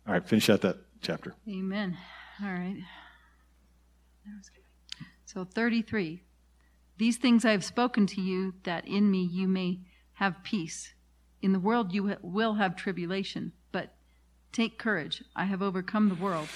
All 0.08 0.14
right, 0.14 0.28
finish 0.28 0.50
out 0.50 0.62
that 0.62 0.78
chapter. 1.02 1.36
Amen. 1.48 1.98
All 2.42 2.52
right. 2.52 2.78
So 5.26 5.44
33. 5.44 6.24
These 6.98 7.18
things 7.18 7.46
I 7.46 7.52
have 7.52 7.64
spoken 7.64 8.08
to 8.08 8.22
you, 8.22 8.54
that 8.64 8.88
in 8.88 9.10
me 9.12 9.24
you 9.24 9.48
may 9.48 9.80
have 10.22 10.44
peace. 10.44 10.94
In 11.42 11.52
the 11.52 11.60
world 11.60 11.92
you 11.96 12.16
will 12.22 12.54
have 12.54 12.76
tribulation, 12.76 13.54
but 13.72 13.92
take 14.52 14.78
courage. 14.78 15.24
I 15.36 15.46
have 15.46 15.64
overcome 15.64 16.10
the 16.10 16.16
world. 16.16 16.48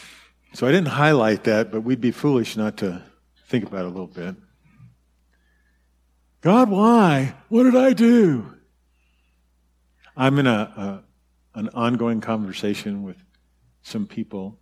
So 0.54 0.68
I 0.68 0.72
didn't 0.72 0.90
highlight 0.90 1.46
that, 1.46 1.72
but 1.72 1.82
we'd 1.82 2.00
be 2.00 2.12
foolish 2.12 2.56
not 2.56 2.78
to 2.78 3.02
think 3.48 3.66
about 3.66 3.86
it 3.86 3.88
a 3.88 3.90
little 3.90 4.06
bit. 4.06 4.36
God, 6.42 6.70
why? 6.70 7.34
What 7.50 7.64
did 7.64 7.76
I 7.76 7.94
do? 7.94 8.54
I'm 10.16 10.38
in 10.38 10.46
a, 10.46 11.02
a 11.56 11.60
an 11.60 11.70
ongoing 11.70 12.22
conversation 12.22 13.02
with 13.02 13.18
some 13.82 14.06
people 14.06 14.60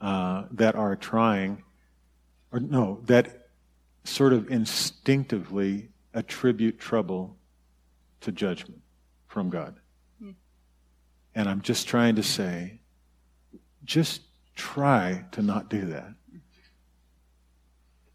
uh, 0.00 0.46
that 0.50 0.74
are 0.74 0.96
trying, 0.96 1.62
or 2.50 2.58
no, 2.58 3.00
that 3.04 3.50
sort 4.02 4.32
of 4.32 4.50
instinctively 4.50 5.90
attribute 6.14 6.80
trouble 6.80 7.36
to 8.20 8.32
judgment 8.32 8.82
from 9.26 9.50
God. 9.50 9.76
Hmm. 10.20 10.30
And 11.34 11.48
I'm 11.48 11.62
just 11.62 11.88
trying 11.88 12.16
to 12.16 12.22
say, 12.22 12.80
just 13.84 14.22
try 14.54 15.24
to 15.32 15.42
not 15.42 15.70
do 15.70 15.86
that. 15.86 16.14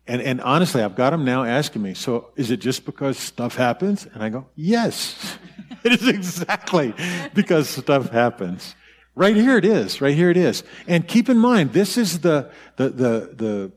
And, 0.07 0.21
and 0.21 0.39
honestly, 0.41 0.83
I've 0.83 0.95
got 0.95 1.09
them 1.09 1.25
now 1.25 1.43
asking 1.43 1.81
me, 1.81 1.95
so 1.95 2.31
is 2.35 2.51
it 2.51 2.57
just 2.57 2.85
because 2.85 3.17
stuff 3.17 3.55
happens? 3.55 4.05
And 4.13 4.21
I 4.21 4.29
go, 4.29 4.45
yes, 4.55 5.37
it 5.83 5.93
is 5.93 6.07
exactly 6.07 6.93
because 7.33 7.69
stuff 7.69 8.09
happens. 8.09 8.75
Right 9.15 9.35
here 9.35 9.57
it 9.57 9.65
is. 9.65 10.01
Right 10.01 10.13
here 10.13 10.29
it 10.29 10.37
is. 10.37 10.63
And 10.87 11.07
keep 11.07 11.29
in 11.29 11.37
mind, 11.37 11.73
this 11.73 11.97
is 11.97 12.19
the, 12.19 12.51
the, 12.75 12.89
the, 12.89 13.33
the, 13.33 13.71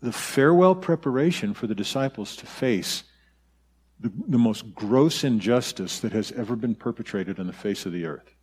the 0.00 0.12
farewell 0.12 0.74
preparation 0.74 1.54
for 1.54 1.66
the 1.66 1.74
disciples 1.74 2.36
to 2.36 2.46
face 2.46 3.02
the, 4.04 4.12
the 4.28 4.38
most 4.38 4.74
gross 4.74 5.24
injustice 5.24 6.00
that 6.00 6.12
has 6.12 6.30
ever 6.32 6.54
been 6.56 6.74
perpetrated 6.74 7.40
on 7.40 7.46
the 7.46 7.54
face 7.54 7.86
of 7.86 7.92
the 7.92 8.04
earth. 8.04 8.34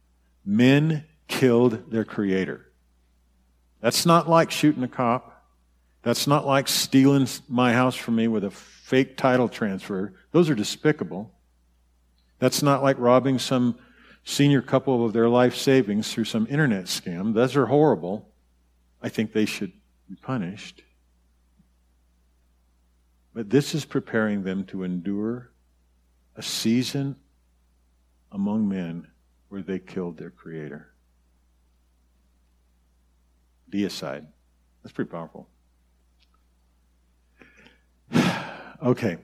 Men 0.43 1.05
killed 1.28 1.91
their 1.91 2.03
creator. 2.03 2.66
That's 3.80 4.03
not 4.03 4.28
like 4.28 4.49
shooting 4.49 4.82
a 4.82 4.88
cop. 4.88 5.45
That's 6.01 6.26
not 6.26 6.47
like 6.47 6.68
stealing 6.68 7.28
my 7.47 7.74
house 7.74 7.95
from 7.95 8.16
me 8.16 8.28
with 8.28 8.43
a 8.43 8.49
fake 8.49 9.18
title 9.18 9.47
transfer. 9.47 10.16
Those 10.32 10.49
are 10.49 10.55
despicable. 10.55 11.32
That's 12.39 12.64
not 12.64 12.82
like 12.82 12.97
robbing 12.97 13.38
some 13.38 13.78
senior 14.24 14.64
couple 14.64 15.05
of 15.05 15.14
their 15.14 15.30
life 15.30 15.55
savings 15.55 16.12
through 16.12 16.26
some 16.26 16.47
internet 16.49 16.86
scam. 16.86 17.36
Those 17.36 17.55
are 17.55 17.68
horrible. 17.68 18.28
I 18.99 19.09
think 19.09 19.32
they 19.32 19.45
should 19.45 19.74
be 20.09 20.16
punished. 20.16 20.82
But 23.36 23.51
this 23.51 23.76
is 23.76 23.86
preparing 23.86 24.43
them 24.43 24.66
to 24.66 24.84
endure 24.84 25.51
a 26.36 26.41
season 26.41 27.15
among 28.32 28.67
men 28.67 29.07
where 29.49 29.61
they 29.61 29.79
killed 29.79 30.17
their 30.17 30.29
creator. 30.29 30.88
Deicide. 33.69 34.25
That's 34.84 34.93
pretty 34.93 35.11
powerful. 35.11 35.47
okay. 38.84 39.17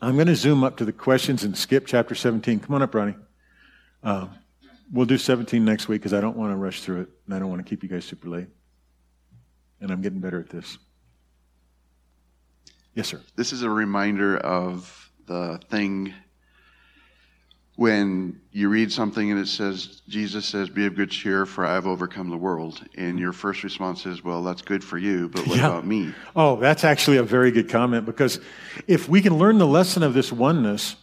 I'm 0.00 0.14
going 0.14 0.28
to 0.28 0.36
zoom 0.36 0.62
up 0.62 0.76
to 0.78 0.84
the 0.84 0.92
questions 0.92 1.44
and 1.44 1.56
skip 1.56 1.86
chapter 1.86 2.14
17. 2.14 2.60
Come 2.60 2.74
on 2.74 2.82
up, 2.82 2.94
Ronnie. 2.94 3.16
Uh, 4.02 4.28
we'll 4.92 5.06
do 5.06 5.18
17 5.18 5.64
next 5.64 5.88
week 5.88 6.00
because 6.00 6.14
I 6.14 6.20
don't 6.20 6.36
want 6.36 6.52
to 6.52 6.56
rush 6.56 6.82
through 6.82 7.02
it 7.02 7.08
and 7.26 7.34
I 7.34 7.38
don't 7.38 7.50
want 7.50 7.64
to 7.64 7.68
keep 7.68 7.82
you 7.82 7.88
guys 7.88 8.04
super 8.04 8.28
late. 8.28 8.48
And 9.80 9.90
I'm 9.90 10.00
getting 10.00 10.20
better 10.20 10.40
at 10.40 10.48
this. 10.48 10.78
Yes, 12.94 13.08
sir. 13.08 13.20
This 13.36 13.52
is 13.52 13.62
a 13.62 13.70
reminder 13.70 14.38
of 14.38 15.07
the 15.28 15.60
thing 15.70 16.14
when 17.76 18.40
you 18.50 18.68
read 18.68 18.90
something 18.90 19.30
and 19.30 19.38
it 19.38 19.46
says, 19.46 20.02
Jesus 20.08 20.44
says, 20.44 20.68
be 20.68 20.86
of 20.86 20.96
good 20.96 21.12
cheer, 21.12 21.46
for 21.46 21.64
I 21.64 21.74
have 21.74 21.86
overcome 21.86 22.28
the 22.28 22.36
world. 22.36 22.84
And 22.96 23.20
your 23.20 23.32
first 23.32 23.62
response 23.62 24.04
is, 24.04 24.24
well, 24.24 24.42
that's 24.42 24.62
good 24.62 24.82
for 24.82 24.98
you, 24.98 25.28
but 25.28 25.46
what 25.46 25.58
yeah. 25.58 25.68
about 25.68 25.86
me? 25.86 26.12
Oh, 26.34 26.56
that's 26.56 26.82
actually 26.82 27.18
a 27.18 27.22
very 27.22 27.52
good 27.52 27.68
comment 27.68 28.04
because 28.04 28.40
if 28.88 29.08
we 29.08 29.22
can 29.22 29.38
learn 29.38 29.58
the 29.58 29.66
lesson 29.66 30.02
of 30.02 30.12
this 30.12 30.32
oneness, 30.32 30.96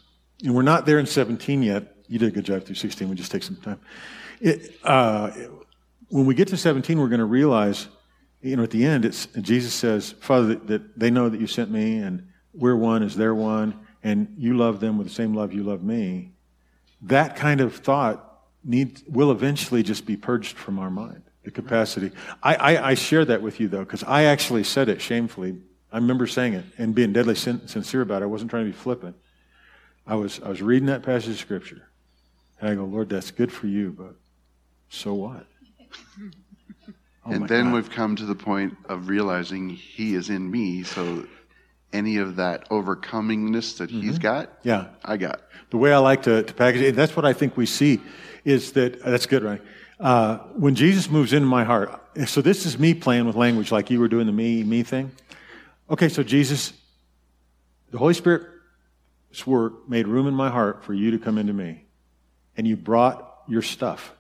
and 0.44 0.54
we're 0.54 0.64
not 0.64 0.86
there 0.86 1.00
in 1.00 1.06
17 1.06 1.64
yet, 1.64 1.96
you 2.10 2.20
did 2.20 2.28
a 2.28 2.32
good 2.32 2.44
job 2.44 2.66
through 2.66 2.76
16, 2.76 3.08
we 3.08 3.16
just 3.16 3.32
take 3.32 3.44
some 3.44 3.56
time. 3.56 3.80
It, 4.42 4.76
uh, 4.84 5.32
when 6.10 6.26
we 6.26 6.36
get 6.36 6.50
to 6.50 6.58
17, 6.58 7.00
we're 7.00 7.08
going 7.08 7.20
to 7.20 7.26
realize, 7.26 7.88
you 8.42 8.58
know, 8.58 8.64
at 8.64 8.72
the 8.72 8.86
end, 8.86 9.06
it's, 9.06 9.28
Jesus 9.28 9.74
says, 9.74 10.12
Father, 10.20 10.48
that, 10.48 10.68
that 10.68 11.00
they 11.00 11.10
know 11.10 11.30
that 11.30 11.40
you 11.40 11.48
sent 11.48 11.72
me, 11.72 12.00
and 12.00 12.28
we're 12.54 12.76
one 12.76 13.02
as 13.02 13.16
they're 13.16 13.34
one, 13.34 13.85
and 14.06 14.34
you 14.38 14.56
love 14.56 14.80
them 14.80 14.98
with 14.98 15.08
the 15.08 15.14
same 15.14 15.34
love 15.34 15.52
you 15.52 15.64
love 15.64 15.84
me 15.84 16.32
that 17.02 17.36
kind 17.36 17.62
of 17.62 17.76
thought 17.76 18.42
need, 18.64 19.02
will 19.08 19.32
eventually 19.32 19.84
just 19.84 20.06
be 20.06 20.18
purged 20.18 20.58
from 20.58 20.80
our 20.80 20.90
mind. 20.90 21.24
The 21.44 21.52
capacity. 21.52 22.12
I, 22.42 22.56
I, 22.56 22.90
I 22.90 22.94
share 22.96 23.24
that 23.26 23.42
with 23.42 23.60
you 23.60 23.68
though, 23.68 23.84
because 23.84 24.04
I 24.04 24.24
actually 24.24 24.64
said 24.64 24.90
it 24.90 25.00
shamefully. 25.00 25.62
I 25.92 25.98
remember 25.98 26.26
saying 26.26 26.56
it 26.56 26.66
and 26.80 26.96
being 26.96 27.14
deadly 27.14 27.36
sin- 27.36 27.68
sincere 27.68 28.02
about 28.02 28.24
it. 28.24 28.26
I 28.26 28.28
wasn't 28.28 28.50
trying 28.50 28.66
to 28.66 28.72
be 28.72 28.78
flippant. 28.78 29.16
I 30.08 30.16
was, 30.16 30.40
I 30.42 30.50
was 30.50 30.62
reading 30.62 30.88
that 30.88 31.04
passage 31.04 31.30
of 31.32 31.38
scripture. 31.38 31.88
And 32.60 32.70
I 32.70 32.76
go, 32.76 32.86
Lord, 32.86 33.10
that's 33.10 33.30
good 33.30 33.52
for 33.52 33.68
you, 33.68 33.92
but 33.92 34.16
so 34.90 35.14
what? 35.14 35.46
Oh 37.28 37.32
and 37.32 37.48
then 37.48 37.66
God. 37.66 37.74
we've 37.74 37.90
come 37.90 38.16
to 38.18 38.26
the 38.26 38.36
point 38.36 38.78
of 38.86 39.10
realizing 39.10 39.68
He 39.70 40.14
is 40.14 40.30
in 40.30 40.52
me, 40.52 40.84
so 40.84 41.26
any 41.96 42.18
of 42.18 42.36
that 42.36 42.70
overcomingness 42.70 43.78
that 43.78 43.90
mm-hmm. 43.90 44.02
He's 44.02 44.20
got, 44.20 44.52
yeah, 44.64 44.88
I 45.04 45.18
got 45.18 45.42
the 45.70 45.78
way 45.78 45.94
I 45.94 45.98
like 45.98 46.24
to, 46.24 46.44
to 46.44 46.54
package 46.54 46.82
it, 46.82 46.96
that's 46.96 47.16
what 47.16 47.26
I 47.26 47.34
think 47.34 47.58
we 47.58 47.66
see, 47.66 48.02
is 48.44 48.74
that, 48.74 49.02
that's 49.04 49.26
good, 49.26 49.44
right? 49.44 49.62
Uh, 50.00 50.38
when 50.56 50.76
Jesus 50.76 51.10
moves 51.10 51.34
into 51.34 51.48
my 51.48 51.64
heart, 51.64 52.02
so 52.28 52.42
this 52.42 52.66
is 52.66 52.78
me 52.78 52.94
playing 52.94 53.26
with 53.26 53.36
language 53.36 53.72
like 53.72 53.90
you 53.90 54.00
were 54.00 54.08
doing 54.08 54.26
the 54.26 54.32
me, 54.32 54.64
me 54.64 54.84
thing. 54.84 55.12
Okay, 55.90 56.10
so 56.10 56.24
Jesus, 56.24 56.74
the 57.92 57.98
Holy 57.98 58.14
Spirit's 58.14 59.46
work 59.46 59.90
made 59.90 60.08
room 60.08 60.28
in 60.28 60.34
my 60.34 60.50
heart 60.50 60.84
for 60.84 60.94
you 60.94 61.12
to 61.12 61.20
come 61.20 61.38
into 61.38 61.54
me. 61.54 61.86
And 62.58 62.66
you 62.66 62.78
brought 62.78 63.42
your 63.48 63.62
stuff. 63.62 64.14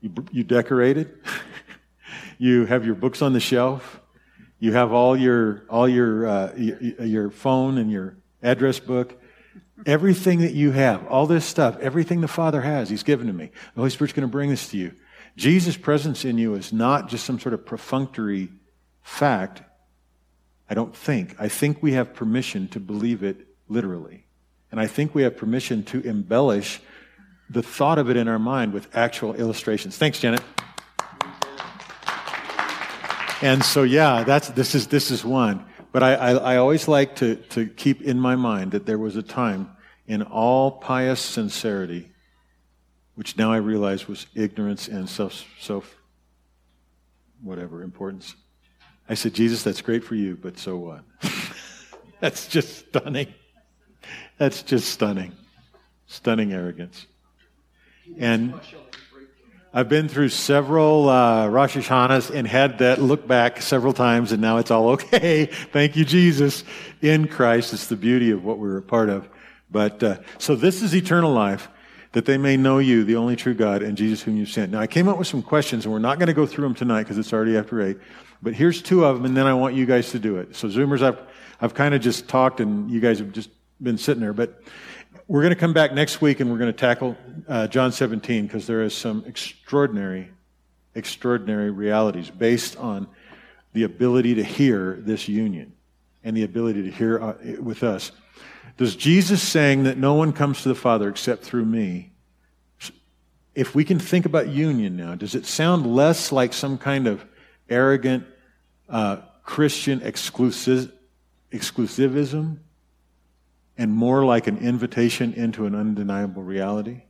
You, 0.00 0.12
you 0.32 0.42
decorated. 0.42 1.20
you 2.38 2.66
have 2.66 2.84
your 2.84 2.96
books 2.96 3.22
on 3.22 3.32
the 3.32 3.40
shelf. 3.40 4.00
You 4.58 4.72
have 4.72 4.92
all 4.92 5.16
your, 5.16 5.62
all 5.68 5.88
your, 5.88 6.26
uh, 6.26 6.54
your, 6.56 7.30
phone 7.30 7.78
and 7.78 7.90
your 7.90 8.16
address 8.42 8.80
book. 8.80 9.20
Everything 9.86 10.40
that 10.40 10.54
you 10.54 10.72
have, 10.72 11.06
all 11.06 11.26
this 11.26 11.44
stuff, 11.44 11.78
everything 11.78 12.20
the 12.20 12.28
Father 12.28 12.60
has, 12.62 12.90
He's 12.90 13.04
given 13.04 13.28
to 13.28 13.32
me. 13.32 13.50
The 13.74 13.80
Holy 13.80 13.90
Spirit's 13.90 14.12
going 14.12 14.26
to 14.26 14.32
bring 14.32 14.50
this 14.50 14.68
to 14.70 14.76
you. 14.76 14.92
Jesus' 15.36 15.76
presence 15.76 16.24
in 16.24 16.36
you 16.36 16.54
is 16.54 16.72
not 16.72 17.08
just 17.08 17.24
some 17.24 17.38
sort 17.38 17.54
of 17.54 17.64
perfunctory 17.64 18.48
fact. 19.02 19.62
I 20.68 20.74
don't 20.74 20.94
think. 20.94 21.36
I 21.38 21.48
think 21.48 21.80
we 21.80 21.92
have 21.92 22.12
permission 22.12 22.66
to 22.68 22.80
believe 22.80 23.22
it 23.22 23.46
literally. 23.68 24.26
And 24.72 24.80
I 24.80 24.88
think 24.88 25.14
we 25.14 25.22
have 25.22 25.36
permission 25.36 25.84
to 25.84 26.02
embellish 26.02 26.80
the 27.48 27.62
thought 27.62 27.98
of 27.98 28.10
it 28.10 28.16
in 28.16 28.26
our 28.26 28.38
mind 28.38 28.72
with 28.72 28.94
actual 28.96 29.34
illustrations. 29.34 29.96
Thanks, 29.96 30.18
Janet. 30.20 30.42
And 33.40 33.64
so, 33.64 33.84
yeah, 33.84 34.24
that's, 34.24 34.48
this, 34.48 34.74
is, 34.74 34.88
this 34.88 35.10
is 35.10 35.24
one. 35.24 35.64
But 35.92 36.02
I, 36.02 36.14
I, 36.14 36.30
I 36.32 36.56
always 36.56 36.88
like 36.88 37.16
to, 37.16 37.36
to 37.36 37.66
keep 37.66 38.02
in 38.02 38.18
my 38.18 38.36
mind 38.36 38.72
that 38.72 38.84
there 38.84 38.98
was 38.98 39.16
a 39.16 39.22
time 39.22 39.70
in 40.06 40.22
all 40.22 40.72
pious 40.72 41.20
sincerity, 41.20 42.10
which 43.14 43.36
now 43.36 43.52
I 43.52 43.58
realize 43.58 44.08
was 44.08 44.26
ignorance 44.34 44.88
and 44.88 45.08
self, 45.08 45.44
self 45.60 45.96
whatever 47.42 47.82
importance. 47.82 48.34
I 49.08 49.14
said, 49.14 49.34
Jesus, 49.34 49.62
that's 49.62 49.80
great 49.80 50.04
for 50.04 50.14
you, 50.14 50.36
but 50.36 50.58
so 50.58 50.76
what? 50.76 51.04
that's 52.20 52.48
just 52.48 52.88
stunning. 52.88 53.32
That's 54.36 54.62
just 54.62 54.90
stunning. 54.90 55.32
Stunning 56.06 56.52
arrogance. 56.52 57.06
And 58.18 58.54
I've 59.72 59.90
been 59.90 60.08
through 60.08 60.30
several 60.30 61.10
uh, 61.10 61.46
Rosh 61.48 61.76
Hashanahs 61.76 62.34
and 62.34 62.48
had 62.48 62.78
that 62.78 63.02
look 63.02 63.26
back 63.26 63.60
several 63.60 63.92
times, 63.92 64.32
and 64.32 64.40
now 64.40 64.56
it's 64.56 64.70
all 64.70 64.88
okay. 64.92 65.44
Thank 65.46 65.94
you, 65.94 66.06
Jesus, 66.06 66.64
in 67.02 67.28
Christ. 67.28 67.74
It's 67.74 67.86
the 67.86 67.96
beauty 67.96 68.30
of 68.30 68.44
what 68.44 68.58
we're 68.58 68.78
a 68.78 68.82
part 68.82 69.10
of. 69.10 69.28
But 69.70 70.02
uh, 70.02 70.18
so 70.38 70.56
this 70.56 70.80
is 70.80 70.94
eternal 70.94 71.32
life, 71.34 71.68
that 72.12 72.24
they 72.24 72.38
may 72.38 72.56
know 72.56 72.78
you, 72.78 73.04
the 73.04 73.16
only 73.16 73.36
true 73.36 73.52
God, 73.52 73.82
and 73.82 73.94
Jesus 73.94 74.22
whom 74.22 74.38
you 74.38 74.46
sent. 74.46 74.72
Now 74.72 74.80
I 74.80 74.86
came 74.86 75.06
up 75.06 75.18
with 75.18 75.26
some 75.26 75.42
questions, 75.42 75.84
and 75.84 75.92
we're 75.92 75.98
not 75.98 76.18
going 76.18 76.28
to 76.28 76.34
go 76.34 76.46
through 76.46 76.64
them 76.64 76.74
tonight 76.74 77.02
because 77.02 77.18
it's 77.18 77.34
already 77.34 77.58
after 77.58 77.82
eight. 77.82 77.98
But 78.40 78.54
here's 78.54 78.80
two 78.80 79.04
of 79.04 79.16
them, 79.16 79.26
and 79.26 79.36
then 79.36 79.46
I 79.46 79.52
want 79.52 79.74
you 79.74 79.84
guys 79.84 80.12
to 80.12 80.18
do 80.18 80.38
it. 80.38 80.56
So 80.56 80.68
Zoomers, 80.68 81.02
I've 81.02 81.18
I've 81.60 81.74
kind 81.74 81.94
of 81.94 82.00
just 82.00 82.26
talked, 82.26 82.60
and 82.60 82.90
you 82.90 83.00
guys 83.00 83.18
have 83.18 83.32
just 83.32 83.50
been 83.82 83.98
sitting 83.98 84.22
there, 84.22 84.32
but. 84.32 84.62
We're 85.30 85.42
going 85.42 85.52
to 85.52 85.60
come 85.60 85.74
back 85.74 85.92
next 85.92 86.22
week 86.22 86.40
and 86.40 86.50
we're 86.50 86.56
going 86.56 86.72
to 86.72 86.78
tackle 86.78 87.14
uh, 87.46 87.66
John 87.66 87.92
17 87.92 88.46
because 88.46 88.66
there 88.66 88.82
is 88.82 88.94
some 88.94 89.24
extraordinary, 89.26 90.30
extraordinary 90.94 91.70
realities 91.70 92.30
based 92.30 92.78
on 92.78 93.06
the 93.74 93.82
ability 93.82 94.36
to 94.36 94.42
hear 94.42 94.96
this 95.02 95.28
union 95.28 95.74
and 96.24 96.34
the 96.34 96.44
ability 96.44 96.82
to 96.84 96.90
hear 96.90 97.22
uh, 97.22 97.34
with 97.60 97.82
us. 97.82 98.10
Does 98.78 98.96
Jesus 98.96 99.42
saying 99.42 99.82
that 99.82 99.98
no 99.98 100.14
one 100.14 100.32
comes 100.32 100.62
to 100.62 100.70
the 100.70 100.74
Father 100.74 101.10
except 101.10 101.44
through 101.44 101.66
me, 101.66 102.10
if 103.54 103.74
we 103.74 103.84
can 103.84 103.98
think 103.98 104.24
about 104.24 104.48
union 104.48 104.96
now, 104.96 105.14
does 105.14 105.34
it 105.34 105.44
sound 105.44 105.94
less 105.94 106.32
like 106.32 106.54
some 106.54 106.78
kind 106.78 107.06
of 107.06 107.22
arrogant 107.68 108.24
uh, 108.88 109.18
Christian 109.42 110.00
exclusive, 110.00 110.90
exclusivism 111.52 112.60
and 113.78 113.92
more 113.92 114.24
like 114.24 114.48
an 114.48 114.58
invitation 114.58 115.32
into 115.32 115.64
an 115.64 115.74
undeniable 115.74 116.42
reality. 116.42 117.02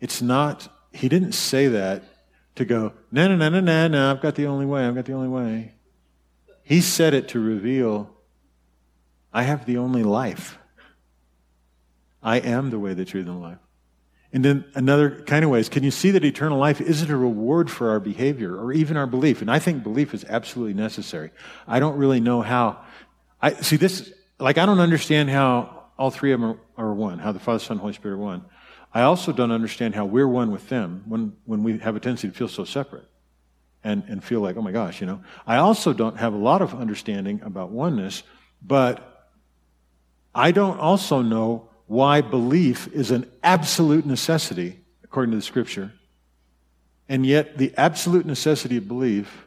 It's 0.00 0.20
not, 0.20 0.68
he 0.92 1.08
didn't 1.08 1.32
say 1.32 1.68
that 1.68 2.02
to 2.56 2.64
go, 2.64 2.92
no, 3.12 3.28
no, 3.28 3.36
no, 3.36 3.48
no, 3.48 3.60
no, 3.60 3.88
no, 3.88 4.10
I've 4.10 4.20
got 4.20 4.34
the 4.34 4.46
only 4.46 4.66
way, 4.66 4.84
I've 4.84 4.96
got 4.96 5.04
the 5.04 5.12
only 5.12 5.28
way. 5.28 5.74
He 6.64 6.80
said 6.80 7.14
it 7.14 7.28
to 7.28 7.40
reveal, 7.40 8.10
I 9.32 9.44
have 9.44 9.66
the 9.66 9.78
only 9.78 10.02
life. 10.02 10.58
I 12.22 12.38
am 12.38 12.70
the 12.70 12.78
way, 12.78 12.94
the 12.94 13.04
truth, 13.04 13.26
and 13.26 13.36
the 13.36 13.40
life. 13.40 13.58
And 14.32 14.44
then 14.44 14.64
another 14.74 15.22
kind 15.22 15.44
of 15.44 15.50
ways, 15.50 15.68
can 15.68 15.84
you 15.84 15.92
see 15.92 16.10
that 16.10 16.24
eternal 16.24 16.58
life 16.58 16.80
isn't 16.80 17.10
a 17.10 17.16
reward 17.16 17.70
for 17.70 17.90
our 17.90 18.00
behavior 18.00 18.56
or 18.56 18.72
even 18.72 18.96
our 18.96 19.06
belief? 19.06 19.40
And 19.40 19.50
I 19.50 19.60
think 19.60 19.84
belief 19.84 20.12
is 20.12 20.24
absolutely 20.24 20.74
necessary. 20.74 21.30
I 21.68 21.78
don't 21.78 21.96
really 21.96 22.18
know 22.18 22.42
how. 22.42 22.80
I 23.40 23.52
see 23.54 23.76
this 23.76 24.12
like, 24.38 24.58
I 24.58 24.66
don't 24.66 24.80
understand 24.80 25.30
how 25.30 25.84
all 25.98 26.10
three 26.10 26.32
of 26.32 26.40
them 26.40 26.58
are, 26.76 26.88
are 26.88 26.94
one, 26.94 27.18
how 27.18 27.32
the 27.32 27.40
Father, 27.40 27.58
Son, 27.58 27.78
Holy 27.78 27.92
Spirit 27.92 28.16
are 28.16 28.18
one. 28.18 28.44
I 28.92 29.02
also 29.02 29.32
don't 29.32 29.50
understand 29.50 29.94
how 29.94 30.04
we're 30.04 30.28
one 30.28 30.50
with 30.50 30.68
them 30.68 31.04
when, 31.06 31.32
when 31.44 31.62
we 31.62 31.78
have 31.78 31.96
a 31.96 32.00
tendency 32.00 32.28
to 32.28 32.34
feel 32.34 32.48
so 32.48 32.64
separate 32.64 33.06
and, 33.84 34.04
and 34.08 34.22
feel 34.22 34.40
like, 34.40 34.56
oh 34.56 34.62
my 34.62 34.72
gosh, 34.72 35.00
you 35.00 35.06
know. 35.06 35.22
I 35.46 35.56
also 35.56 35.92
don't 35.92 36.16
have 36.18 36.32
a 36.32 36.38
lot 36.38 36.62
of 36.62 36.74
understanding 36.74 37.40
about 37.42 37.70
oneness, 37.70 38.22
but 38.62 39.30
I 40.34 40.50
don't 40.50 40.78
also 40.78 41.22
know 41.22 41.70
why 41.86 42.20
belief 42.20 42.88
is 42.88 43.10
an 43.10 43.30
absolute 43.42 44.06
necessity 44.06 44.80
according 45.04 45.30
to 45.32 45.36
the 45.36 45.42
scripture. 45.42 45.92
And 47.08 47.24
yet, 47.24 47.56
the 47.56 47.72
absolute 47.76 48.26
necessity 48.26 48.78
of 48.78 48.88
belief 48.88 49.46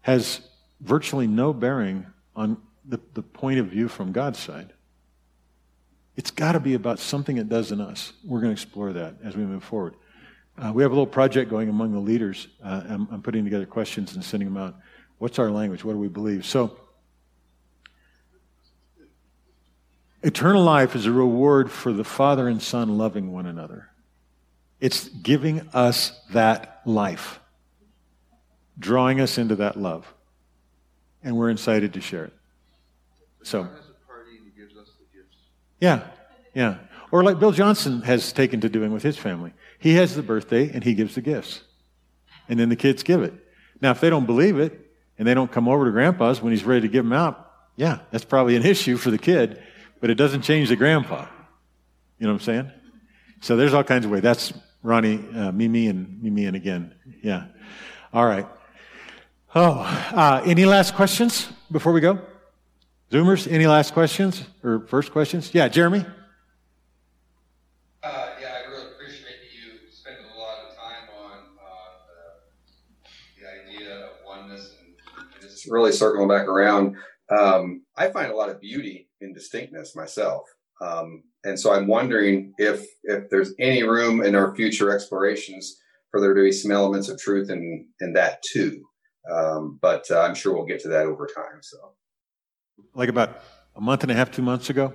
has 0.00 0.40
virtually 0.80 1.26
no 1.26 1.52
bearing 1.52 2.06
on 2.34 2.58
the, 2.88 3.00
the 3.14 3.22
point 3.22 3.58
of 3.58 3.66
view 3.66 3.88
from 3.88 4.12
God's 4.12 4.38
side. 4.38 4.72
It's 6.16 6.30
got 6.30 6.52
to 6.52 6.60
be 6.60 6.74
about 6.74 6.98
something 6.98 7.36
it 7.36 7.48
does 7.48 7.72
in 7.72 7.80
us. 7.80 8.12
We're 8.24 8.40
going 8.40 8.54
to 8.54 8.60
explore 8.62 8.92
that 8.94 9.16
as 9.22 9.36
we 9.36 9.44
move 9.44 9.62
forward. 9.62 9.94
Uh, 10.58 10.72
we 10.72 10.82
have 10.82 10.90
a 10.90 10.94
little 10.94 11.06
project 11.06 11.50
going 11.50 11.68
among 11.68 11.92
the 11.92 11.98
leaders. 11.98 12.48
Uh, 12.64 12.82
I'm, 12.88 13.08
I'm, 13.10 13.22
putting 13.22 13.44
together 13.44 13.66
questions 13.66 14.14
and 14.14 14.24
sending 14.24 14.48
them 14.48 14.56
out. 14.56 14.76
What's 15.18 15.38
our 15.38 15.50
language? 15.50 15.84
What 15.84 15.92
do 15.92 15.98
we 15.98 16.08
believe? 16.08 16.46
So, 16.46 16.78
eternal 20.22 20.64
life 20.64 20.96
is 20.96 21.04
a 21.04 21.12
reward 21.12 21.70
for 21.70 21.92
the 21.92 22.04
Father 22.04 22.48
and 22.48 22.62
Son 22.62 22.96
loving 22.96 23.32
one 23.32 23.44
another. 23.44 23.90
It's 24.80 25.08
giving 25.08 25.68
us 25.74 26.18
that 26.32 26.80
life, 26.86 27.40
drawing 28.78 29.20
us 29.20 29.36
into 29.36 29.56
that 29.56 29.78
love. 29.78 30.12
And 31.22 31.36
we're 31.36 31.50
incited 31.50 31.94
to 31.94 32.00
share 32.00 32.26
it. 32.26 32.32
So. 33.46 33.68
Yeah, 35.80 36.02
yeah. 36.52 36.78
Or 37.12 37.22
like 37.22 37.38
Bill 37.38 37.52
Johnson 37.52 38.02
has 38.02 38.32
taken 38.32 38.60
to 38.62 38.68
doing 38.68 38.92
with 38.92 39.04
his 39.04 39.16
family. 39.16 39.52
He 39.78 39.94
has 39.94 40.16
the 40.16 40.22
birthday 40.22 40.68
and 40.70 40.82
he 40.82 40.94
gives 40.94 41.14
the 41.14 41.20
gifts. 41.20 41.62
And 42.48 42.58
then 42.58 42.70
the 42.70 42.76
kids 42.76 43.04
give 43.04 43.22
it. 43.22 43.32
Now, 43.80 43.92
if 43.92 44.00
they 44.00 44.10
don't 44.10 44.26
believe 44.26 44.58
it 44.58 44.90
and 45.16 45.28
they 45.28 45.34
don't 45.34 45.52
come 45.52 45.68
over 45.68 45.84
to 45.84 45.92
grandpa's 45.92 46.42
when 46.42 46.52
he's 46.52 46.64
ready 46.64 46.80
to 46.82 46.88
give 46.88 47.04
them 47.04 47.12
out, 47.12 47.52
yeah, 47.76 48.00
that's 48.10 48.24
probably 48.24 48.56
an 48.56 48.64
issue 48.66 48.96
for 48.96 49.12
the 49.12 49.18
kid, 49.18 49.62
but 50.00 50.10
it 50.10 50.16
doesn't 50.16 50.42
change 50.42 50.68
the 50.68 50.76
grandpa. 50.76 51.26
You 52.18 52.26
know 52.26 52.32
what 52.32 52.40
I'm 52.40 52.44
saying? 52.44 52.72
So 53.42 53.56
there's 53.56 53.74
all 53.74 53.84
kinds 53.84 54.06
of 54.06 54.10
ways. 54.10 54.22
That's 54.22 54.52
Ronnie, 54.82 55.24
uh, 55.36 55.52
Mimi, 55.52 55.86
and 55.86 56.20
Mimi, 56.20 56.46
and 56.46 56.56
again. 56.56 56.94
Yeah. 57.22 57.44
All 58.12 58.26
right. 58.26 58.46
Oh, 59.54 59.80
uh, 60.12 60.42
any 60.44 60.64
last 60.64 60.94
questions 60.94 61.48
before 61.70 61.92
we 61.92 62.00
go? 62.00 62.18
Zoomers, 63.10 63.50
any 63.50 63.68
last 63.68 63.92
questions 63.92 64.42
or 64.64 64.80
first 64.88 65.12
questions? 65.12 65.54
Yeah, 65.54 65.68
Jeremy? 65.68 66.04
Uh, 68.02 68.26
yeah, 68.40 68.56
I 68.64 68.68
really 68.68 68.86
appreciate 68.92 69.36
you 69.54 69.78
spending 69.90 70.24
a 70.24 70.38
lot 70.38 70.58
of 70.68 70.76
time 70.76 71.08
on 71.22 71.38
uh, 71.56 71.92
the, 73.40 73.78
idea 73.78 74.06
of 74.06 74.10
oneness 74.26 74.74
and, 74.80 74.96
and 75.18 75.40
just 75.40 75.70
really 75.70 75.92
circling 75.92 76.26
back 76.26 76.48
around. 76.48 76.96
Um, 77.30 77.84
I 77.96 78.08
find 78.08 78.32
a 78.32 78.36
lot 78.36 78.48
of 78.48 78.60
beauty 78.60 79.08
in 79.20 79.32
distinctness 79.32 79.94
myself. 79.94 80.42
Um, 80.80 81.22
and 81.44 81.58
so 81.58 81.72
I'm 81.72 81.86
wondering 81.86 82.54
if 82.58 82.86
if 83.04 83.30
there's 83.30 83.54
any 83.60 83.84
room 83.84 84.22
in 84.22 84.34
our 84.34 84.54
future 84.56 84.92
explorations 84.92 85.80
for 86.10 86.20
there 86.20 86.34
to 86.34 86.42
be 86.42 86.52
some 86.52 86.72
elements 86.72 87.08
of 87.08 87.20
truth 87.20 87.50
in 87.50 87.86
in 88.00 88.12
that 88.14 88.42
too. 88.42 88.84
Um, 89.32 89.78
but 89.80 90.10
uh, 90.10 90.20
I'm 90.20 90.34
sure 90.34 90.54
we'll 90.54 90.66
get 90.66 90.80
to 90.80 90.88
that 90.88 91.06
over 91.06 91.26
time. 91.26 91.62
So 91.62 91.94
like 92.94 93.08
about 93.08 93.40
a 93.74 93.80
month 93.80 94.02
and 94.02 94.10
a 94.10 94.14
half, 94.14 94.30
two 94.30 94.42
months 94.42 94.70
ago, 94.70 94.94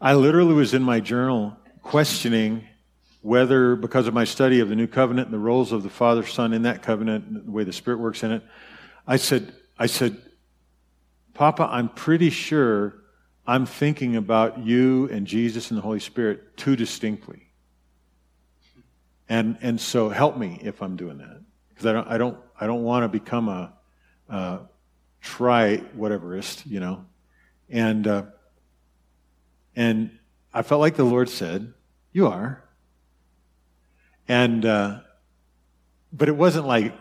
I 0.00 0.14
literally 0.14 0.54
was 0.54 0.74
in 0.74 0.82
my 0.82 1.00
journal 1.00 1.56
questioning 1.82 2.64
whether, 3.22 3.76
because 3.76 4.06
of 4.06 4.14
my 4.14 4.24
study 4.24 4.60
of 4.60 4.70
the 4.70 4.76
new 4.76 4.86
covenant 4.86 5.26
and 5.26 5.34
the 5.34 5.38
roles 5.38 5.72
of 5.72 5.82
the 5.82 5.90
Father, 5.90 6.24
Son 6.24 6.54
in 6.54 6.62
that 6.62 6.82
covenant, 6.82 7.44
the 7.46 7.50
way 7.50 7.64
the 7.64 7.72
Spirit 7.72 8.00
works 8.00 8.22
in 8.22 8.32
it, 8.32 8.42
I 9.06 9.16
said, 9.16 9.52
I 9.78 9.86
said, 9.86 10.16
Papa, 11.34 11.68
I'm 11.70 11.88
pretty 11.90 12.30
sure 12.30 12.94
I'm 13.46 13.66
thinking 13.66 14.16
about 14.16 14.58
you 14.58 15.08
and 15.10 15.26
Jesus 15.26 15.70
and 15.70 15.76
the 15.76 15.82
Holy 15.82 16.00
Spirit 16.00 16.56
too 16.56 16.76
distinctly. 16.76 17.48
And, 19.28 19.58
and 19.60 19.80
so 19.80 20.08
help 20.08 20.36
me 20.36 20.58
if 20.62 20.82
I'm 20.82 20.96
doing 20.96 21.18
that. 21.18 21.40
Because 21.68 21.86
I 21.86 21.92
don't, 21.92 22.08
I 22.08 22.18
don't, 22.18 22.38
I 22.60 22.66
don't 22.66 22.82
want 22.82 23.04
to 23.04 23.08
become 23.08 23.48
a, 23.48 23.72
uh, 24.28 24.58
try 25.20 25.78
whateverist, 25.96 26.66
you 26.66 26.80
know. 26.80 27.04
And 27.68 28.06
uh, 28.06 28.24
and 29.76 30.18
I 30.52 30.62
felt 30.62 30.80
like 30.80 30.96
the 30.96 31.04
Lord 31.04 31.28
said, 31.28 31.72
"You 32.12 32.26
are." 32.26 32.62
And 34.28 34.64
uh, 34.64 35.00
but 36.12 36.28
it 36.28 36.36
wasn't 36.36 36.66
like, 36.66 36.94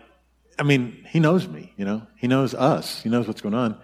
I 0.57 0.63
mean, 0.63 1.05
He 1.09 1.19
knows 1.19 1.47
me, 1.47 1.73
you 1.77 1.85
know. 1.85 2.03
He 2.15 2.27
knows 2.27 2.53
us. 2.53 3.01
He 3.01 3.09
knows 3.09 3.27
what's 3.27 3.41
going 3.41 3.55
on. 3.55 3.79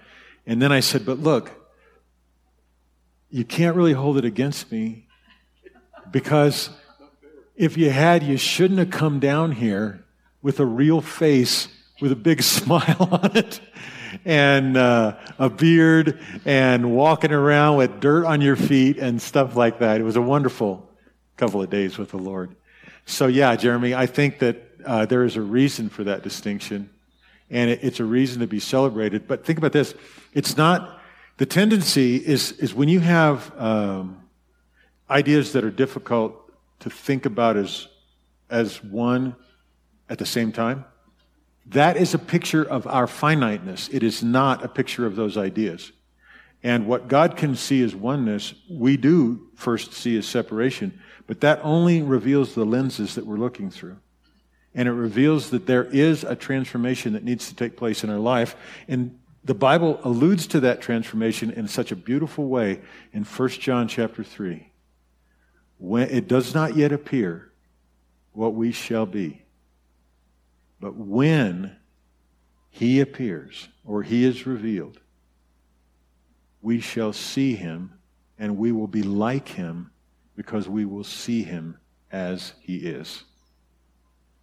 And 0.45 0.61
then 0.61 0.71
I 0.71 0.79
said, 0.79 1.05
"But 1.05 1.19
look, 1.19 1.51
you 3.29 3.43
can't 3.43 3.75
really 3.75 3.93
hold 3.93 4.17
it 4.17 4.25
against 4.25 4.71
me 4.71 5.07
because." 6.11 6.69
If 7.57 7.77
you 7.77 7.89
had, 7.89 8.21
you 8.21 8.35
shouldn't 8.35 8.79
have 8.79 8.89
come 8.89 9.21
down 9.21 9.53
here 9.53 10.03
with 10.41 10.59
a 10.59 10.65
real 10.65 10.99
face 10.99 11.69
with 12.01 12.11
a 12.11 12.15
big 12.17 12.43
smile 12.43 13.07
on 13.09 13.37
it 13.37 13.61
and 14.23 14.77
uh, 14.77 15.17
a 15.39 15.49
beard 15.49 16.19
and 16.45 16.95
walking 16.95 17.31
around 17.31 17.77
with 17.77 17.99
dirt 17.99 18.25
on 18.25 18.41
your 18.41 18.55
feet 18.55 18.97
and 18.97 19.21
stuff 19.21 19.55
like 19.55 19.79
that. 19.79 19.99
It 19.99 20.03
was 20.03 20.15
a 20.15 20.21
wonderful 20.21 20.89
couple 21.37 21.61
of 21.61 21.69
days 21.69 21.97
with 21.97 22.11
the 22.11 22.17
Lord. 22.17 22.55
So, 23.05 23.27
yeah, 23.27 23.55
Jeremy, 23.55 23.93
I 23.93 24.05
think 24.05 24.39
that 24.39 24.61
uh, 24.85 25.05
there 25.05 25.23
is 25.23 25.35
a 25.35 25.41
reason 25.41 25.89
for 25.89 26.03
that 26.05 26.23
distinction, 26.23 26.89
and 27.49 27.69
it, 27.69 27.79
it's 27.83 27.99
a 27.99 28.05
reason 28.05 28.39
to 28.41 28.47
be 28.47 28.59
celebrated. 28.59 29.27
But 29.27 29.45
think 29.45 29.57
about 29.57 29.73
this 29.73 29.93
it's 30.33 30.57
not, 30.57 31.01
the 31.37 31.45
tendency 31.45 32.15
is, 32.15 32.53
is 32.53 32.73
when 32.73 32.89
you 32.89 32.99
have 32.99 33.51
um, 33.59 34.21
ideas 35.09 35.53
that 35.53 35.63
are 35.63 35.71
difficult 35.71 36.35
to 36.79 36.89
think 36.89 37.25
about 37.25 37.57
as, 37.57 37.87
as 38.49 38.83
one 38.83 39.35
at 40.09 40.17
the 40.17 40.25
same 40.25 40.51
time 40.51 40.85
that 41.67 41.97
is 41.97 42.13
a 42.13 42.19
picture 42.19 42.63
of 42.63 42.85
our 42.87 43.07
finiteness. 43.07 43.89
It 43.91 44.03
is 44.03 44.23
not 44.23 44.63
a 44.63 44.67
picture 44.67 45.05
of 45.05 45.15
those 45.15 45.37
ideas. 45.37 45.91
And 46.63 46.87
what 46.87 47.07
God 47.07 47.37
can 47.37 47.55
see 47.55 47.83
as 47.83 47.95
oneness, 47.95 48.53
we 48.69 48.97
do 48.97 49.49
first 49.55 49.93
see 49.93 50.17
as 50.17 50.25
separation, 50.25 50.99
but 51.27 51.41
that 51.41 51.59
only 51.63 52.01
reveals 52.01 52.55
the 52.55 52.65
lenses 52.65 53.15
that 53.15 53.25
we're 53.25 53.37
looking 53.37 53.69
through. 53.69 53.97
And 54.73 54.87
it 54.87 54.93
reveals 54.93 55.51
that 55.51 55.67
there 55.67 55.85
is 55.85 56.23
a 56.23 56.35
transformation 56.35 57.13
that 57.13 57.23
needs 57.23 57.47
to 57.49 57.55
take 57.55 57.77
place 57.77 58.03
in 58.03 58.09
our 58.09 58.19
life. 58.19 58.55
And 58.87 59.17
the 59.43 59.53
Bible 59.53 59.99
alludes 60.03 60.47
to 60.47 60.59
that 60.61 60.81
transformation 60.81 61.51
in 61.51 61.67
such 61.67 61.91
a 61.91 61.95
beautiful 61.95 62.47
way 62.47 62.81
in 63.13 63.23
1 63.23 63.49
John 63.49 63.87
chapter 63.87 64.23
3. 64.23 64.71
When 65.77 66.09
it 66.09 66.27
does 66.27 66.53
not 66.53 66.75
yet 66.75 66.91
appear 66.91 67.51
what 68.33 68.53
we 68.53 68.71
shall 68.71 69.05
be. 69.05 69.44
But 70.79 70.95
when 70.95 71.75
he 72.69 72.99
appears 72.99 73.69
or 73.83 74.03
he 74.03 74.25
is 74.25 74.45
revealed, 74.45 74.99
we 76.61 76.79
shall 76.79 77.13
see 77.13 77.55
him 77.55 77.93
and 78.37 78.57
we 78.57 78.71
will 78.71 78.87
be 78.87 79.03
like 79.03 79.47
him 79.47 79.91
because 80.35 80.67
we 80.67 80.83
will 80.85 81.03
see 81.03 81.43
him 81.43 81.77
as 82.11 82.53
he 82.59 82.77
is. 82.77 83.23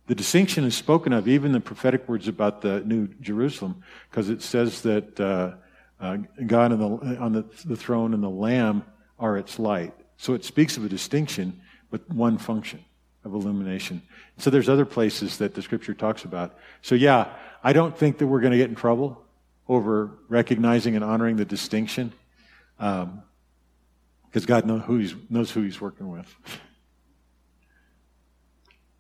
The 0.07 0.15
distinction 0.15 0.65
is 0.65 0.75
spoken 0.75 1.13
of 1.13 1.29
even 1.29 1.47
in 1.47 1.53
the 1.53 1.61
prophetic 1.61 2.09
words 2.09 2.29
about 2.29 2.63
the 2.63 2.81
New 2.81 3.09
Jerusalem, 3.21 3.83
because 4.11 4.31
it 4.31 4.43
says 4.43 4.83
that 4.83 5.21
uh, 5.21 5.55
uh, 6.01 6.19
God 6.47 6.73
the, 6.73 7.19
on 7.19 7.33
the, 7.33 7.45
the 7.65 7.77
throne 7.77 8.15
and 8.15 8.23
the 8.23 8.31
Lamb 8.31 8.85
are 9.19 9.37
its 9.37 9.59
light. 9.59 9.95
So 10.17 10.35
it 10.35 10.45
speaks 10.45 10.77
of 10.77 10.85
a 10.85 10.89
distinction, 10.89 11.61
but 11.91 12.09
one 12.11 12.39
function 12.39 12.85
of 13.25 13.35
illumination. 13.35 14.03
So 14.39 14.51
there's 14.51 14.69
other 14.69 14.85
places 14.85 15.39
that 15.39 15.55
the 15.55 15.63
scripture 15.63 15.95
talks 15.95 16.25
about. 16.25 16.57
So 16.81 16.95
yeah, 16.95 17.33
I 17.63 17.73
don't 17.73 17.97
think 17.97 18.19
that 18.19 18.27
we're 18.27 18.41
going 18.41 18.53
to 18.53 18.59
get 18.59 18.69
in 18.69 18.75
trouble 18.75 19.23
over 19.69 20.11
recognizing 20.29 20.97
and 20.97 21.05
honoring 21.05 21.37
the 21.37 21.45
distinction, 21.45 22.13
because 22.77 23.05
um, 23.05 23.23
God 24.45 24.67
know 24.67 24.79
who 24.79 25.07
knows 25.31 25.51
who 25.51 25.63
He's 25.63 25.81
working 25.81 26.11
with. 26.11 26.35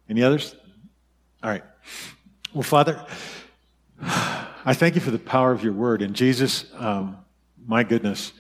Any 0.09 0.23
others? 0.23 0.55
All 1.43 1.51
right. 1.51 1.65
Well, 2.55 2.63
Father, 2.63 3.05
I 4.01 4.75
thank 4.75 4.95
you 4.95 5.01
for 5.01 5.11
the 5.11 5.19
power 5.19 5.53
of 5.53 5.65
your 5.65 5.73
word. 5.73 6.03
And 6.03 6.15
Jesus, 6.15 6.67
um, 6.75 7.17
my 7.67 7.83
goodness, 7.83 8.33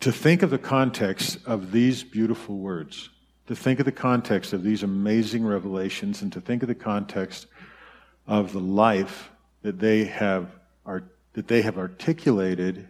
to 0.00 0.12
think 0.12 0.42
of 0.42 0.50
the 0.50 0.58
context 0.58 1.38
of 1.44 1.72
these 1.72 2.04
beautiful 2.04 2.56
words 2.56 3.10
to 3.48 3.56
think 3.56 3.80
of 3.80 3.86
the 3.86 3.92
context 3.92 4.52
of 4.52 4.62
these 4.62 4.82
amazing 4.82 5.44
revelations 5.44 6.20
and 6.22 6.32
to 6.34 6.40
think 6.40 6.62
of 6.62 6.68
the 6.68 6.74
context 6.74 7.46
of 8.26 8.52
the 8.52 8.60
life 8.60 9.30
that 9.62 9.78
they 9.78 10.04
have 10.04 10.50
that 11.32 11.46
they 11.46 11.62
have 11.62 11.78
articulated 11.78 12.88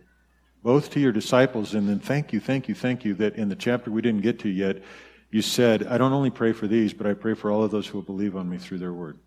both 0.62 0.90
to 0.90 1.00
your 1.00 1.12
disciples 1.12 1.74
and 1.74 1.88
then 1.88 1.98
thank 1.98 2.32
you 2.32 2.40
thank 2.40 2.68
you 2.68 2.74
thank 2.74 3.04
you 3.04 3.14
that 3.14 3.36
in 3.36 3.48
the 3.48 3.56
chapter 3.56 3.90
we 3.90 4.02
didn't 4.02 4.22
get 4.22 4.38
to 4.38 4.48
yet 4.48 4.82
you 5.30 5.42
said 5.42 5.86
i 5.86 5.96
don't 5.98 6.12
only 6.12 6.30
pray 6.30 6.52
for 6.52 6.66
these 6.66 6.92
but 6.92 7.06
i 7.06 7.14
pray 7.14 7.34
for 7.34 7.50
all 7.50 7.62
of 7.62 7.70
those 7.70 7.86
who 7.86 7.98
will 7.98 8.02
believe 8.02 8.36
on 8.36 8.48
me 8.48 8.59
through 8.59 8.78
their 8.78 8.92
word. 8.92 9.18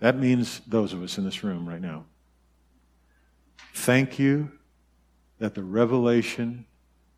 That 0.00 0.18
means 0.18 0.60
those 0.66 0.92
of 0.92 1.02
us 1.02 1.18
in 1.18 1.24
this 1.24 1.44
room 1.44 1.68
right 1.68 1.80
now. 1.80 2.04
Thank 3.74 4.18
you 4.18 4.50
that 5.38 5.54
the 5.54 5.62
revelation 5.62 6.66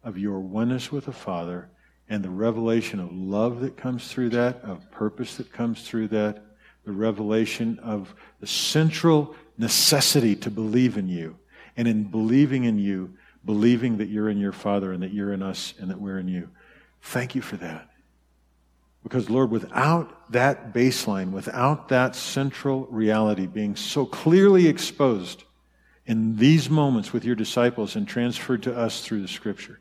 of 0.06 0.16
your 0.16 0.38
oneness 0.38 0.92
with 0.92 1.06
the 1.06 1.12
Father 1.12 1.68
and 2.08 2.22
the 2.22 2.30
revelation 2.30 3.00
of 3.00 3.12
love 3.12 3.60
that 3.60 3.76
comes 3.76 4.06
through 4.06 4.30
that, 4.30 4.62
of 4.62 4.88
purpose 4.92 5.36
that 5.36 5.52
comes 5.52 5.82
through 5.82 6.06
that, 6.06 6.44
the 6.84 6.92
revelation 6.92 7.78
of 7.80 8.14
the 8.38 8.46
central 8.46 9.34
necessity 9.58 10.36
to 10.36 10.48
believe 10.48 10.96
in 10.96 11.08
you. 11.08 11.36
And 11.76 11.88
in 11.88 12.04
believing 12.04 12.64
in 12.64 12.78
you, 12.78 13.14
believing 13.44 13.98
that 13.98 14.08
you're 14.08 14.30
in 14.30 14.38
your 14.38 14.52
Father 14.52 14.92
and 14.92 15.02
that 15.02 15.12
you're 15.12 15.32
in 15.32 15.42
us 15.42 15.74
and 15.80 15.90
that 15.90 16.00
we're 16.00 16.20
in 16.20 16.28
you. 16.28 16.48
Thank 17.02 17.34
you 17.34 17.42
for 17.42 17.56
that. 17.56 17.90
Because, 19.02 19.28
Lord, 19.28 19.50
without 19.50 20.30
that 20.32 20.72
baseline, 20.72 21.32
without 21.32 21.88
that 21.88 22.14
central 22.14 22.86
reality 22.86 23.46
being 23.46 23.74
so 23.74 24.06
clearly 24.06 24.68
exposed 24.68 25.42
in 26.06 26.36
these 26.36 26.70
moments 26.70 27.12
with 27.12 27.24
your 27.24 27.34
disciples 27.34 27.96
and 27.96 28.06
transferred 28.06 28.62
to 28.62 28.76
us 28.76 29.04
through 29.04 29.22
the 29.22 29.28
Scripture 29.28 29.80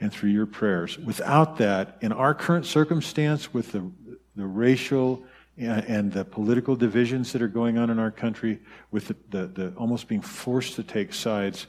and 0.00 0.12
through 0.12 0.30
your 0.30 0.46
prayers, 0.46 0.98
without 0.98 1.58
that, 1.58 1.98
in 2.00 2.12
our 2.12 2.34
current 2.34 2.66
circumstance, 2.66 3.52
with 3.52 3.72
the, 3.72 3.90
the 4.34 4.46
racial 4.46 5.24
and 5.56 6.12
the 6.12 6.24
political 6.24 6.76
divisions 6.76 7.32
that 7.32 7.40
are 7.40 7.48
going 7.48 7.78
on 7.78 7.88
in 7.88 7.98
our 7.98 8.10
country, 8.10 8.60
with 8.90 9.08
the, 9.08 9.16
the, 9.30 9.46
the 9.46 9.68
almost 9.76 10.06
being 10.06 10.20
forced 10.20 10.74
to 10.74 10.82
take 10.82 11.14
sides, 11.14 11.66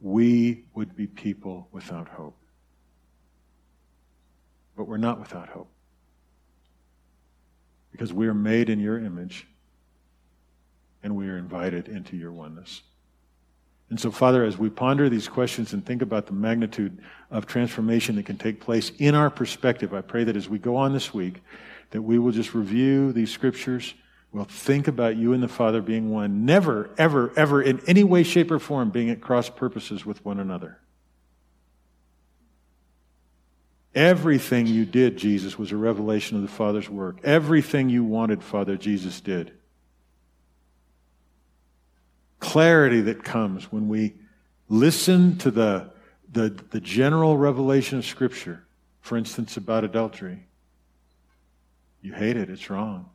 we 0.00 0.64
would 0.74 0.94
be 0.94 1.06
people 1.06 1.68
without 1.72 2.08
hope. 2.08 2.36
But 4.76 4.86
we're 4.86 4.98
not 4.98 5.18
without 5.18 5.48
hope 5.48 5.70
because 7.90 8.12
we 8.12 8.28
are 8.28 8.34
made 8.34 8.68
in 8.68 8.78
your 8.78 8.98
image 8.98 9.46
and 11.02 11.16
we 11.16 11.28
are 11.28 11.38
invited 11.38 11.88
into 11.88 12.16
your 12.16 12.30
oneness. 12.30 12.82
And 13.88 14.00
so, 14.00 14.10
Father, 14.10 14.44
as 14.44 14.58
we 14.58 14.68
ponder 14.68 15.08
these 15.08 15.28
questions 15.28 15.72
and 15.72 15.84
think 15.84 16.02
about 16.02 16.26
the 16.26 16.32
magnitude 16.32 16.98
of 17.30 17.46
transformation 17.46 18.16
that 18.16 18.26
can 18.26 18.36
take 18.36 18.60
place 18.60 18.90
in 18.98 19.14
our 19.14 19.30
perspective, 19.30 19.94
I 19.94 20.00
pray 20.00 20.24
that 20.24 20.36
as 20.36 20.48
we 20.48 20.58
go 20.58 20.76
on 20.76 20.92
this 20.92 21.14
week, 21.14 21.42
that 21.90 22.02
we 22.02 22.18
will 22.18 22.32
just 22.32 22.52
review 22.52 23.12
these 23.12 23.30
scriptures. 23.30 23.94
We'll 24.32 24.44
think 24.44 24.88
about 24.88 25.16
you 25.16 25.32
and 25.32 25.42
the 25.42 25.48
Father 25.48 25.80
being 25.80 26.10
one, 26.10 26.44
never, 26.44 26.90
ever, 26.98 27.32
ever, 27.36 27.62
in 27.62 27.80
any 27.86 28.02
way, 28.02 28.24
shape, 28.24 28.50
or 28.50 28.58
form, 28.58 28.90
being 28.90 29.08
at 29.08 29.20
cross 29.20 29.48
purposes 29.48 30.04
with 30.04 30.24
one 30.24 30.40
another. 30.40 30.78
Everything 33.94 34.66
you 34.66 34.84
did, 34.84 35.16
Jesus, 35.16 35.58
was 35.58 35.72
a 35.72 35.76
revelation 35.76 36.36
of 36.36 36.42
the 36.42 36.48
Father's 36.48 36.90
work. 36.90 37.18
Everything 37.24 37.88
you 37.88 38.04
wanted, 38.04 38.42
Father, 38.42 38.76
Jesus 38.76 39.20
did. 39.20 39.52
Clarity 42.38 43.00
that 43.02 43.24
comes 43.24 43.70
when 43.72 43.88
we 43.88 44.14
listen 44.68 45.38
to 45.38 45.50
the, 45.50 45.90
the, 46.30 46.50
the 46.70 46.80
general 46.80 47.36
revelation 47.36 47.98
of 47.98 48.04
Scripture, 48.04 48.64
for 49.00 49.16
instance, 49.16 49.56
about 49.56 49.84
adultery. 49.84 50.46
You 52.02 52.12
hate 52.12 52.36
it, 52.36 52.50
it's 52.50 52.70
wrong. 52.70 53.10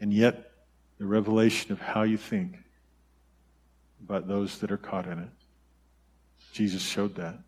And 0.00 0.12
yet, 0.12 0.52
the 0.98 1.06
revelation 1.06 1.72
of 1.72 1.80
how 1.80 2.02
you 2.02 2.16
think 2.16 2.58
about 4.02 4.28
those 4.28 4.58
that 4.58 4.70
are 4.72 4.76
caught 4.76 5.06
in 5.06 5.18
it. 5.18 5.28
Jesus 6.52 6.82
showed 6.82 7.14
that. 7.16 7.38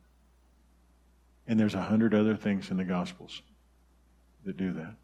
And 1.47 1.59
there's 1.59 1.75
a 1.75 1.83
hundred 1.83 2.15
other 2.15 2.37
things 2.37 2.71
in 2.71 2.77
the 2.77 2.85
Gospels 2.85 3.43
that 4.45 4.57
do 4.57 4.73
that. 4.75 4.95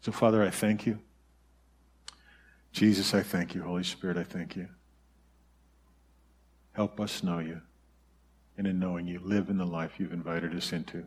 So, 0.00 0.12
Father, 0.12 0.42
I 0.42 0.50
thank 0.50 0.86
you. 0.86 0.98
Jesus, 2.72 3.14
I 3.14 3.22
thank 3.22 3.54
you. 3.54 3.62
Holy 3.62 3.84
Spirit, 3.84 4.16
I 4.16 4.24
thank 4.24 4.56
you. 4.56 4.68
Help 6.72 7.00
us 7.00 7.22
know 7.22 7.38
you, 7.38 7.60
and 8.56 8.66
in 8.66 8.78
knowing 8.78 9.06
you, 9.06 9.20
live 9.22 9.50
in 9.50 9.58
the 9.58 9.66
life 9.66 9.92
you've 9.98 10.12
invited 10.12 10.56
us 10.56 10.72
into. 10.72 11.04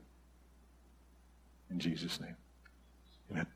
In 1.72 1.80
Jesus' 1.80 2.20
name, 2.22 2.36
amen. 3.32 3.48